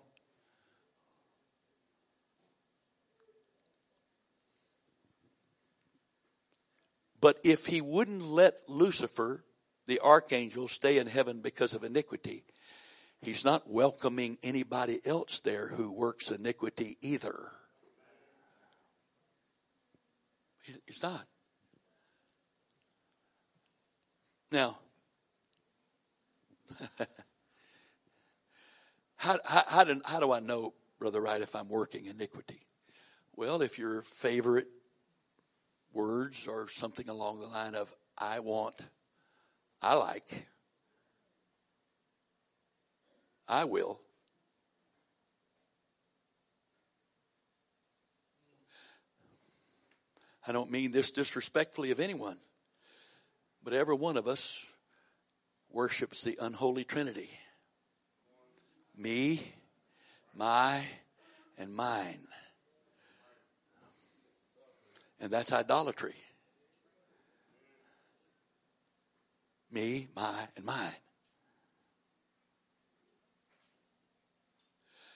But 7.19 7.39
if 7.43 7.65
he 7.65 7.81
wouldn't 7.81 8.23
let 8.23 8.57
Lucifer, 8.69 9.43
the 9.87 10.01
archangel, 10.01 10.69
stay 10.69 10.99
in 10.99 11.07
heaven 11.07 11.41
because 11.41 11.73
of 11.73 11.83
iniquity, 11.83 12.45
he's 13.23 13.43
not 13.43 13.71
welcoming 13.71 14.37
anybody 14.43 15.01
else 15.07 15.41
there 15.41 15.69
who 15.69 15.91
works 15.91 16.31
iniquity 16.31 16.99
either. 17.01 17.53
He's 20.65 21.03
not. 21.03 21.27
Now, 24.51 24.79
how, 29.17 29.39
how, 29.45 29.63
how, 29.69 29.85
do, 29.85 30.01
how 30.05 30.21
do 30.21 30.33
I 30.33 30.41
know, 30.41 30.75
Brother 30.99 31.21
Wright, 31.21 31.43
if 31.43 31.55
I'm 31.57 31.69
working 31.69 32.07
iniquity? 32.07 32.67
Well, 33.37 33.63
if 33.63 33.79
your 33.79 34.03
favorite 34.03 34.69
words 35.93 36.47
are 36.49 36.69
something 36.69 37.09
along 37.09 37.41
the 37.41 37.47
line 37.47 37.75
of, 37.75 37.93
I 38.17 38.41
want, 38.41 38.81
I 39.83 39.95
like, 39.95 40.47
I 43.49 43.65
will. 43.65 44.01
I 50.47 50.53
don't 50.53 50.71
mean 50.71 50.91
this 50.91 51.11
disrespectfully 51.11 51.91
of 51.91 52.01
anyone, 52.01 52.39
but 53.63 53.73
every 53.73 53.95
one 53.95 54.17
of 54.17 54.29
us 54.29 54.73
worships 55.71 56.23
the 56.23 56.39
unholy 56.41 56.85
trinity 56.85 57.31
me, 58.97 59.41
my, 60.35 60.83
and 61.59 61.75
mine. 61.75 62.21
And 65.21 65.33
that's 65.33 65.53
idolatry. 65.53 66.15
Me, 69.71 70.09
my, 70.15 70.49
and 70.57 70.65
mine. 70.65 70.95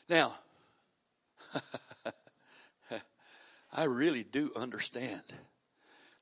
Now, 0.09 0.35
I 3.73 3.85
really 3.85 4.25
do 4.25 4.51
understand. 4.57 5.23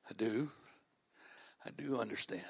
I 0.09 0.13
do. 0.13 0.49
I 1.65 1.69
do 1.69 1.99
understand. 1.99 2.43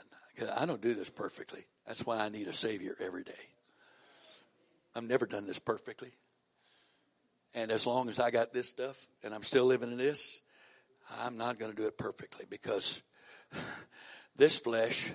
I 0.55 0.65
don't 0.65 0.81
do 0.81 0.93
this 0.93 1.09
perfectly. 1.09 1.65
That's 1.85 2.05
why 2.05 2.17
I 2.17 2.29
need 2.29 2.47
a 2.47 2.53
Savior 2.53 2.93
every 3.03 3.23
day. 3.23 3.33
I've 4.95 5.03
never 5.03 5.25
done 5.25 5.45
this 5.45 5.59
perfectly. 5.59 6.11
And 7.53 7.71
as 7.71 7.87
long 7.87 8.09
as 8.09 8.19
I 8.19 8.29
got 8.29 8.53
this 8.53 8.69
stuff 8.69 9.07
and 9.23 9.33
I'm 9.33 9.43
still 9.43 9.65
living 9.65 9.91
in 9.91 9.97
this, 9.97 10.41
I'm 11.19 11.37
not 11.37 11.57
going 11.57 11.71
to 11.71 11.77
do 11.77 11.87
it 11.87 11.97
perfectly 11.97 12.45
because 12.49 13.01
this 14.35 14.59
flesh 14.59 15.13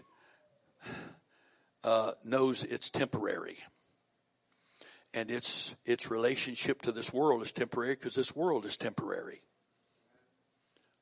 uh, 1.85 2.13
knows 2.25 2.65
it's 2.65 2.91
temporary. 2.91 3.59
And 5.15 5.31
its, 5.31 5.77
its 5.85 6.11
relationship 6.11 6.83
to 6.83 6.93
this 6.93 7.13
world 7.13 7.43
is 7.43 7.53
temporary 7.53 7.95
because 7.95 8.15
this 8.15 8.35
world 8.35 8.65
is 8.65 8.77
temporary. 8.77 9.43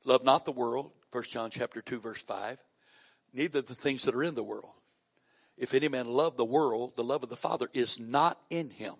Love 0.03 0.23
not 0.23 0.45
the 0.45 0.51
world, 0.51 0.91
1 1.11 1.23
John 1.23 1.49
chapter 1.49 1.81
2 1.81 1.99
verse 1.99 2.21
5, 2.21 2.57
neither 3.33 3.61
the 3.61 3.75
things 3.75 4.03
that 4.03 4.15
are 4.15 4.23
in 4.23 4.35
the 4.35 4.43
world. 4.43 4.73
If 5.57 5.73
any 5.73 5.89
man 5.89 6.07
love 6.07 6.37
the 6.37 6.45
world, 6.45 6.95
the 6.95 7.03
love 7.03 7.23
of 7.23 7.29
the 7.29 7.35
Father 7.35 7.67
is 7.73 7.99
not 7.99 8.39
in 8.49 8.69
him. 8.69 8.95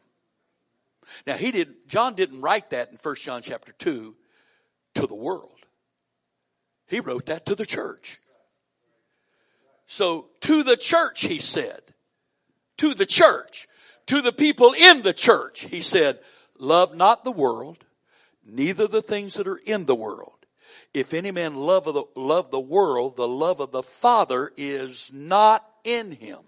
Now 1.26 1.36
he 1.36 1.52
did 1.52 1.88
John 1.88 2.14
didn't 2.14 2.42
write 2.42 2.70
that 2.70 2.92
in 2.92 2.98
1 2.98 3.16
John 3.16 3.42
chapter 3.42 3.72
2 3.72 4.16
to 4.96 5.08
the 5.08 5.16
world. 5.16 5.60
He 6.88 7.00
wrote 7.00 7.28
that 7.28 7.46
to 7.48 7.56
the 7.56 7.66
church. 7.66 8.20
So 9.86 10.28
to 10.42 10.64
the 10.64 10.78
church 10.78 11.22
he 11.22 11.40
said, 11.40 11.82
to 12.78 12.94
the 12.94 13.06
church, 13.06 13.68
to 14.08 14.22
the 14.22 14.32
people 14.32 14.74
in 14.78 15.02
the 15.02 15.14
church, 15.14 15.62
he 15.62 15.82
said, 15.82 16.20
love 16.60 16.96
not 16.96 17.24
the 17.24 17.32
world, 17.32 17.84
neither 18.46 18.88
the 18.88 19.02
things 19.02 19.36
that 19.36 19.48
are 19.48 19.60
in 19.66 19.86
the 19.86 19.96
world. 19.96 20.41
If 20.94 21.14
any 21.14 21.32
man 21.32 21.56
love 21.56 21.86
the, 21.86 22.04
love 22.16 22.52
the 22.52 22.60
world, 22.60 23.16
the 23.16 23.28
love 23.28 23.60
of 23.60 23.72
the 23.72 23.84
Father 23.84 24.52
is 24.58 25.12
not 25.14 25.66
in 25.84 26.12
him. 26.12 26.40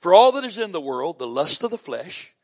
For 0.00 0.14
all 0.14 0.32
that 0.32 0.44
is 0.44 0.58
in 0.58 0.72
the 0.72 0.80
world, 0.80 1.18
the 1.18 1.26
lust 1.26 1.64
of 1.64 1.70
the 1.70 1.78
flesh, 1.78 2.34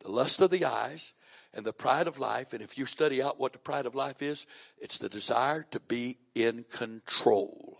the 0.00 0.10
lust 0.10 0.40
of 0.40 0.50
the 0.50 0.64
eyes, 0.64 1.14
and 1.52 1.64
the 1.64 1.72
pride 1.72 2.06
of 2.06 2.18
life, 2.18 2.52
and 2.52 2.62
if 2.62 2.78
you 2.78 2.86
study 2.86 3.22
out 3.22 3.38
what 3.38 3.52
the 3.52 3.58
pride 3.58 3.86
of 3.86 3.94
life 3.94 4.22
is, 4.22 4.46
it's 4.78 4.98
the 4.98 5.08
desire 5.08 5.64
to 5.70 5.80
be 5.80 6.18
in 6.34 6.64
control. 6.70 7.78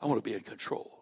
I 0.00 0.06
want 0.06 0.22
to 0.22 0.28
be 0.28 0.34
in 0.34 0.42
control. 0.42 1.01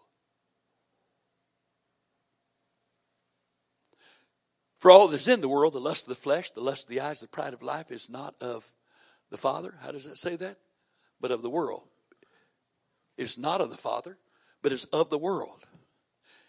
For 4.81 4.89
all 4.89 5.07
that 5.09 5.15
is 5.15 5.27
in 5.27 5.41
the 5.41 5.47
world, 5.47 5.73
the 5.73 5.79
lust 5.79 6.05
of 6.05 6.09
the 6.09 6.15
flesh, 6.15 6.49
the 6.49 6.59
lust 6.59 6.85
of 6.85 6.89
the 6.89 7.01
eyes, 7.01 7.19
the 7.19 7.27
pride 7.27 7.53
of 7.53 7.61
life 7.61 7.91
is 7.91 8.09
not 8.09 8.33
of 8.41 8.73
the 9.29 9.37
Father. 9.37 9.75
How 9.83 9.91
does 9.91 10.07
it 10.07 10.17
say 10.17 10.35
that? 10.37 10.57
But 11.19 11.29
of 11.29 11.43
the 11.43 11.51
world. 11.51 11.83
Is 13.15 13.37
not 13.37 13.61
of 13.61 13.69
the 13.69 13.77
Father, 13.77 14.17
but 14.63 14.71
is 14.71 14.85
of 14.85 15.11
the 15.11 15.19
world. 15.19 15.67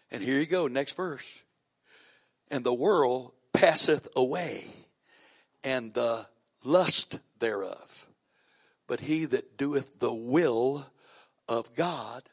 And 0.09 0.23
here 0.23 0.39
you 0.39 0.47
go, 0.47 0.67
next 0.67 0.95
verse. 0.95 1.43
And 2.49 2.63
the 2.63 2.73
world 2.73 3.33
passeth 3.53 4.07
away, 4.15 4.65
and 5.63 5.93
the 5.93 6.25
lust 6.63 7.19
thereof. 7.37 8.07
But 8.87 9.01
he 9.01 9.25
that 9.25 9.57
doeth 9.59 9.99
the 9.99 10.11
will 10.13 10.87
of 11.47 11.75
God 11.75 12.23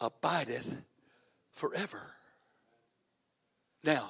abideth 0.00 0.82
forever. 1.50 2.14
Now, 3.82 4.08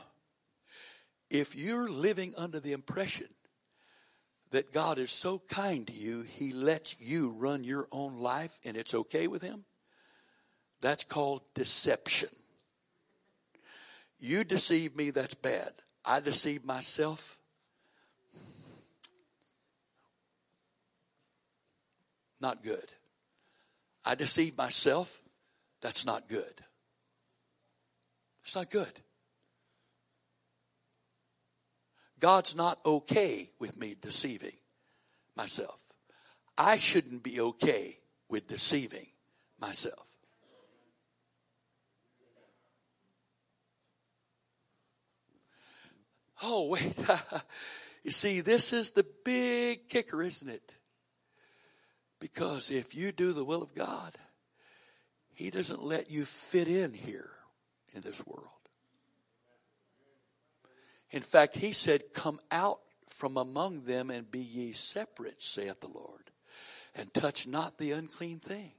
if 1.33 1.57
you're 1.57 1.89
living 1.89 2.35
under 2.37 2.61
the 2.61 2.73
impression 2.73 3.27
that 4.51 4.71
God 4.71 4.99
is 4.99 5.11
so 5.11 5.41
kind 5.49 5.87
to 5.87 5.93
you, 5.93 6.21
He 6.21 6.53
lets 6.53 7.01
you 7.01 7.31
run 7.31 7.65
your 7.65 7.89
own 7.91 8.19
life 8.19 8.61
and 8.67 8.77
it's 8.77 8.95
okay 8.95 9.27
with 9.27 9.41
Him, 9.41 9.65
that's 10.83 11.05
called 11.05 11.41
deception. 11.55 12.29
You 14.21 14.45
deceive 14.45 14.95
me, 14.95 15.11
that's 15.11 15.35
bad. 15.35 15.73
I 16.05 16.21
deceive 16.21 16.67
myself. 16.67 17.39
Not 22.41 22.63
good. 22.63 22.93
I 24.05 24.17
deceive 24.17 24.59
myself. 24.59 25.23
That's 25.81 26.05
not 26.05 26.29
good. 26.29 26.53
It's 28.43 28.55
not 28.55 28.71
good. 28.71 29.01
God's 32.23 32.55
not 32.55 32.79
okay 32.87 33.51
with 33.59 33.77
me 33.77 33.97
deceiving 34.01 34.55
myself. 35.37 35.77
I 36.57 36.77
shouldn't 36.77 37.25
be 37.25 37.41
okay 37.41 37.97
with 38.29 38.47
deceiving 38.47 39.09
myself. 39.59 40.07
Oh, 46.45 46.69
wait. 46.69 46.95
you 48.05 48.13
see, 48.13 48.41
this 48.41 48.73
is 48.73 48.93
the 48.93 49.05
big 49.25 49.89
kicker, 49.89 50.23
isn't 50.23 50.49
it? 50.49 50.77
Because 52.21 52.71
if 52.71 52.95
you 52.95 53.11
do 53.11 53.33
the 53.33 53.45
will 53.45 53.65
of 53.65 53.75
God, 53.75 54.15
He 55.35 55.51
doesn't 55.51 55.83
let 55.83 56.09
you 56.09 56.25
fit 56.25 56.69
in 56.69 56.95
here 56.95 57.31
in 57.93 58.03
this 58.03 58.25
world. 58.25 58.62
In 61.13 61.23
fact, 61.23 61.57
he 61.57 61.73
said, 61.73 62.13
Come 62.15 62.41
out 62.51 62.81
from 63.07 63.37
among 63.37 63.85
them 63.85 64.11
and 64.11 64.31
be 64.31 64.41
ye 64.41 64.73
separate, 64.73 65.43
saith 65.43 65.81
the 65.81 65.89
Lord, 65.89 66.31
and 66.95 67.13
touch 67.13 67.47
not 67.47 67.79
the 67.79 67.93
unclean 67.93 68.41
thing. 68.41 68.73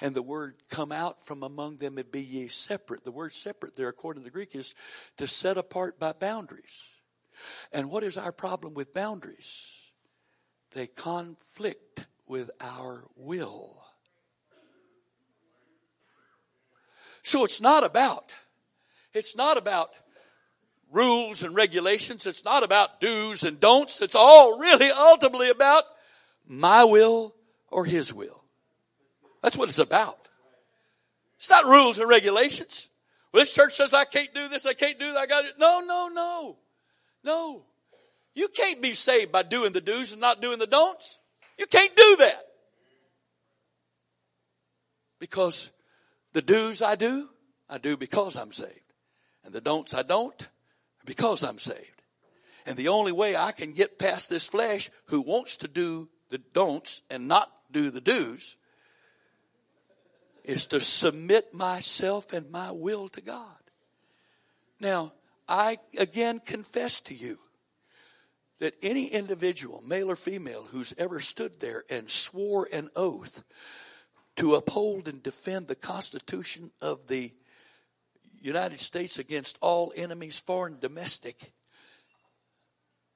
And 0.00 0.14
the 0.14 0.22
word 0.22 0.54
come 0.70 0.92
out 0.92 1.24
from 1.24 1.42
among 1.42 1.76
them 1.76 1.98
and 1.98 2.10
be 2.10 2.22
ye 2.22 2.48
separate. 2.48 3.04
The 3.04 3.12
word 3.12 3.34
separate 3.34 3.76
there, 3.76 3.88
according 3.88 4.22
to 4.22 4.24
the 4.24 4.30
Greek, 4.30 4.54
is 4.54 4.74
to 5.18 5.26
set 5.26 5.58
apart 5.58 6.00
by 6.00 6.12
boundaries. 6.12 6.92
And 7.70 7.90
what 7.90 8.02
is 8.02 8.16
our 8.16 8.32
problem 8.32 8.72
with 8.72 8.94
boundaries? 8.94 9.92
They 10.72 10.86
conflict 10.86 12.06
with 12.26 12.50
our 12.60 13.04
will. 13.14 13.84
So 17.22 17.44
it's 17.44 17.60
not 17.60 17.84
about, 17.84 18.34
it's 19.12 19.36
not 19.36 19.56
about 19.56 19.90
rules 20.94 21.42
and 21.42 21.54
regulations. 21.54 22.24
It's 22.24 22.44
not 22.44 22.62
about 22.62 23.00
do's 23.00 23.42
and 23.42 23.60
don'ts. 23.60 24.00
It's 24.00 24.14
all 24.14 24.58
really 24.58 24.90
ultimately 24.90 25.50
about 25.50 25.84
my 26.46 26.84
will 26.84 27.34
or 27.70 27.84
his 27.84 28.14
will. 28.14 28.44
That's 29.42 29.58
what 29.58 29.68
it's 29.68 29.78
about. 29.78 30.28
It's 31.36 31.50
not 31.50 31.66
rules 31.66 31.98
and 31.98 32.08
regulations. 32.08 32.90
Well, 33.32 33.42
this 33.42 33.52
church 33.52 33.74
says 33.74 33.92
I 33.92 34.04
can't 34.04 34.32
do 34.32 34.48
this, 34.48 34.64
I 34.64 34.74
can't 34.74 34.98
do 34.98 35.12
that, 35.12 35.18
I 35.18 35.26
got 35.26 35.44
it. 35.44 35.54
No, 35.58 35.80
no, 35.80 36.08
no. 36.08 36.56
No. 37.24 37.64
You 38.34 38.48
can't 38.48 38.80
be 38.80 38.92
saved 38.92 39.32
by 39.32 39.42
doing 39.42 39.72
the 39.72 39.80
do's 39.80 40.12
and 40.12 40.20
not 40.20 40.40
doing 40.40 40.58
the 40.58 40.66
don'ts. 40.66 41.18
You 41.58 41.66
can't 41.66 41.94
do 41.94 42.16
that. 42.20 42.46
Because 45.18 45.72
the 46.32 46.42
do's 46.42 46.82
I 46.82 46.96
do, 46.96 47.28
I 47.68 47.78
do 47.78 47.96
because 47.96 48.36
I'm 48.36 48.52
saved. 48.52 48.70
And 49.44 49.52
the 49.52 49.60
don'ts 49.60 49.94
I 49.94 50.02
don't, 50.02 50.48
because 51.04 51.42
I'm 51.42 51.58
saved. 51.58 52.02
And 52.66 52.76
the 52.76 52.88
only 52.88 53.12
way 53.12 53.36
I 53.36 53.52
can 53.52 53.72
get 53.72 53.98
past 53.98 54.30
this 54.30 54.46
flesh 54.46 54.90
who 55.06 55.20
wants 55.20 55.58
to 55.58 55.68
do 55.68 56.08
the 56.30 56.38
don'ts 56.38 57.02
and 57.10 57.28
not 57.28 57.50
do 57.70 57.90
the 57.90 58.00
do's 58.00 58.56
is 60.44 60.66
to 60.66 60.80
submit 60.80 61.54
myself 61.54 62.32
and 62.32 62.50
my 62.50 62.70
will 62.70 63.08
to 63.10 63.20
God. 63.20 63.56
Now, 64.80 65.12
I 65.48 65.78
again 65.98 66.40
confess 66.40 67.00
to 67.02 67.14
you 67.14 67.38
that 68.58 68.74
any 68.82 69.06
individual, 69.06 69.82
male 69.86 70.10
or 70.10 70.16
female, 70.16 70.66
who's 70.70 70.94
ever 70.96 71.20
stood 71.20 71.60
there 71.60 71.84
and 71.90 72.08
swore 72.08 72.68
an 72.72 72.88
oath 72.96 73.44
to 74.36 74.54
uphold 74.54 75.06
and 75.08 75.22
defend 75.22 75.66
the 75.66 75.74
Constitution 75.74 76.70
of 76.80 77.06
the 77.08 77.32
United 78.44 78.78
States 78.78 79.18
against 79.18 79.56
all 79.62 79.90
enemies, 79.96 80.38
foreign, 80.38 80.78
domestic. 80.78 81.52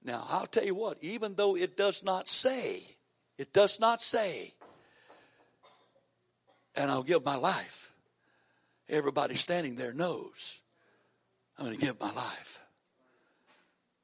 Now, 0.02 0.24
I'll 0.30 0.46
tell 0.46 0.64
you 0.64 0.74
what, 0.74 0.96
even 1.04 1.34
though 1.34 1.54
it 1.54 1.76
does 1.76 2.02
not 2.02 2.30
say, 2.30 2.82
it 3.36 3.52
does 3.52 3.78
not 3.78 4.00
say, 4.00 4.54
and 6.74 6.90
I'll 6.90 7.02
give 7.02 7.26
my 7.26 7.36
life. 7.36 7.92
Everybody 8.88 9.34
standing 9.34 9.74
there 9.74 9.92
knows 9.92 10.62
I'm 11.58 11.66
going 11.66 11.78
to 11.78 11.84
give 11.84 12.00
my 12.00 12.12
life. 12.12 12.64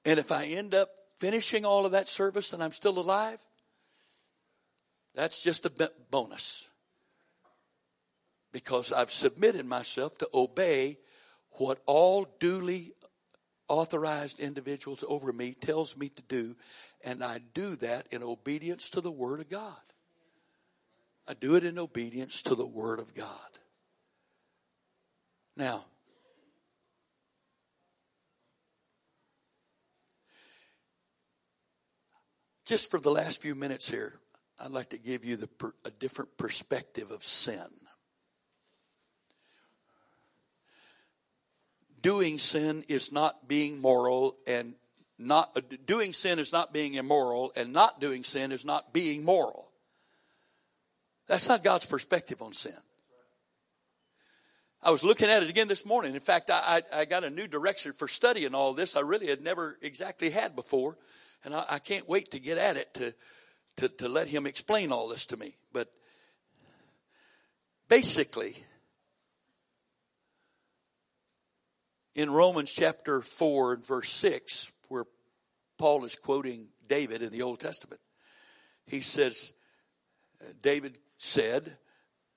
And 0.04 0.18
if 0.18 0.30
I 0.30 0.44
end 0.44 0.74
up 0.74 0.90
finishing 1.16 1.64
all 1.64 1.86
of 1.86 1.92
that 1.92 2.06
service 2.06 2.52
and 2.52 2.62
I'm 2.62 2.72
still 2.72 2.98
alive, 2.98 3.38
that's 5.14 5.42
just 5.42 5.64
a 5.64 5.90
bonus. 6.10 6.68
Because 8.52 8.92
I've 8.92 9.10
submitted 9.10 9.64
myself 9.64 10.18
to 10.18 10.28
obey 10.34 10.98
what 11.56 11.80
all 11.86 12.26
duly 12.38 12.92
authorized 13.68 14.40
individuals 14.40 15.04
over 15.08 15.32
me 15.32 15.52
tells 15.52 15.96
me 15.96 16.08
to 16.10 16.22
do, 16.22 16.56
and 17.02 17.22
I 17.22 17.40
do 17.54 17.76
that 17.76 18.08
in 18.10 18.22
obedience 18.22 18.90
to 18.90 19.00
the 19.00 19.10
Word 19.10 19.40
of 19.40 19.48
God. 19.48 19.76
I 21.26 21.34
do 21.34 21.54
it 21.54 21.64
in 21.64 21.78
obedience 21.78 22.42
to 22.42 22.54
the 22.54 22.66
Word 22.66 22.98
of 22.98 23.14
God. 23.14 23.28
Now, 25.56 25.86
just 32.66 32.90
for 32.90 32.98
the 32.98 33.10
last 33.10 33.40
few 33.40 33.54
minutes 33.54 33.88
here, 33.90 34.18
I'd 34.60 34.70
like 34.70 34.90
to 34.90 34.98
give 34.98 35.24
you 35.24 35.36
the, 35.36 35.48
a 35.84 35.90
different 35.90 36.36
perspective 36.36 37.10
of 37.10 37.22
sin. 37.22 37.66
Doing 42.04 42.38
sin 42.38 42.84
is 42.86 43.10
not 43.10 43.48
being 43.48 43.80
moral 43.80 44.36
and 44.46 44.74
not 45.18 45.50
uh, 45.56 45.62
doing 45.86 46.12
sin 46.12 46.38
is 46.38 46.52
not 46.52 46.70
being 46.70 46.94
immoral 46.94 47.50
and 47.56 47.72
not 47.72 47.98
doing 47.98 48.22
sin 48.22 48.52
is 48.52 48.64
not 48.64 48.92
being 48.92 49.24
moral. 49.24 49.70
That's 51.26 51.48
not 51.48 51.64
God's 51.64 51.86
perspective 51.86 52.42
on 52.42 52.52
sin. 52.52 52.76
I 54.82 54.90
was 54.90 55.02
looking 55.02 55.30
at 55.30 55.42
it 55.42 55.48
again 55.48 55.66
this 55.66 55.86
morning. 55.86 56.14
In 56.14 56.20
fact, 56.20 56.50
I, 56.50 56.82
I, 56.92 57.00
I 57.00 57.04
got 57.06 57.24
a 57.24 57.30
new 57.30 57.48
direction 57.48 57.94
for 57.94 58.06
studying 58.06 58.54
all 58.54 58.74
this 58.74 58.96
I 58.96 59.00
really 59.00 59.28
had 59.28 59.40
never 59.40 59.78
exactly 59.80 60.28
had 60.28 60.54
before. 60.54 60.98
And 61.42 61.54
I, 61.54 61.64
I 61.70 61.78
can't 61.78 62.06
wait 62.06 62.32
to 62.32 62.38
get 62.38 62.58
at 62.58 62.76
it 62.76 62.92
to, 62.94 63.14
to, 63.76 63.88
to 63.88 64.08
let 64.10 64.28
him 64.28 64.46
explain 64.46 64.92
all 64.92 65.08
this 65.08 65.24
to 65.26 65.38
me. 65.38 65.56
But 65.72 65.90
basically, 67.88 68.56
in 72.14 72.30
Romans 72.30 72.72
chapter 72.72 73.20
4 73.20 73.74
and 73.74 73.86
verse 73.86 74.10
6, 74.10 74.72
where 74.88 75.04
Paul 75.78 76.04
is 76.04 76.16
quoting 76.16 76.68
David 76.88 77.22
in 77.22 77.32
the 77.32 77.42
Old 77.42 77.60
Testament, 77.60 78.00
he 78.86 79.00
says, 79.00 79.52
David 80.62 80.98
said, 81.16 81.76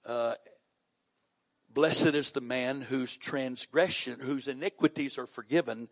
uh, 0.06 0.34
Blessed 1.70 2.16
is 2.16 2.32
the 2.32 2.42
man 2.42 2.82
whose 2.82 3.16
transgression, 3.16 4.20
whose 4.20 4.48
iniquities 4.48 5.20
are 5.20 5.28
forgiven 5.28 5.90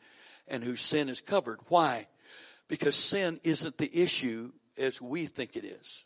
and 0.47 0.63
whose 0.63 0.81
sin 0.81 1.09
is 1.09 1.21
covered. 1.21 1.59
Why? 1.67 2.07
Because 2.67 2.95
sin 2.95 3.39
isn't 3.43 3.77
the 3.77 4.01
issue 4.01 4.51
as 4.77 5.01
we 5.01 5.25
think 5.25 5.55
it 5.55 5.63
is. 5.63 6.05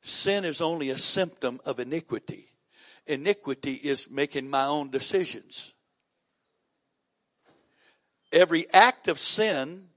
Sin 0.00 0.44
is 0.44 0.60
only 0.60 0.90
a 0.90 0.98
symptom 0.98 1.60
of 1.64 1.78
iniquity. 1.78 2.48
Iniquity 3.06 3.74
is 3.74 4.10
making 4.10 4.50
my 4.50 4.64
own 4.64 4.90
decisions. 4.90 5.74
Every 8.32 8.66
act 8.72 9.08
of 9.08 9.18
sin, 9.18 9.88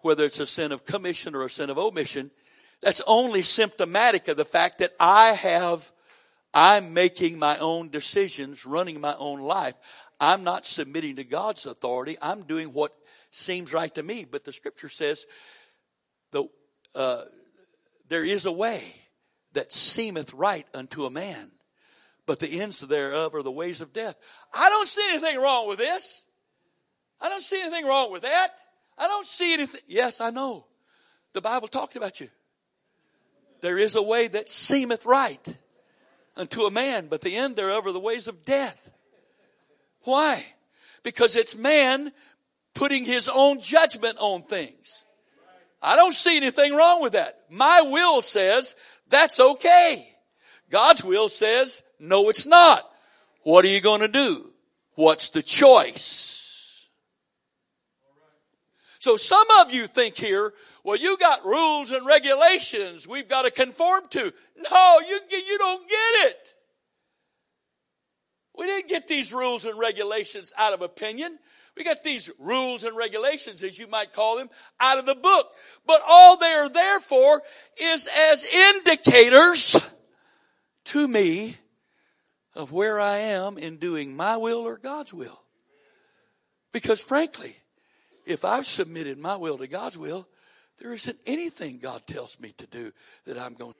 whether 0.00 0.24
it's 0.24 0.40
a 0.40 0.46
sin 0.46 0.72
of 0.72 0.84
commission 0.84 1.34
or 1.34 1.44
a 1.44 1.50
sin 1.50 1.70
of 1.70 1.78
omission, 1.78 2.30
that's 2.80 3.02
only 3.06 3.42
symptomatic 3.42 4.28
of 4.28 4.36
the 4.36 4.44
fact 4.44 4.78
that 4.78 4.92
I 5.00 5.32
have, 5.32 5.90
I'm 6.52 6.92
making 6.92 7.38
my 7.38 7.56
own 7.58 7.88
decisions, 7.88 8.66
running 8.66 9.00
my 9.00 9.14
own 9.16 9.40
life. 9.40 9.74
I'm 10.20 10.44
not 10.44 10.66
submitting 10.66 11.16
to 11.16 11.24
God's 11.24 11.66
authority. 11.66 12.16
I'm 12.20 12.42
doing 12.42 12.72
what 12.72 12.92
seems 13.30 13.72
right 13.72 13.92
to 13.94 14.02
me. 14.02 14.24
But 14.24 14.44
the 14.44 14.52
scripture 14.52 14.88
says 14.88 15.26
the, 16.30 16.44
uh, 16.94 17.22
there 18.08 18.24
is 18.24 18.46
a 18.46 18.52
way 18.52 18.84
that 19.54 19.72
seemeth 19.72 20.34
right 20.34 20.66
unto 20.74 21.06
a 21.06 21.10
man, 21.10 21.50
but 22.26 22.38
the 22.38 22.60
ends 22.60 22.80
thereof 22.80 23.34
are 23.34 23.42
the 23.42 23.50
ways 23.50 23.80
of 23.80 23.92
death. 23.92 24.16
I 24.52 24.68
don't 24.68 24.86
see 24.86 25.08
anything 25.10 25.40
wrong 25.40 25.68
with 25.68 25.78
this. 25.78 26.24
I 27.24 27.30
don't 27.30 27.40
see 27.40 27.58
anything 27.58 27.86
wrong 27.86 28.12
with 28.12 28.20
that. 28.20 28.48
I 28.98 29.08
don't 29.08 29.26
see 29.26 29.54
anything. 29.54 29.80
Yes, 29.86 30.20
I 30.20 30.28
know. 30.28 30.66
The 31.32 31.40
Bible 31.40 31.68
talked 31.68 31.96
about 31.96 32.20
you. 32.20 32.28
There 33.62 33.78
is 33.78 33.96
a 33.96 34.02
way 34.02 34.28
that 34.28 34.50
seemeth 34.50 35.06
right 35.06 35.58
unto 36.36 36.64
a 36.64 36.70
man, 36.70 37.06
but 37.08 37.22
the 37.22 37.34
end 37.34 37.56
thereof 37.56 37.86
are 37.86 37.92
the 37.92 37.98
ways 37.98 38.28
of 38.28 38.44
death. 38.44 38.90
Why? 40.02 40.44
Because 41.02 41.34
it's 41.34 41.56
man 41.56 42.12
putting 42.74 43.06
his 43.06 43.30
own 43.34 43.62
judgment 43.62 44.18
on 44.20 44.42
things. 44.42 45.06
I 45.80 45.96
don't 45.96 46.12
see 46.12 46.36
anything 46.36 46.76
wrong 46.76 47.00
with 47.00 47.14
that. 47.14 47.40
My 47.48 47.80
will 47.80 48.20
says 48.20 48.76
that's 49.08 49.40
okay. 49.40 50.06
God's 50.68 51.02
will 51.02 51.30
says, 51.30 51.82
no, 51.98 52.28
it's 52.28 52.46
not. 52.46 52.86
What 53.44 53.64
are 53.64 53.68
you 53.68 53.80
going 53.80 54.02
to 54.02 54.08
do? 54.08 54.50
What's 54.94 55.30
the 55.30 55.42
choice? 55.42 56.43
So 59.04 59.16
some 59.16 59.46
of 59.60 59.70
you 59.70 59.86
think 59.86 60.16
here, 60.16 60.54
well, 60.82 60.96
you 60.96 61.18
got 61.18 61.44
rules 61.44 61.90
and 61.90 62.06
regulations 62.06 63.06
we've 63.06 63.28
got 63.28 63.42
to 63.42 63.50
conform 63.50 64.04
to. 64.08 64.32
No, 64.70 65.00
you, 65.06 65.20
you 65.30 65.58
don't 65.58 65.86
get 65.86 66.30
it. 66.30 66.54
We 68.56 68.64
didn't 68.64 68.88
get 68.88 69.06
these 69.06 69.30
rules 69.30 69.66
and 69.66 69.78
regulations 69.78 70.54
out 70.56 70.72
of 70.72 70.80
opinion. 70.80 71.38
We 71.76 71.84
got 71.84 72.02
these 72.02 72.30
rules 72.38 72.82
and 72.82 72.96
regulations, 72.96 73.62
as 73.62 73.78
you 73.78 73.86
might 73.88 74.14
call 74.14 74.38
them, 74.38 74.48
out 74.80 74.96
of 74.96 75.04
the 75.04 75.14
book. 75.14 75.50
But 75.86 76.00
all 76.08 76.38
they 76.38 76.54
are 76.54 76.70
there 76.70 77.00
for 77.00 77.42
is 77.78 78.08
as 78.30 78.46
indicators 78.46 79.84
to 80.86 81.06
me 81.06 81.56
of 82.54 82.72
where 82.72 82.98
I 82.98 83.18
am 83.18 83.58
in 83.58 83.76
doing 83.76 84.16
my 84.16 84.38
will 84.38 84.60
or 84.60 84.78
God's 84.78 85.12
will. 85.12 85.44
Because 86.72 87.02
frankly, 87.02 87.54
if 88.26 88.44
I've 88.44 88.66
submitted 88.66 89.18
my 89.18 89.36
will 89.36 89.58
to 89.58 89.66
God's 89.66 89.98
will, 89.98 90.26
there 90.78 90.92
isn't 90.92 91.18
anything 91.26 91.78
God 91.78 92.06
tells 92.06 92.40
me 92.40 92.52
to 92.58 92.66
do 92.66 92.92
that 93.26 93.38
I'm 93.38 93.54
going 93.54 93.72
to. 93.72 93.78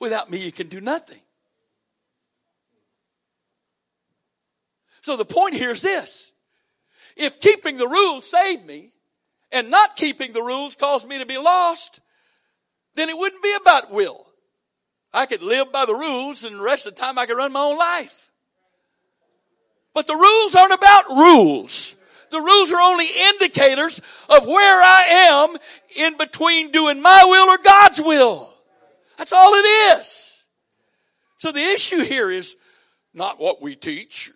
Without 0.00 0.30
me, 0.30 0.38
you 0.38 0.50
can 0.50 0.68
do 0.68 0.80
nothing. 0.80 1.20
So 5.02 5.16
the 5.16 5.24
point 5.24 5.54
here 5.54 5.70
is 5.70 5.82
this. 5.82 6.32
If 7.16 7.40
keeping 7.40 7.76
the 7.76 7.88
rules 7.88 8.30
saved 8.30 8.66
me 8.66 8.92
and 9.52 9.70
not 9.70 9.96
keeping 9.96 10.32
the 10.32 10.42
rules 10.42 10.76
caused 10.76 11.08
me 11.08 11.18
to 11.18 11.26
be 11.26 11.38
lost, 11.38 12.00
then 12.94 13.08
it 13.08 13.16
wouldn't 13.16 13.42
be 13.42 13.54
about 13.60 13.92
will. 13.92 14.26
I 15.12 15.26
could 15.26 15.42
live 15.42 15.72
by 15.72 15.86
the 15.86 15.94
rules 15.94 16.44
and 16.44 16.56
the 16.56 16.62
rest 16.62 16.86
of 16.86 16.94
the 16.94 17.00
time 17.00 17.18
I 17.18 17.26
could 17.26 17.36
run 17.36 17.52
my 17.52 17.62
own 17.62 17.78
life. 17.78 18.30
But 19.92 20.06
the 20.06 20.14
rules 20.14 20.54
aren't 20.54 20.72
about 20.72 21.08
rules. 21.10 21.96
The 22.30 22.40
rules 22.40 22.72
are 22.72 22.80
only 22.80 23.06
indicators 23.06 24.00
of 24.28 24.46
where 24.46 24.82
I 24.82 25.04
am 25.10 25.56
in 25.96 26.16
between 26.16 26.70
doing 26.70 27.02
my 27.02 27.24
will 27.24 27.48
or 27.48 27.58
God's 27.58 28.00
will. 28.00 28.52
That's 29.18 29.32
all 29.32 29.54
it 29.54 29.66
is. 29.98 30.46
So 31.38 31.52
the 31.52 31.60
issue 31.60 32.02
here 32.04 32.30
is 32.30 32.56
not 33.12 33.40
what 33.40 33.60
we 33.60 33.74
teach 33.74 34.30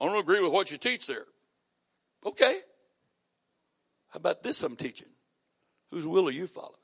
I 0.00 0.06
don't 0.06 0.18
agree 0.18 0.40
with 0.40 0.52
what 0.52 0.70
you 0.70 0.76
teach 0.76 1.06
there. 1.06 1.24
Okay. 2.24 2.60
How 4.10 4.18
about 4.18 4.42
this 4.42 4.62
I'm 4.62 4.76
teaching? 4.76 5.08
Whose 5.90 6.06
will 6.06 6.28
are 6.28 6.32
you 6.32 6.46
following? 6.46 6.74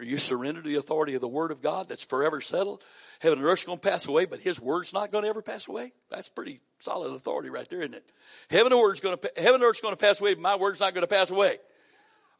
Are 0.00 0.04
you 0.04 0.16
surrendered 0.16 0.64
to 0.64 0.70
the 0.70 0.78
authority 0.78 1.14
of 1.14 1.20
the 1.20 1.28
Word 1.28 1.50
of 1.50 1.60
God 1.60 1.86
that's 1.86 2.02
forever 2.02 2.40
settled? 2.40 2.82
Heaven 3.20 3.38
and 3.38 3.46
earth's 3.46 3.64
going 3.64 3.78
to 3.78 3.86
pass 3.86 4.08
away, 4.08 4.24
but 4.24 4.40
His 4.40 4.58
Word's 4.58 4.94
not 4.94 5.12
going 5.12 5.24
to 5.24 5.28
ever 5.28 5.42
pass 5.42 5.68
away. 5.68 5.92
That's 6.10 6.30
pretty 6.30 6.60
solid 6.78 7.12
authority 7.14 7.50
right 7.50 7.68
there, 7.68 7.80
isn't 7.80 7.94
it? 7.94 8.04
Heaven 8.48 8.72
and 8.72 8.80
earth's 8.80 9.00
going 9.00 9.18
to 9.18 9.30
heaven 9.36 9.56
and 9.56 9.64
earth's 9.64 9.82
going 9.82 9.92
to 9.92 10.00
pass 10.00 10.18
away, 10.18 10.32
but 10.32 10.40
my 10.40 10.56
Word's 10.56 10.80
not 10.80 10.94
going 10.94 11.02
to 11.02 11.14
pass 11.14 11.30
away. 11.30 11.58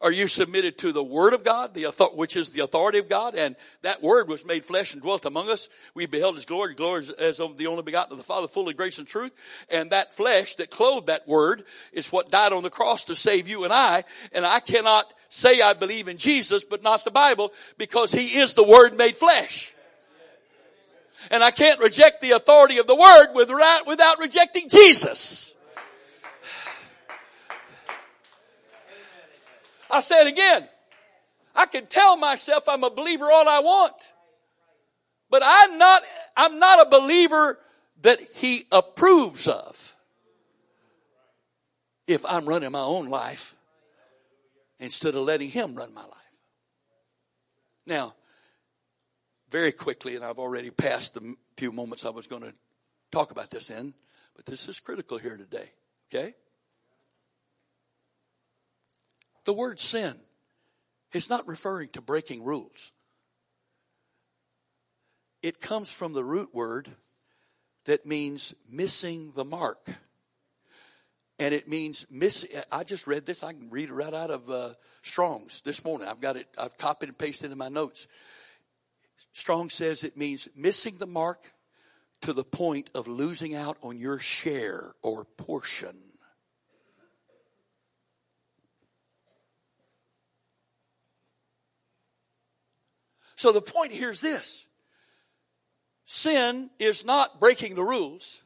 Are 0.01 0.11
you 0.11 0.27
submitted 0.27 0.79
to 0.79 0.91
the 0.91 1.03
Word 1.03 1.33
of 1.33 1.43
God, 1.43 1.75
the 1.75 1.83
which 2.15 2.35
is 2.35 2.49
the 2.49 2.63
authority 2.63 2.97
of 2.97 3.07
God? 3.07 3.35
And 3.35 3.55
that 3.83 4.01
Word 4.01 4.27
was 4.27 4.43
made 4.45 4.65
flesh 4.65 4.93
and 4.93 5.01
dwelt 5.01 5.25
among 5.25 5.49
us. 5.49 5.69
We 5.93 6.07
beheld 6.07 6.35
His 6.35 6.45
glory, 6.45 6.73
glory 6.73 7.03
as 7.19 7.39
of 7.39 7.57
the 7.57 7.67
only 7.67 7.83
begotten 7.83 8.13
of 8.13 8.17
the 8.17 8.23
Father, 8.23 8.47
full 8.47 8.67
of 8.67 8.75
grace 8.75 8.97
and 8.97 9.07
truth. 9.07 9.31
And 9.69 9.91
that 9.91 10.11
flesh 10.11 10.55
that 10.55 10.71
clothed 10.71 11.07
that 11.07 11.27
Word 11.27 11.63
is 11.93 12.11
what 12.11 12.31
died 12.31 12.51
on 12.51 12.63
the 12.63 12.71
cross 12.71 13.05
to 13.05 13.15
save 13.15 13.47
you 13.47 13.63
and 13.63 13.71
I. 13.71 14.03
And 14.31 14.43
I 14.43 14.59
cannot 14.59 15.05
say 15.29 15.61
I 15.61 15.73
believe 15.73 16.07
in 16.07 16.17
Jesus, 16.17 16.63
but 16.63 16.81
not 16.81 17.05
the 17.05 17.11
Bible, 17.11 17.51
because 17.77 18.11
He 18.11 18.39
is 18.39 18.55
the 18.55 18.63
Word 18.63 18.97
made 18.97 19.15
flesh. 19.15 19.75
And 21.29 21.43
I 21.43 21.51
can't 21.51 21.79
reject 21.79 22.21
the 22.21 22.31
authority 22.31 22.79
of 22.79 22.87
the 22.87 22.95
Word 22.95 23.33
without, 23.35 23.85
without 23.85 24.17
rejecting 24.17 24.67
Jesus. 24.67 25.53
I 29.91 29.99
say 29.99 30.21
it 30.21 30.27
again. 30.27 30.67
I 31.55 31.65
can 31.65 31.85
tell 31.85 32.17
myself 32.17 32.67
I'm 32.67 32.83
a 32.83 32.89
believer 32.89 33.25
all 33.25 33.47
I 33.47 33.59
want. 33.59 34.13
But 35.29 35.43
I'm 35.45 35.77
not, 35.77 36.01
I'm 36.35 36.59
not 36.59 36.87
a 36.87 36.89
believer 36.89 37.57
that 38.01 38.19
he 38.35 38.63
approves 38.71 39.47
of. 39.47 39.95
If 42.07 42.25
I'm 42.25 42.45
running 42.45 42.71
my 42.71 42.81
own 42.81 43.09
life 43.09 43.55
instead 44.79 45.15
of 45.15 45.21
letting 45.23 45.49
him 45.49 45.75
run 45.75 45.93
my 45.93 46.01
life. 46.01 46.17
Now, 47.85 48.15
very 49.49 49.71
quickly, 49.71 50.15
and 50.15 50.25
I've 50.25 50.39
already 50.39 50.71
passed 50.71 51.13
the 51.13 51.35
few 51.57 51.71
moments 51.71 52.05
I 52.05 52.09
was 52.09 52.27
going 52.27 52.41
to 52.41 52.53
talk 53.11 53.31
about 53.31 53.49
this 53.49 53.69
in, 53.69 53.93
but 54.35 54.45
this 54.45 54.67
is 54.67 54.79
critical 54.79 55.17
here 55.17 55.37
today. 55.37 55.69
Okay? 56.13 56.33
The 59.45 59.53
word 59.53 59.79
sin 59.79 60.15
is 61.13 61.29
not 61.29 61.47
referring 61.47 61.89
to 61.89 62.01
breaking 62.01 62.43
rules. 62.43 62.93
It 65.41 65.59
comes 65.59 65.91
from 65.91 66.13
the 66.13 66.23
root 66.23 66.53
word 66.53 66.89
that 67.85 68.05
means 68.05 68.53
missing 68.69 69.33
the 69.35 69.45
mark. 69.45 69.89
And 71.39 71.55
it 71.55 71.67
means 71.67 72.05
miss. 72.11 72.45
I 72.71 72.83
just 72.83 73.07
read 73.07 73.25
this. 73.25 73.41
I 73.41 73.53
can 73.53 73.71
read 73.71 73.89
it 73.89 73.93
right 73.93 74.13
out 74.13 74.29
of 74.29 74.49
uh, 74.51 74.69
Strong's 75.01 75.61
this 75.61 75.83
morning. 75.83 76.07
I've 76.07 76.21
got 76.21 76.37
it. 76.37 76.47
I've 76.55 76.77
copied 76.77 77.09
and 77.09 77.17
pasted 77.17 77.51
in 77.51 77.57
my 77.57 77.69
notes. 77.69 78.07
Strong 79.31 79.71
says 79.71 80.03
it 80.03 80.15
means 80.15 80.47
missing 80.55 80.97
the 80.99 81.07
mark 81.07 81.51
to 82.21 82.33
the 82.33 82.43
point 82.43 82.91
of 82.93 83.07
losing 83.07 83.55
out 83.55 83.77
on 83.81 83.97
your 83.97 84.19
share 84.19 84.93
or 85.01 85.25
portion. 85.25 86.10
So 93.41 93.51
the 93.51 93.59
point 93.59 93.91
here 93.91 94.11
is 94.11 94.21
this. 94.21 94.67
Sin 96.05 96.69
is 96.77 97.03
not 97.03 97.39
breaking 97.39 97.73
the 97.73 97.81
rules, 97.81 98.43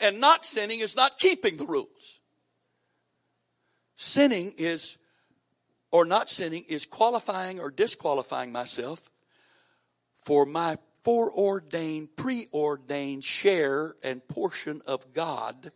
and 0.00 0.18
not 0.18 0.46
sinning 0.46 0.80
is 0.80 0.96
not 0.96 1.18
keeping 1.18 1.58
the 1.58 1.66
rules. 1.66 2.20
Sinning 3.96 4.54
is, 4.56 4.96
or 5.90 6.06
not 6.06 6.30
sinning, 6.30 6.64
is 6.70 6.86
qualifying 6.86 7.60
or 7.60 7.70
disqualifying 7.70 8.50
myself 8.50 9.10
for 10.16 10.46
my 10.46 10.78
foreordained, 11.04 12.16
preordained 12.16 13.22
share 13.22 13.94
and 14.02 14.26
portion 14.26 14.80
of 14.86 15.12
God 15.12 15.70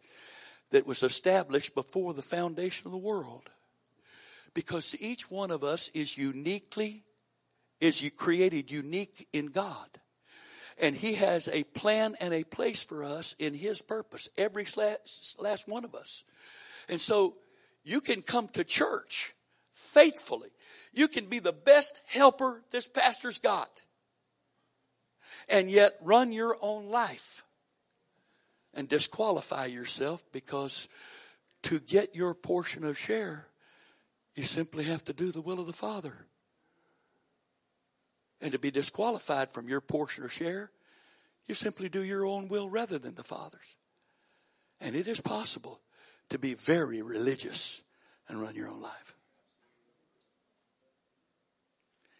that 0.70 0.86
was 0.86 1.02
established 1.02 1.74
before 1.74 2.14
the 2.14 2.22
foundation 2.22 2.86
of 2.86 2.92
the 2.92 2.96
world. 2.96 3.50
Because 4.54 4.96
each 4.98 5.30
one 5.30 5.50
of 5.50 5.62
us 5.62 5.90
is 5.90 6.16
uniquely 6.16 7.04
is 7.80 8.02
you 8.02 8.10
created 8.10 8.70
unique 8.70 9.28
in 9.32 9.46
God. 9.46 9.88
And 10.78 10.96
He 10.96 11.14
has 11.14 11.48
a 11.48 11.64
plan 11.64 12.16
and 12.20 12.34
a 12.34 12.44
place 12.44 12.82
for 12.82 13.04
us 13.04 13.34
in 13.38 13.54
His 13.54 13.82
purpose, 13.82 14.28
every 14.36 14.66
last, 14.76 15.68
one 15.68 15.84
of 15.84 15.94
us. 15.94 16.24
And 16.88 17.00
so 17.00 17.36
you 17.84 18.00
can 18.00 18.22
come 18.22 18.48
to 18.48 18.64
church 18.64 19.34
faithfully. 19.72 20.50
You 20.92 21.08
can 21.08 21.26
be 21.26 21.38
the 21.38 21.52
best 21.52 22.00
helper 22.06 22.62
this 22.70 22.88
pastor's 22.88 23.38
got. 23.38 23.70
And 25.48 25.70
yet 25.70 25.92
run 26.00 26.32
your 26.32 26.56
own 26.60 26.88
life 26.90 27.44
and 28.72 28.88
disqualify 28.88 29.66
yourself 29.66 30.24
because 30.32 30.88
to 31.64 31.80
get 31.80 32.14
your 32.14 32.34
portion 32.34 32.84
of 32.84 32.98
share, 32.98 33.46
you 34.34 34.42
simply 34.42 34.84
have 34.84 35.04
to 35.04 35.12
do 35.12 35.30
the 35.32 35.40
will 35.40 35.60
of 35.60 35.66
the 35.66 35.72
Father. 35.72 36.26
And 38.45 38.53
to 38.53 38.59
be 38.59 38.70
disqualified 38.70 39.55
from 39.55 39.70
your 39.70 39.80
portion 39.80 40.22
or 40.22 40.28
share, 40.28 40.70
you 41.47 41.55
simply 41.55 41.88
do 41.88 42.05
your 42.05 42.26
own 42.26 42.49
will 42.49 42.68
rather 42.68 42.99
than 42.99 43.14
the 43.14 43.22
Father's. 43.22 43.78
And 44.82 44.95
it 44.95 45.09
is 45.09 45.18
possible 45.18 45.80
to 46.28 46.38
be 46.38 46.53
very 46.53 47.01
religious 47.01 47.82
and 48.28 48.38
run 48.38 48.55
your 48.55 48.68
own 48.68 48.82
life. 48.82 49.14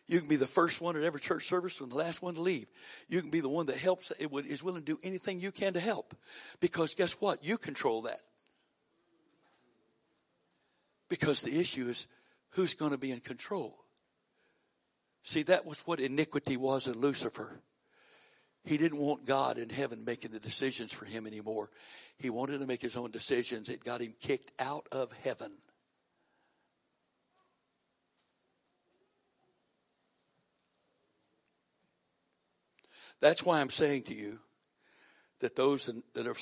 You 0.07 0.19
can 0.19 0.27
be 0.27 0.37
the 0.37 0.47
first 0.47 0.81
one 0.81 0.97
at 0.97 1.03
every 1.03 1.21
church 1.21 1.45
service 1.45 1.79
and 1.83 1.93
the 1.93 1.97
last 1.97 2.23
one 2.23 2.37
to 2.37 2.41
leave. 2.41 2.69
You 3.07 3.21
can 3.21 3.29
be 3.29 3.41
the 3.41 3.51
one 3.51 3.67
that 3.67 3.77
helps, 3.77 4.11
is 4.11 4.65
willing 4.65 4.81
to 4.81 4.93
do 4.93 4.99
anything 5.03 5.41
you 5.41 5.53
can 5.53 5.75
to 5.75 5.81
help. 5.81 6.17
Because 6.59 6.95
guess 6.95 7.21
what? 7.21 7.45
You 7.45 7.59
control 7.59 8.01
that. 8.03 8.21
Because 11.11 11.43
the 11.43 11.61
issue 11.61 11.87
is 11.87 12.07
who's 12.53 12.73
going 12.73 12.93
to 12.93 12.99
be 12.99 13.13
in 13.13 13.21
control. 13.21 13.84
See, 15.25 15.43
that 15.45 15.65
was 15.65 15.81
what 15.81 16.01
iniquity 16.01 16.59
was 16.59 16.87
in 16.87 17.01
Lucifer. 17.01 17.63
He 18.63 18.77
didn't 18.77 18.99
want 18.99 19.25
God 19.25 19.57
in 19.57 19.71
heaven 19.71 20.05
making 20.05 20.33
the 20.33 20.39
decisions 20.39 20.93
for 20.93 21.07
him 21.07 21.27
anymore. 21.27 21.71
He 22.19 22.29
wanted 22.29 22.59
to 22.59 22.67
make 22.67 22.83
his 22.83 22.95
own 22.95 23.11
decisions. 23.11 23.71
It 23.71 23.83
got 23.83 24.03
him 24.03 24.15
kicked 24.21 24.53
out 24.59 24.87
of 24.93 25.13
heaven. 25.13 25.53
That's 33.21 33.47
why 33.47 33.61
I'm 33.61 33.71
saying 33.71 34.03
to 34.05 34.15
you 34.15 34.41
that 35.41 35.57
those 35.57 35.91
that 36.13 36.27
have 36.27 36.39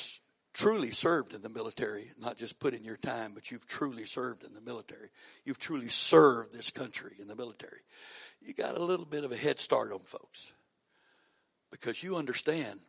truly 0.52 0.90
served 0.90 1.34
in 1.34 1.42
the 1.42 1.48
military, 1.48 2.10
not 2.18 2.36
just 2.36 2.58
put 2.58 2.74
in 2.74 2.84
your 2.84 2.96
time, 2.96 3.32
but 3.32 3.50
you've 3.50 3.66
truly 3.66 4.04
served 4.04 4.42
in 4.42 4.52
the 4.54 4.60
military. 4.60 5.10
You've 5.44 5.58
truly 5.58 5.88
served 5.88 6.52
this 6.52 6.70
country 6.70 7.14
in 7.20 7.28
the 7.28 7.36
military. 7.36 7.80
You 8.44 8.54
got 8.54 8.76
a 8.76 8.82
little 8.82 9.06
bit 9.06 9.24
of 9.24 9.32
a 9.32 9.36
head 9.36 9.60
start 9.60 9.92
on 9.92 10.00
folks 10.00 10.52
because 11.70 12.02
you 12.02 12.16
understand 12.16 12.80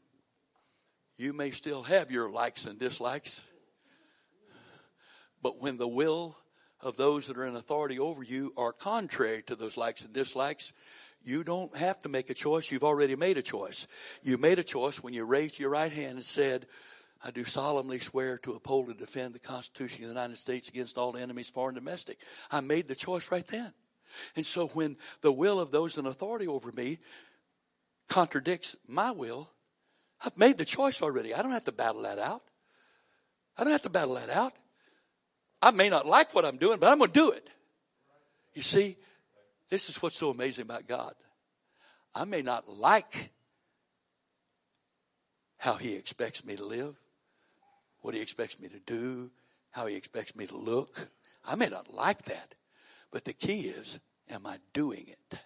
you 1.17 1.31
may 1.31 1.51
still 1.51 1.83
have 1.83 2.09
your 2.09 2.29
likes 2.31 2.65
and 2.65 2.79
dislikes, 2.79 3.43
but 5.41 5.61
when 5.61 5.77
the 5.77 5.87
will 5.87 6.35
of 6.81 6.97
those 6.97 7.27
that 7.27 7.37
are 7.37 7.45
in 7.45 7.55
authority 7.55 7.99
over 7.99 8.23
you 8.23 8.51
are 8.57 8.73
contrary 8.73 9.43
to 9.43 9.55
those 9.55 9.77
likes 9.77 10.03
and 10.03 10.11
dislikes, 10.11 10.73
you 11.21 11.43
don't 11.43 11.75
have 11.77 11.99
to 11.99 12.09
make 12.09 12.29
a 12.29 12.33
choice. 12.33 12.71
You've 12.71 12.83
already 12.83 13.15
made 13.15 13.37
a 13.37 13.41
choice. 13.41 13.87
You 14.23 14.37
made 14.37 14.59
a 14.59 14.63
choice 14.63 15.03
when 15.03 15.13
you 15.13 15.23
raised 15.23 15.59
your 15.59 15.69
right 15.69 15.91
hand 15.91 16.15
and 16.15 16.25
said, 16.25 16.65
I 17.23 17.31
do 17.31 17.45
solemnly 17.45 17.99
swear 17.99 18.37
to 18.39 18.53
uphold 18.55 18.87
and 18.87 18.97
defend 18.97 19.33
the 19.33 19.39
Constitution 19.39 20.03
of 20.03 20.09
the 20.09 20.15
United 20.15 20.37
States 20.37 20.67
against 20.67 20.97
all 20.97 21.15
enemies, 21.15 21.49
foreign 21.49 21.77
and 21.77 21.85
domestic. 21.85 22.19
I 22.51 22.59
made 22.59 22.87
the 22.87 22.95
choice 22.95 23.31
right 23.31 23.47
then. 23.47 23.71
And 24.35 24.45
so 24.45 24.67
when 24.67 24.97
the 25.21 25.31
will 25.31 25.59
of 25.59 25.71
those 25.71 25.97
in 25.97 26.05
authority 26.05 26.47
over 26.47 26.71
me 26.71 26.99
contradicts 28.09 28.75
my 28.87 29.11
will, 29.11 29.49
I've 30.23 30.37
made 30.37 30.57
the 30.57 30.65
choice 30.65 31.01
already. 31.01 31.33
I 31.33 31.41
don't 31.41 31.51
have 31.51 31.65
to 31.65 31.71
battle 31.71 32.03
that 32.03 32.19
out. 32.19 32.43
I 33.57 33.63
don't 33.63 33.73
have 33.73 33.81
to 33.83 33.89
battle 33.89 34.15
that 34.15 34.29
out. 34.29 34.53
I 35.61 35.71
may 35.71 35.89
not 35.89 36.05
like 36.05 36.33
what 36.33 36.45
I'm 36.45 36.57
doing, 36.57 36.79
but 36.79 36.89
I'm 36.89 36.97
going 36.97 37.11
to 37.11 37.13
do 37.13 37.31
it. 37.31 37.49
You 38.53 38.61
see, 38.61 38.97
this 39.69 39.89
is 39.89 40.01
what's 40.01 40.17
so 40.17 40.29
amazing 40.29 40.63
about 40.63 40.87
God. 40.87 41.13
I 42.13 42.25
may 42.25 42.41
not 42.41 42.69
like 42.69 43.31
how 45.57 45.75
He 45.75 45.95
expects 45.95 46.45
me 46.45 46.55
to 46.55 46.65
live, 46.65 46.95
what 48.01 48.13
He 48.13 48.21
expects 48.21 48.59
me 48.59 48.67
to 48.69 48.79
do, 48.79 49.31
how 49.71 49.87
He 49.87 49.95
expects 49.95 50.35
me 50.35 50.45
to 50.47 50.57
look. 50.57 51.09
I 51.45 51.55
may 51.55 51.67
not 51.67 51.93
like 51.93 52.23
that. 52.23 52.55
But 53.13 53.25
the 53.25 53.33
key 53.33 53.61
is, 53.61 53.99
am 54.27 54.47
I 54.47 54.57
doing 54.73 55.05
it? 55.07 55.39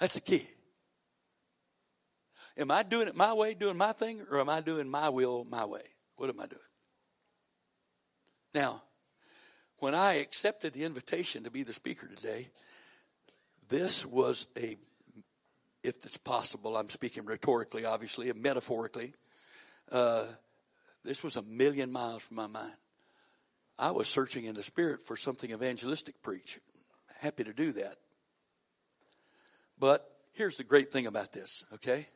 That's 0.00 0.14
the 0.14 0.22
key. 0.22 0.48
Am 2.56 2.70
I 2.70 2.82
doing 2.82 3.08
it 3.08 3.14
my 3.14 3.34
way, 3.34 3.52
doing 3.52 3.76
my 3.76 3.92
thing, 3.92 4.22
or 4.30 4.40
am 4.40 4.48
I 4.48 4.62
doing 4.62 4.88
my 4.88 5.10
will 5.10 5.44
my 5.44 5.66
way? 5.66 5.82
What 6.16 6.30
am 6.30 6.40
I 6.40 6.46
doing? 6.46 6.62
Now, 8.54 8.82
when 9.78 9.94
I 9.94 10.14
accepted 10.14 10.72
the 10.72 10.84
invitation 10.84 11.44
to 11.44 11.50
be 11.50 11.62
the 11.62 11.74
speaker 11.74 12.06
today, 12.06 12.48
this 13.68 14.06
was 14.06 14.46
a, 14.56 14.78
if 15.82 15.96
it's 16.06 16.16
possible, 16.16 16.74
I'm 16.74 16.88
speaking 16.88 17.26
rhetorically, 17.26 17.84
obviously, 17.84 18.32
metaphorically, 18.32 19.12
uh, 19.92 20.24
this 21.04 21.22
was 21.22 21.36
a 21.36 21.42
million 21.42 21.92
miles 21.92 22.22
from 22.22 22.36
my 22.36 22.46
mind. 22.46 22.72
I 23.78 23.90
was 23.90 24.08
searching 24.08 24.44
in 24.44 24.54
the 24.54 24.62
spirit 24.62 25.02
for 25.02 25.16
something 25.16 25.50
evangelistic 25.50 26.22
preach. 26.22 26.60
Happy 27.20 27.44
to 27.44 27.52
do 27.52 27.72
that. 27.72 27.96
But 29.78 30.08
here's 30.32 30.56
the 30.56 30.64
great 30.64 30.92
thing 30.92 31.06
about 31.06 31.32
this, 31.32 31.64
okay? 31.74 32.06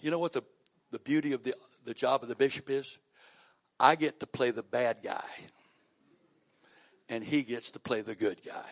You 0.00 0.10
know 0.10 0.18
what 0.18 0.32
the, 0.32 0.42
the 0.90 0.98
beauty 0.98 1.32
of 1.32 1.42
the, 1.42 1.54
the 1.84 1.94
job 1.94 2.22
of 2.22 2.28
the 2.28 2.36
bishop 2.36 2.70
is? 2.70 2.98
I 3.80 3.96
get 3.96 4.20
to 4.20 4.26
play 4.26 4.50
the 4.50 4.62
bad 4.62 4.98
guy 5.02 5.24
and 7.08 7.22
he 7.22 7.42
gets 7.42 7.72
to 7.72 7.80
play 7.80 8.02
the 8.02 8.14
good 8.14 8.38
guy. 8.44 8.70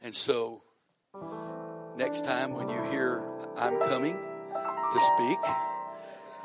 And 0.00 0.14
so, 0.14 0.62
next 1.96 2.24
time 2.24 2.54
when 2.54 2.68
you 2.68 2.82
hear 2.84 3.26
I'm 3.56 3.78
coming 3.80 4.16
to 4.16 5.00
speak, 5.00 5.38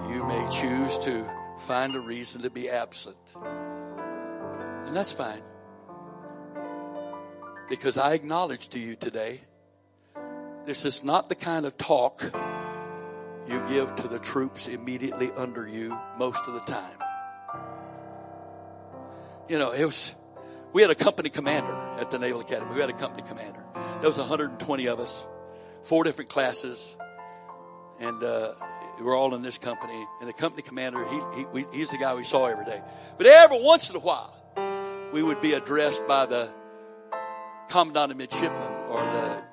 you 0.09 0.26
may 0.26 0.45
choose 0.49 0.99
to 0.99 1.44
find 1.59 1.95
a 1.95 1.99
reason 1.99 2.41
to 2.43 2.49
be 2.49 2.69
absent. 2.69 3.35
And 3.35 4.95
that's 4.95 5.11
fine. 5.11 5.41
Because 7.69 7.97
I 7.97 8.13
acknowledge 8.13 8.69
to 8.69 8.79
you 8.79 8.95
today, 8.95 9.41
this 10.63 10.85
is 10.85 11.03
not 11.03 11.29
the 11.29 11.35
kind 11.35 11.65
of 11.65 11.77
talk 11.77 12.23
you 13.47 13.63
give 13.67 13.95
to 13.95 14.07
the 14.07 14.19
troops 14.19 14.67
immediately 14.67 15.31
under 15.31 15.67
you 15.67 15.97
most 16.17 16.47
of 16.47 16.53
the 16.53 16.59
time 16.61 16.97
you 19.47 19.59
know, 19.59 19.71
it 19.71 19.85
was, 19.85 20.15
we 20.73 20.81
had 20.81 20.91
a 20.91 20.95
company 20.95 21.29
commander 21.29 21.73
at 21.99 22.11
the 22.11 22.19
Naval 22.19 22.41
Academy. 22.41 22.73
We 22.73 22.81
had 22.81 22.89
a 22.89 22.93
company 22.93 23.27
commander. 23.27 23.63
There 23.73 24.09
was 24.09 24.17
120 24.17 24.87
of 24.87 24.99
us, 24.99 25.27
four 25.83 26.03
different 26.03 26.29
classes, 26.29 26.97
and 27.99 28.23
uh, 28.23 28.53
we're 29.01 29.17
all 29.17 29.35
in 29.35 29.41
this 29.41 29.57
company. 29.57 30.05
And 30.19 30.29
the 30.29 30.33
company 30.33 30.61
commander, 30.61 31.05
he, 31.05 31.21
he 31.37 31.45
we, 31.45 31.65
he's 31.73 31.91
the 31.91 31.97
guy 31.97 32.13
we 32.15 32.23
saw 32.23 32.45
every 32.45 32.65
day. 32.65 32.81
But 33.17 33.27
every 33.27 33.61
once 33.61 33.89
in 33.89 33.95
a 33.95 33.99
while, 33.99 34.33
we 35.11 35.23
would 35.23 35.41
be 35.41 35.53
addressed 35.53 36.07
by 36.07 36.25
the 36.25 36.49
commandant 37.69 38.11
of 38.11 38.17
midshipmen 38.17 38.71
or 38.89 39.01
the 39.01 39.43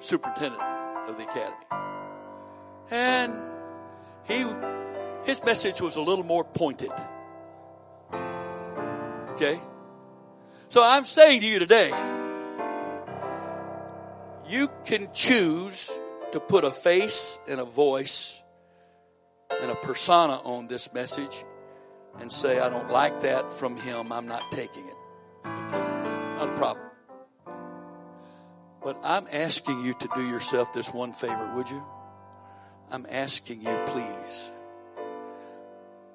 superintendent 0.00 0.62
of 1.08 1.16
the 1.16 1.24
academy. 1.24 1.56
And 2.90 3.34
he, 4.24 4.46
his 5.24 5.44
message 5.44 5.80
was 5.80 5.96
a 5.96 6.02
little 6.02 6.24
more 6.24 6.44
pointed. 6.44 6.90
Okay? 9.32 9.58
So 10.68 10.82
I'm 10.82 11.04
saying 11.04 11.40
to 11.40 11.46
you 11.46 11.58
today, 11.58 11.90
you 14.48 14.68
can 14.84 15.08
choose 15.12 15.90
to 16.34 16.40
put 16.40 16.64
a 16.64 16.70
face 16.72 17.38
and 17.48 17.60
a 17.60 17.64
voice 17.64 18.42
and 19.62 19.70
a 19.70 19.76
persona 19.76 20.32
on 20.38 20.66
this 20.66 20.92
message 20.92 21.44
and 22.18 22.30
say, 22.30 22.58
I 22.58 22.68
don't 22.68 22.90
like 22.90 23.20
that 23.20 23.48
from 23.48 23.76
him, 23.76 24.12
I'm 24.12 24.26
not 24.26 24.42
taking 24.50 24.84
it. 24.84 24.96
Okay? 25.46 25.78
Not 26.36 26.48
a 26.48 26.54
problem. 26.56 26.86
But 28.82 28.98
I'm 29.04 29.28
asking 29.30 29.84
you 29.84 29.94
to 29.94 30.08
do 30.16 30.26
yourself 30.26 30.72
this 30.72 30.92
one 30.92 31.12
favor, 31.12 31.54
would 31.54 31.70
you? 31.70 31.84
I'm 32.90 33.06
asking 33.08 33.62
you, 33.62 33.80
please 33.86 34.50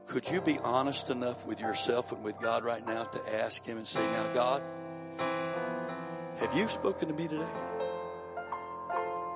could 0.08 0.30
you 0.30 0.42
be 0.42 0.58
honest 0.64 1.12
enough 1.12 1.46
with 1.46 1.60
yourself 1.60 2.12
and 2.12 2.24
with 2.24 2.40
God 2.42 2.66
right 2.66 2.86
now 2.86 3.04
to 3.04 3.42
ask 3.42 3.64
Him 3.64 3.78
and 3.78 3.86
say, 3.86 4.02
Now, 4.12 4.34
God, 4.34 4.64
have 6.40 6.54
you 6.56 6.68
spoken 6.68 7.10
to 7.10 7.14
me 7.14 7.28
today? 7.28 7.46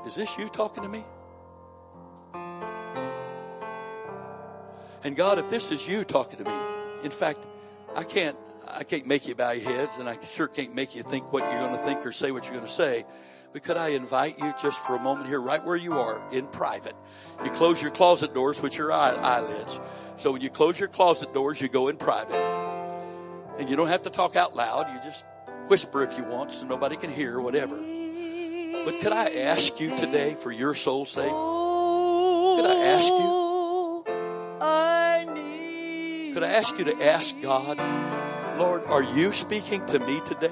Is 0.06 0.16
this 0.16 0.38
you 0.38 0.50
talking 0.50 0.84
to 0.84 0.90
me? 0.90 1.06
And 5.04 5.16
God, 5.16 5.40
if 5.40 5.50
this 5.50 5.72
is 5.72 5.88
you 5.88 6.04
talking 6.04 6.44
to 6.44 6.46
me, 6.46 6.58
in 7.04 7.12
fact, 7.12 7.46
I 7.96 8.04
can't 8.04 8.38
I 8.68 8.84
can't 8.84 9.06
make 9.06 9.28
you 9.28 9.36
bow 9.36 9.52
your 9.52 9.70
heads, 9.70 9.98
and 9.98 10.08
I 10.08 10.18
sure 10.20 10.48
can't 10.48 10.74
make 10.74 10.96
you 10.96 11.04
think 11.04 11.32
what 11.34 11.44
you're 11.44 11.62
going 11.62 11.78
to 11.78 11.84
think 11.84 12.06
or 12.06 12.12
say 12.12 12.32
what 12.32 12.46
you're 12.46 12.54
going 12.54 12.66
to 12.66 12.72
say. 12.72 13.06
But 13.52 13.64
could 13.64 13.78
I 13.78 13.90
invite 13.90 14.40
you 14.40 14.54
just 14.60 14.84
for 14.86 14.96
a 14.96 15.00
moment 15.00 15.28
here, 15.28 15.40
right 15.40 15.64
where 15.64 15.76
you 15.76 16.00
are, 16.00 16.22
in 16.32 16.48
private? 16.48 16.96
You 17.44 17.52
close 17.52 17.82
your 17.82 17.92
closet 17.92 18.34
doors 18.34 18.62
with 18.62 18.78
your 18.78 18.92
eye, 18.92 19.14
eyelids. 19.16 19.80
So 20.16 20.32
when 20.32 20.42
you 20.42 20.50
close 20.50 20.80
your 20.80 20.90
closet 20.90 21.34
doors, 21.34 21.62
you 21.62 21.68
go 21.68 21.90
in 21.90 21.98
private. 21.98 22.42
And 23.60 23.70
you 23.70 23.76
don't 23.76 23.90
have 23.90 24.02
to 24.04 24.10
talk 24.10 24.36
out 24.36 24.56
loud. 24.56 24.92
You 24.92 25.00
just 25.04 25.26
whisper 25.68 26.04
if 26.04 26.18
you 26.18 26.24
want 26.24 26.52
so 26.52 26.66
nobody 26.66 26.96
can 26.96 27.12
hear, 27.12 27.40
whatever. 27.40 27.78
But 28.86 29.00
could 29.02 29.14
I 29.14 29.30
ask 29.30 29.80
you 29.80 29.96
today, 29.98 30.36
for 30.36 30.52
your 30.52 30.74
soul's 30.74 31.10
sake, 31.12 31.30
Could 31.30 32.66
I 32.66 32.86
ask 32.96 33.14
you? 33.14 33.54
Could 36.34 36.44
I 36.44 36.50
ask 36.50 36.78
you 36.78 36.86
to 36.86 37.04
ask 37.04 37.42
God, 37.42 37.78
Lord, 38.58 38.86
are 38.86 39.04
you 39.04 39.32
speaking 39.32 39.86
to 39.88 40.00
me 40.00 40.20
today? 40.22 40.52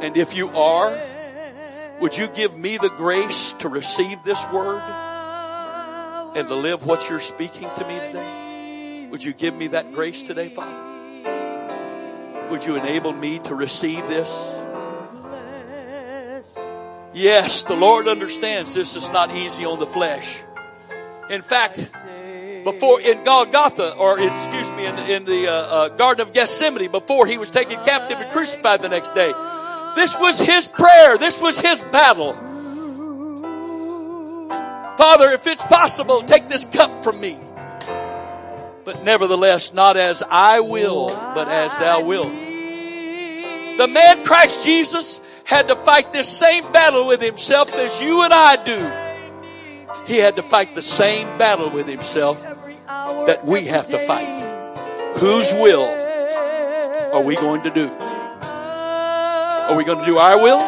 And 0.00 0.16
if 0.16 0.34
you 0.34 0.48
are, 0.50 0.98
would 2.00 2.16
you 2.16 2.28
give 2.28 2.56
me 2.56 2.78
the 2.78 2.88
grace 2.90 3.52
to 3.54 3.68
receive 3.68 4.22
this 4.22 4.46
word 4.52 4.80
and 6.36 6.48
to 6.48 6.54
live 6.54 6.86
what 6.86 7.10
you're 7.10 7.20
speaking 7.20 7.68
to 7.76 7.86
me 7.86 8.00
today? 8.00 9.08
Would 9.10 9.22
you 9.24 9.32
give 9.32 9.54
me 9.54 9.68
that 9.68 9.92
grace 9.92 10.22
today, 10.22 10.48
Father? 10.48 10.82
Would 12.50 12.64
you 12.64 12.76
enable 12.76 13.12
me 13.12 13.40
to 13.40 13.54
receive 13.54 14.06
this? 14.06 14.63
Yes, 17.14 17.62
the 17.62 17.76
Lord 17.76 18.08
understands 18.08 18.74
this 18.74 18.96
is 18.96 19.08
not 19.10 19.32
easy 19.32 19.64
on 19.64 19.78
the 19.78 19.86
flesh. 19.86 20.42
In 21.30 21.42
fact, 21.42 21.76
before 22.64 23.00
in 23.00 23.22
Golgotha, 23.22 23.94
or 23.96 24.18
in, 24.18 24.32
excuse 24.32 24.70
me, 24.72 24.86
in, 24.86 24.98
in 24.98 25.24
the 25.24 25.46
uh, 25.46 25.52
uh, 25.52 25.88
Garden 25.90 26.26
of 26.26 26.32
Gethsemane, 26.32 26.90
before 26.90 27.26
he 27.26 27.38
was 27.38 27.52
taken 27.52 27.82
captive 27.84 28.18
and 28.18 28.32
crucified 28.32 28.82
the 28.82 28.88
next 28.88 29.14
day, 29.14 29.32
this 29.94 30.18
was 30.18 30.40
his 30.40 30.66
prayer. 30.66 31.16
This 31.16 31.40
was 31.40 31.60
his 31.60 31.84
battle. 31.84 32.32
Father, 34.96 35.30
if 35.30 35.46
it's 35.46 35.62
possible, 35.62 36.22
take 36.22 36.48
this 36.48 36.64
cup 36.64 37.04
from 37.04 37.20
me. 37.20 37.38
But 38.84 39.04
nevertheless, 39.04 39.72
not 39.72 39.96
as 39.96 40.24
I 40.28 40.60
will, 40.60 41.08
but 41.08 41.46
as 41.46 41.78
thou 41.78 42.04
wilt. 42.04 42.26
The 42.26 43.88
man 43.88 44.24
Christ 44.24 44.64
Jesus 44.64 45.20
had 45.44 45.68
to 45.68 45.76
fight 45.76 46.12
this 46.12 46.28
same 46.28 46.70
battle 46.72 47.06
with 47.06 47.20
himself 47.20 47.74
as 47.74 48.02
you 48.02 48.22
and 48.22 48.32
I 48.32 48.56
do. 48.64 50.04
He 50.06 50.18
had 50.18 50.36
to 50.36 50.42
fight 50.42 50.74
the 50.74 50.82
same 50.82 51.38
battle 51.38 51.70
with 51.70 51.86
himself 51.86 52.42
that 52.86 53.40
we 53.44 53.66
have 53.66 53.88
to 53.88 53.98
fight. 53.98 54.40
Whose 55.18 55.52
will 55.52 55.84
are 57.14 57.22
we 57.22 57.36
going 57.36 57.62
to 57.62 57.70
do? 57.70 57.88
Are 57.88 59.76
we 59.76 59.84
going 59.84 60.00
to 60.00 60.06
do 60.06 60.18
our 60.18 60.36
will 60.42 60.60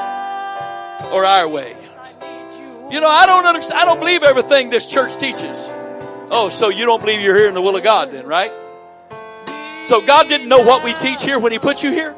or 1.12 1.24
our 1.24 1.48
way? 1.48 1.76
You 2.90 3.00
know, 3.00 3.08
I 3.08 3.26
don't 3.26 3.46
understand. 3.46 3.80
I 3.80 3.84
don't 3.84 3.98
believe 3.98 4.22
everything 4.22 4.68
this 4.68 4.90
church 4.90 5.16
teaches. 5.16 5.74
Oh, 6.30 6.48
so 6.50 6.68
you 6.68 6.86
don't 6.86 7.00
believe 7.00 7.20
you're 7.20 7.36
here 7.36 7.48
in 7.48 7.54
the 7.54 7.62
will 7.62 7.76
of 7.76 7.82
God 7.82 8.10
then, 8.10 8.26
right? 8.26 8.50
So 9.86 10.00
God 10.04 10.28
didn't 10.28 10.48
know 10.48 10.62
what 10.62 10.84
we 10.84 10.92
teach 10.94 11.22
here 11.22 11.38
when 11.38 11.52
He 11.52 11.58
put 11.58 11.82
you 11.82 11.90
here? 11.90 12.16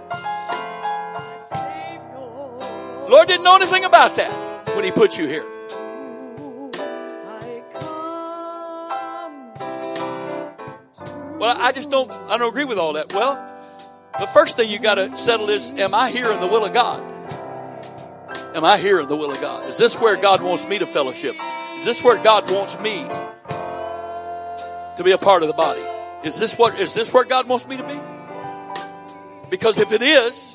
Lord 3.08 3.26
didn't 3.28 3.44
know 3.44 3.56
anything 3.56 3.84
about 3.84 4.16
that 4.16 4.68
when 4.74 4.84
He 4.84 4.90
put 4.90 5.18
you 5.18 5.26
here. 5.26 5.44
Well, 11.38 11.56
I 11.56 11.70
just 11.72 11.90
don't, 11.90 12.10
I 12.10 12.36
don't 12.36 12.48
agree 12.48 12.64
with 12.64 12.78
all 12.78 12.94
that. 12.94 13.12
Well, 13.12 13.36
the 14.18 14.26
first 14.26 14.56
thing 14.56 14.68
you 14.68 14.80
got 14.80 14.96
to 14.96 15.16
settle 15.16 15.48
is, 15.48 15.70
am 15.70 15.94
I 15.94 16.10
here 16.10 16.32
in 16.32 16.40
the 16.40 16.48
will 16.48 16.64
of 16.64 16.74
God? 16.74 17.00
Am 18.56 18.64
I 18.64 18.76
here 18.78 19.00
in 19.00 19.06
the 19.06 19.14
will 19.14 19.30
of 19.30 19.40
God? 19.40 19.68
Is 19.68 19.78
this 19.78 19.96
where 20.00 20.16
God 20.16 20.42
wants 20.42 20.66
me 20.66 20.78
to 20.80 20.86
fellowship? 20.86 21.36
Is 21.76 21.84
this 21.84 22.02
where 22.02 22.20
God 22.22 22.50
wants 22.50 22.78
me 22.80 23.06
to 24.96 25.02
be 25.04 25.12
a 25.12 25.18
part 25.18 25.42
of 25.42 25.48
the 25.48 25.54
body? 25.54 25.80
Is 26.26 26.40
this 26.40 26.58
what, 26.58 26.76
is 26.80 26.92
this 26.92 27.14
where 27.14 27.24
God 27.24 27.46
wants 27.46 27.68
me 27.68 27.76
to 27.76 27.84
be? 27.84 28.00
Because 29.48 29.78
if 29.78 29.92
it 29.92 30.02
is, 30.02 30.47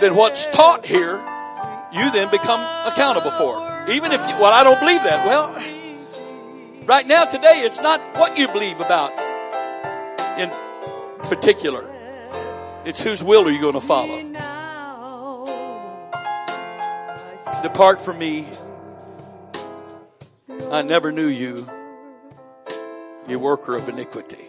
then 0.00 0.14
what's 0.14 0.46
taught 0.48 0.84
here, 0.84 1.16
you 1.92 2.12
then 2.12 2.30
become 2.30 2.60
accountable 2.86 3.30
for. 3.30 3.56
Even 3.90 4.12
if 4.12 4.20
you, 4.28 4.34
well, 4.34 4.52
I 4.52 4.62
don't 4.62 4.78
believe 4.78 5.02
that. 5.02 5.26
Well, 5.26 6.86
right 6.86 7.06
now, 7.06 7.24
today, 7.24 7.60
it's 7.60 7.80
not 7.80 8.00
what 8.18 8.36
you 8.36 8.48
believe 8.48 8.80
about 8.80 9.12
in 10.38 10.50
particular. 11.28 11.84
It's 12.84 13.02
whose 13.02 13.24
will 13.24 13.46
are 13.46 13.50
you 13.50 13.60
going 13.60 13.74
to 13.74 13.80
follow? 13.80 14.22
Depart 17.62 18.00
from 18.00 18.18
me. 18.18 18.46
I 20.70 20.82
never 20.82 21.10
knew 21.12 21.26
you, 21.26 21.68
you 23.26 23.38
worker 23.38 23.74
of 23.74 23.88
iniquity. 23.88 24.44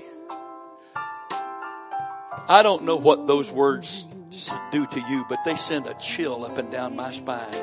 I 2.48 2.62
don't 2.62 2.84
know 2.84 2.96
what 2.98 3.26
those 3.26 3.52
words 3.52 4.09
do 4.72 4.86
to 4.86 5.02
you, 5.10 5.26
but 5.28 5.40
they 5.44 5.56
send 5.56 5.88
a 5.88 5.94
chill 5.96 6.46
up 6.46 6.58
and 6.58 6.72
down 6.72 6.96
my 6.96 7.12
spine. 7.12 7.54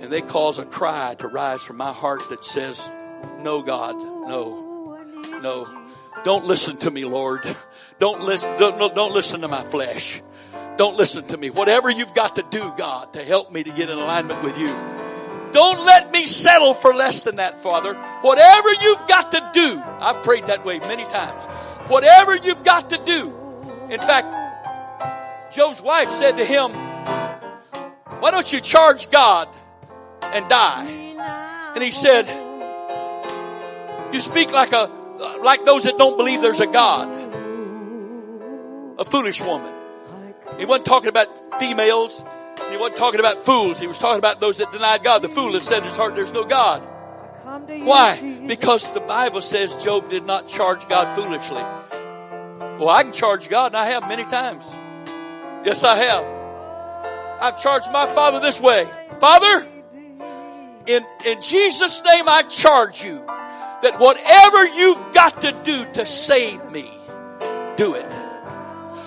And 0.00 0.12
they 0.12 0.20
cause 0.20 0.58
a 0.58 0.64
cry 0.64 1.14
to 1.18 1.28
rise 1.28 1.64
from 1.64 1.76
my 1.76 1.92
heart 1.92 2.28
that 2.28 2.44
says, 2.44 2.90
No, 3.40 3.62
God, 3.62 3.96
no, 3.96 4.98
no. 5.40 5.88
Don't 6.24 6.46
listen 6.46 6.76
to 6.78 6.90
me, 6.90 7.04
Lord. 7.04 7.42
Don't 7.98 8.20
listen, 8.20 8.58
don't, 8.58 8.94
don't 8.94 9.14
listen 9.14 9.40
to 9.40 9.48
my 9.48 9.62
flesh. 9.62 10.20
Don't 10.76 10.96
listen 10.96 11.26
to 11.28 11.36
me. 11.36 11.48
Whatever 11.48 11.90
you've 11.90 12.14
got 12.14 12.36
to 12.36 12.44
do, 12.50 12.72
God, 12.76 13.14
to 13.14 13.24
help 13.24 13.50
me 13.50 13.64
to 13.64 13.70
get 13.70 13.88
in 13.88 13.98
alignment 13.98 14.42
with 14.42 14.58
you. 14.58 14.68
Don't 15.52 15.86
let 15.86 16.12
me 16.12 16.26
settle 16.26 16.74
for 16.74 16.92
less 16.92 17.22
than 17.22 17.36
that, 17.36 17.58
Father. 17.58 17.94
Whatever 17.94 18.68
you've 18.82 19.08
got 19.08 19.32
to 19.32 19.50
do, 19.54 19.80
I've 20.00 20.22
prayed 20.22 20.46
that 20.48 20.64
way 20.64 20.78
many 20.80 21.06
times. 21.06 21.46
Whatever 21.88 22.36
you've 22.36 22.64
got 22.64 22.90
to 22.90 22.98
do. 22.98 23.34
In 23.88 24.00
fact, 24.00 24.26
Job's 25.56 25.80
wife 25.80 26.10
said 26.10 26.36
to 26.36 26.44
him, 26.44 26.70
Why 28.20 28.30
don't 28.30 28.52
you 28.52 28.60
charge 28.60 29.10
God 29.10 29.48
and 30.22 30.46
die? 30.50 30.84
And 31.74 31.82
he 31.82 31.90
said, 31.92 32.26
You 34.12 34.20
speak 34.20 34.52
like 34.52 34.72
a 34.72 34.90
like 35.42 35.64
those 35.64 35.84
that 35.84 35.96
don't 35.96 36.18
believe 36.18 36.42
there's 36.42 36.60
a 36.60 36.66
God. 36.66 37.08
A 38.98 39.04
foolish 39.06 39.40
woman. 39.40 39.72
He 40.58 40.66
wasn't 40.66 40.84
talking 40.84 41.08
about 41.08 41.58
females. 41.58 42.22
He 42.70 42.76
wasn't 42.76 42.96
talking 42.96 43.20
about 43.20 43.40
fools. 43.40 43.78
He 43.78 43.86
was 43.86 43.96
talking 43.96 44.18
about 44.18 44.40
those 44.40 44.58
that 44.58 44.70
denied 44.72 45.02
God. 45.04 45.22
The 45.22 45.30
fool 45.30 45.52
that 45.52 45.62
said 45.62 45.78
in 45.78 45.84
his 45.84 45.96
heart, 45.96 46.14
there's 46.14 46.34
no 46.34 46.44
God. 46.44 46.82
Why? 47.66 48.42
Because 48.46 48.92
the 48.92 49.00
Bible 49.00 49.40
says 49.40 49.82
Job 49.82 50.10
did 50.10 50.26
not 50.26 50.48
charge 50.48 50.86
God 50.86 51.16
foolishly. 51.16 51.62
Well, 52.78 52.90
I 52.90 53.04
can 53.04 53.12
charge 53.12 53.48
God, 53.48 53.68
and 53.68 53.76
I 53.76 53.86
have 53.86 54.06
many 54.06 54.24
times. 54.24 54.76
Yes, 55.66 55.82
I 55.82 55.96
have. 55.96 56.24
I've 57.42 57.60
charged 57.60 57.90
my 57.90 58.06
Father 58.06 58.38
this 58.38 58.60
way. 58.60 58.86
Father, 59.18 59.66
in, 60.86 61.04
in 61.26 61.40
Jesus' 61.40 62.04
name 62.04 62.28
I 62.28 62.42
charge 62.42 63.02
you 63.02 63.16
that 63.26 63.96
whatever 63.98 64.64
you've 64.64 65.12
got 65.12 65.40
to 65.40 65.50
do 65.64 65.84
to 65.94 66.06
save 66.06 66.70
me, 66.70 66.88
do 67.74 67.96
it. 67.96 68.14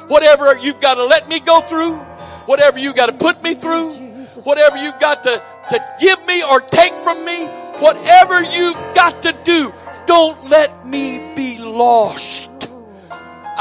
Whatever 0.10 0.58
you've 0.58 0.82
got 0.82 0.96
to 0.96 1.06
let 1.06 1.30
me 1.30 1.40
go 1.40 1.62
through, 1.62 1.96
whatever 2.46 2.78
you've 2.78 2.98
got 2.98 3.06
to 3.06 3.14
put 3.14 3.42
me 3.42 3.56
through, 3.56 3.94
whatever 4.44 4.76
you've 4.76 5.00
got 5.00 5.24
to, 5.24 5.42
to 5.70 5.96
give 6.02 6.26
me 6.26 6.44
or 6.44 6.60
take 6.60 6.98
from 6.98 7.24
me, 7.24 7.46
whatever 7.80 8.44
you've 8.44 8.96
got 8.96 9.24
to 9.24 9.34
do, 9.46 9.72
don't 10.08 10.50
let 10.50 10.86
me 10.86 11.34
be 11.38 11.58
lost. 11.60 12.70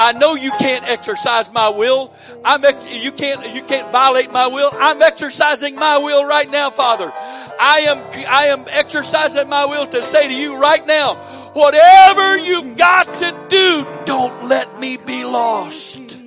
I 0.00 0.14
know 0.14 0.34
you 0.34 0.50
can't 0.52 0.88
exercise 0.88 1.52
my 1.52 1.68
will. 1.68 2.12
I'm 2.48 2.64
ex- 2.64 2.86
you 2.90 3.12
can't 3.12 3.54
you 3.54 3.62
can't 3.62 3.92
violate 3.92 4.32
my 4.32 4.46
will. 4.46 4.70
I'm 4.72 5.02
exercising 5.02 5.74
my 5.74 5.98
will 5.98 6.24
right 6.24 6.50
now, 6.50 6.70
Father. 6.70 7.12
I 7.14 7.80
am 7.88 7.98
I 8.26 8.46
am 8.46 8.64
exercising 8.70 9.50
my 9.50 9.66
will 9.66 9.86
to 9.88 10.02
say 10.02 10.28
to 10.28 10.34
you 10.34 10.58
right 10.58 10.84
now, 10.86 11.16
whatever 11.52 12.38
you've 12.38 12.78
got 12.78 13.04
to 13.18 13.46
do, 13.50 13.86
don't 14.06 14.46
let 14.48 14.80
me 14.80 14.96
be 14.96 15.24
lost. 15.24 16.24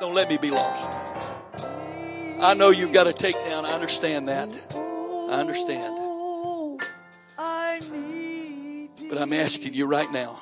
Don't 0.00 0.14
let 0.14 0.28
me 0.28 0.38
be 0.38 0.50
lost. 0.50 0.90
I 2.40 2.54
know 2.54 2.70
you've 2.70 2.92
got 2.92 3.04
to 3.04 3.12
take 3.12 3.36
down. 3.44 3.64
I 3.64 3.74
understand 3.74 4.26
that. 4.26 4.48
I 4.74 5.38
understand. 5.38 5.98
But 9.08 9.18
I'm 9.18 9.32
asking 9.32 9.74
you 9.74 9.86
right 9.86 10.10
now, 10.10 10.36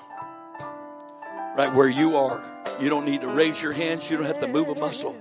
right 1.57 1.73
where 1.75 1.89
you 1.89 2.17
are, 2.17 2.41
you 2.81 2.89
don't 2.89 3.05
need 3.05 3.21
to 3.23 3.29
raise 3.29 3.63
your 3.63 3.73
hands. 3.73 4.11
You 4.11 4.17
don't 4.17 4.27
have 4.27 4.41
to 4.41 4.49
move 4.49 4.69
a 4.69 4.75
muscle. 4.75 5.17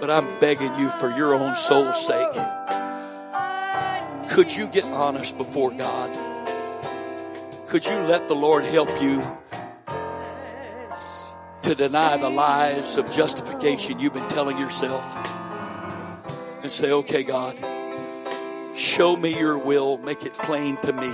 But 0.00 0.10
I'm 0.10 0.38
begging 0.38 0.74
you 0.76 0.90
for 0.90 1.10
your 1.10 1.34
own 1.34 1.56
soul's 1.56 2.06
sake. 2.06 2.32
Could 4.30 4.54
you 4.54 4.68
get 4.68 4.84
honest 4.84 5.36
before 5.36 5.72
God? 5.72 6.16
Could 7.66 7.84
you 7.84 7.98
let 8.00 8.28
the 8.28 8.34
Lord 8.34 8.64
help 8.64 8.88
you 9.02 9.22
to 11.62 11.74
deny 11.74 12.16
the 12.16 12.30
lies 12.30 12.96
of 12.96 13.10
justification 13.10 13.98
you've 13.98 14.14
been 14.14 14.28
telling 14.28 14.56
yourself? 14.56 15.16
And 16.62 16.70
say, 16.70 16.92
okay, 16.92 17.24
God, 17.24 17.56
show 18.74 19.16
me 19.16 19.38
your 19.38 19.58
will, 19.58 19.98
make 19.98 20.24
it 20.24 20.32
plain 20.32 20.76
to 20.78 20.92
me 20.92 21.12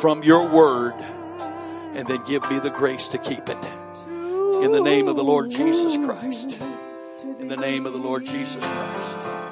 from 0.00 0.22
your 0.22 0.48
word, 0.48 0.94
and 1.98 2.06
then 2.06 2.22
give 2.22 2.48
me 2.48 2.60
the 2.60 2.70
grace 2.70 3.08
to 3.08 3.18
keep 3.18 3.48
it. 3.48 3.70
In 4.62 4.70
the 4.70 4.80
name 4.80 5.08
of 5.08 5.16
the 5.16 5.24
Lord 5.24 5.50
Jesus 5.50 5.96
Christ. 5.96 6.62
In 7.40 7.48
the 7.48 7.56
name 7.56 7.86
of 7.86 7.92
the 7.92 7.98
Lord 7.98 8.24
Jesus 8.24 8.64
Christ. 8.64 9.47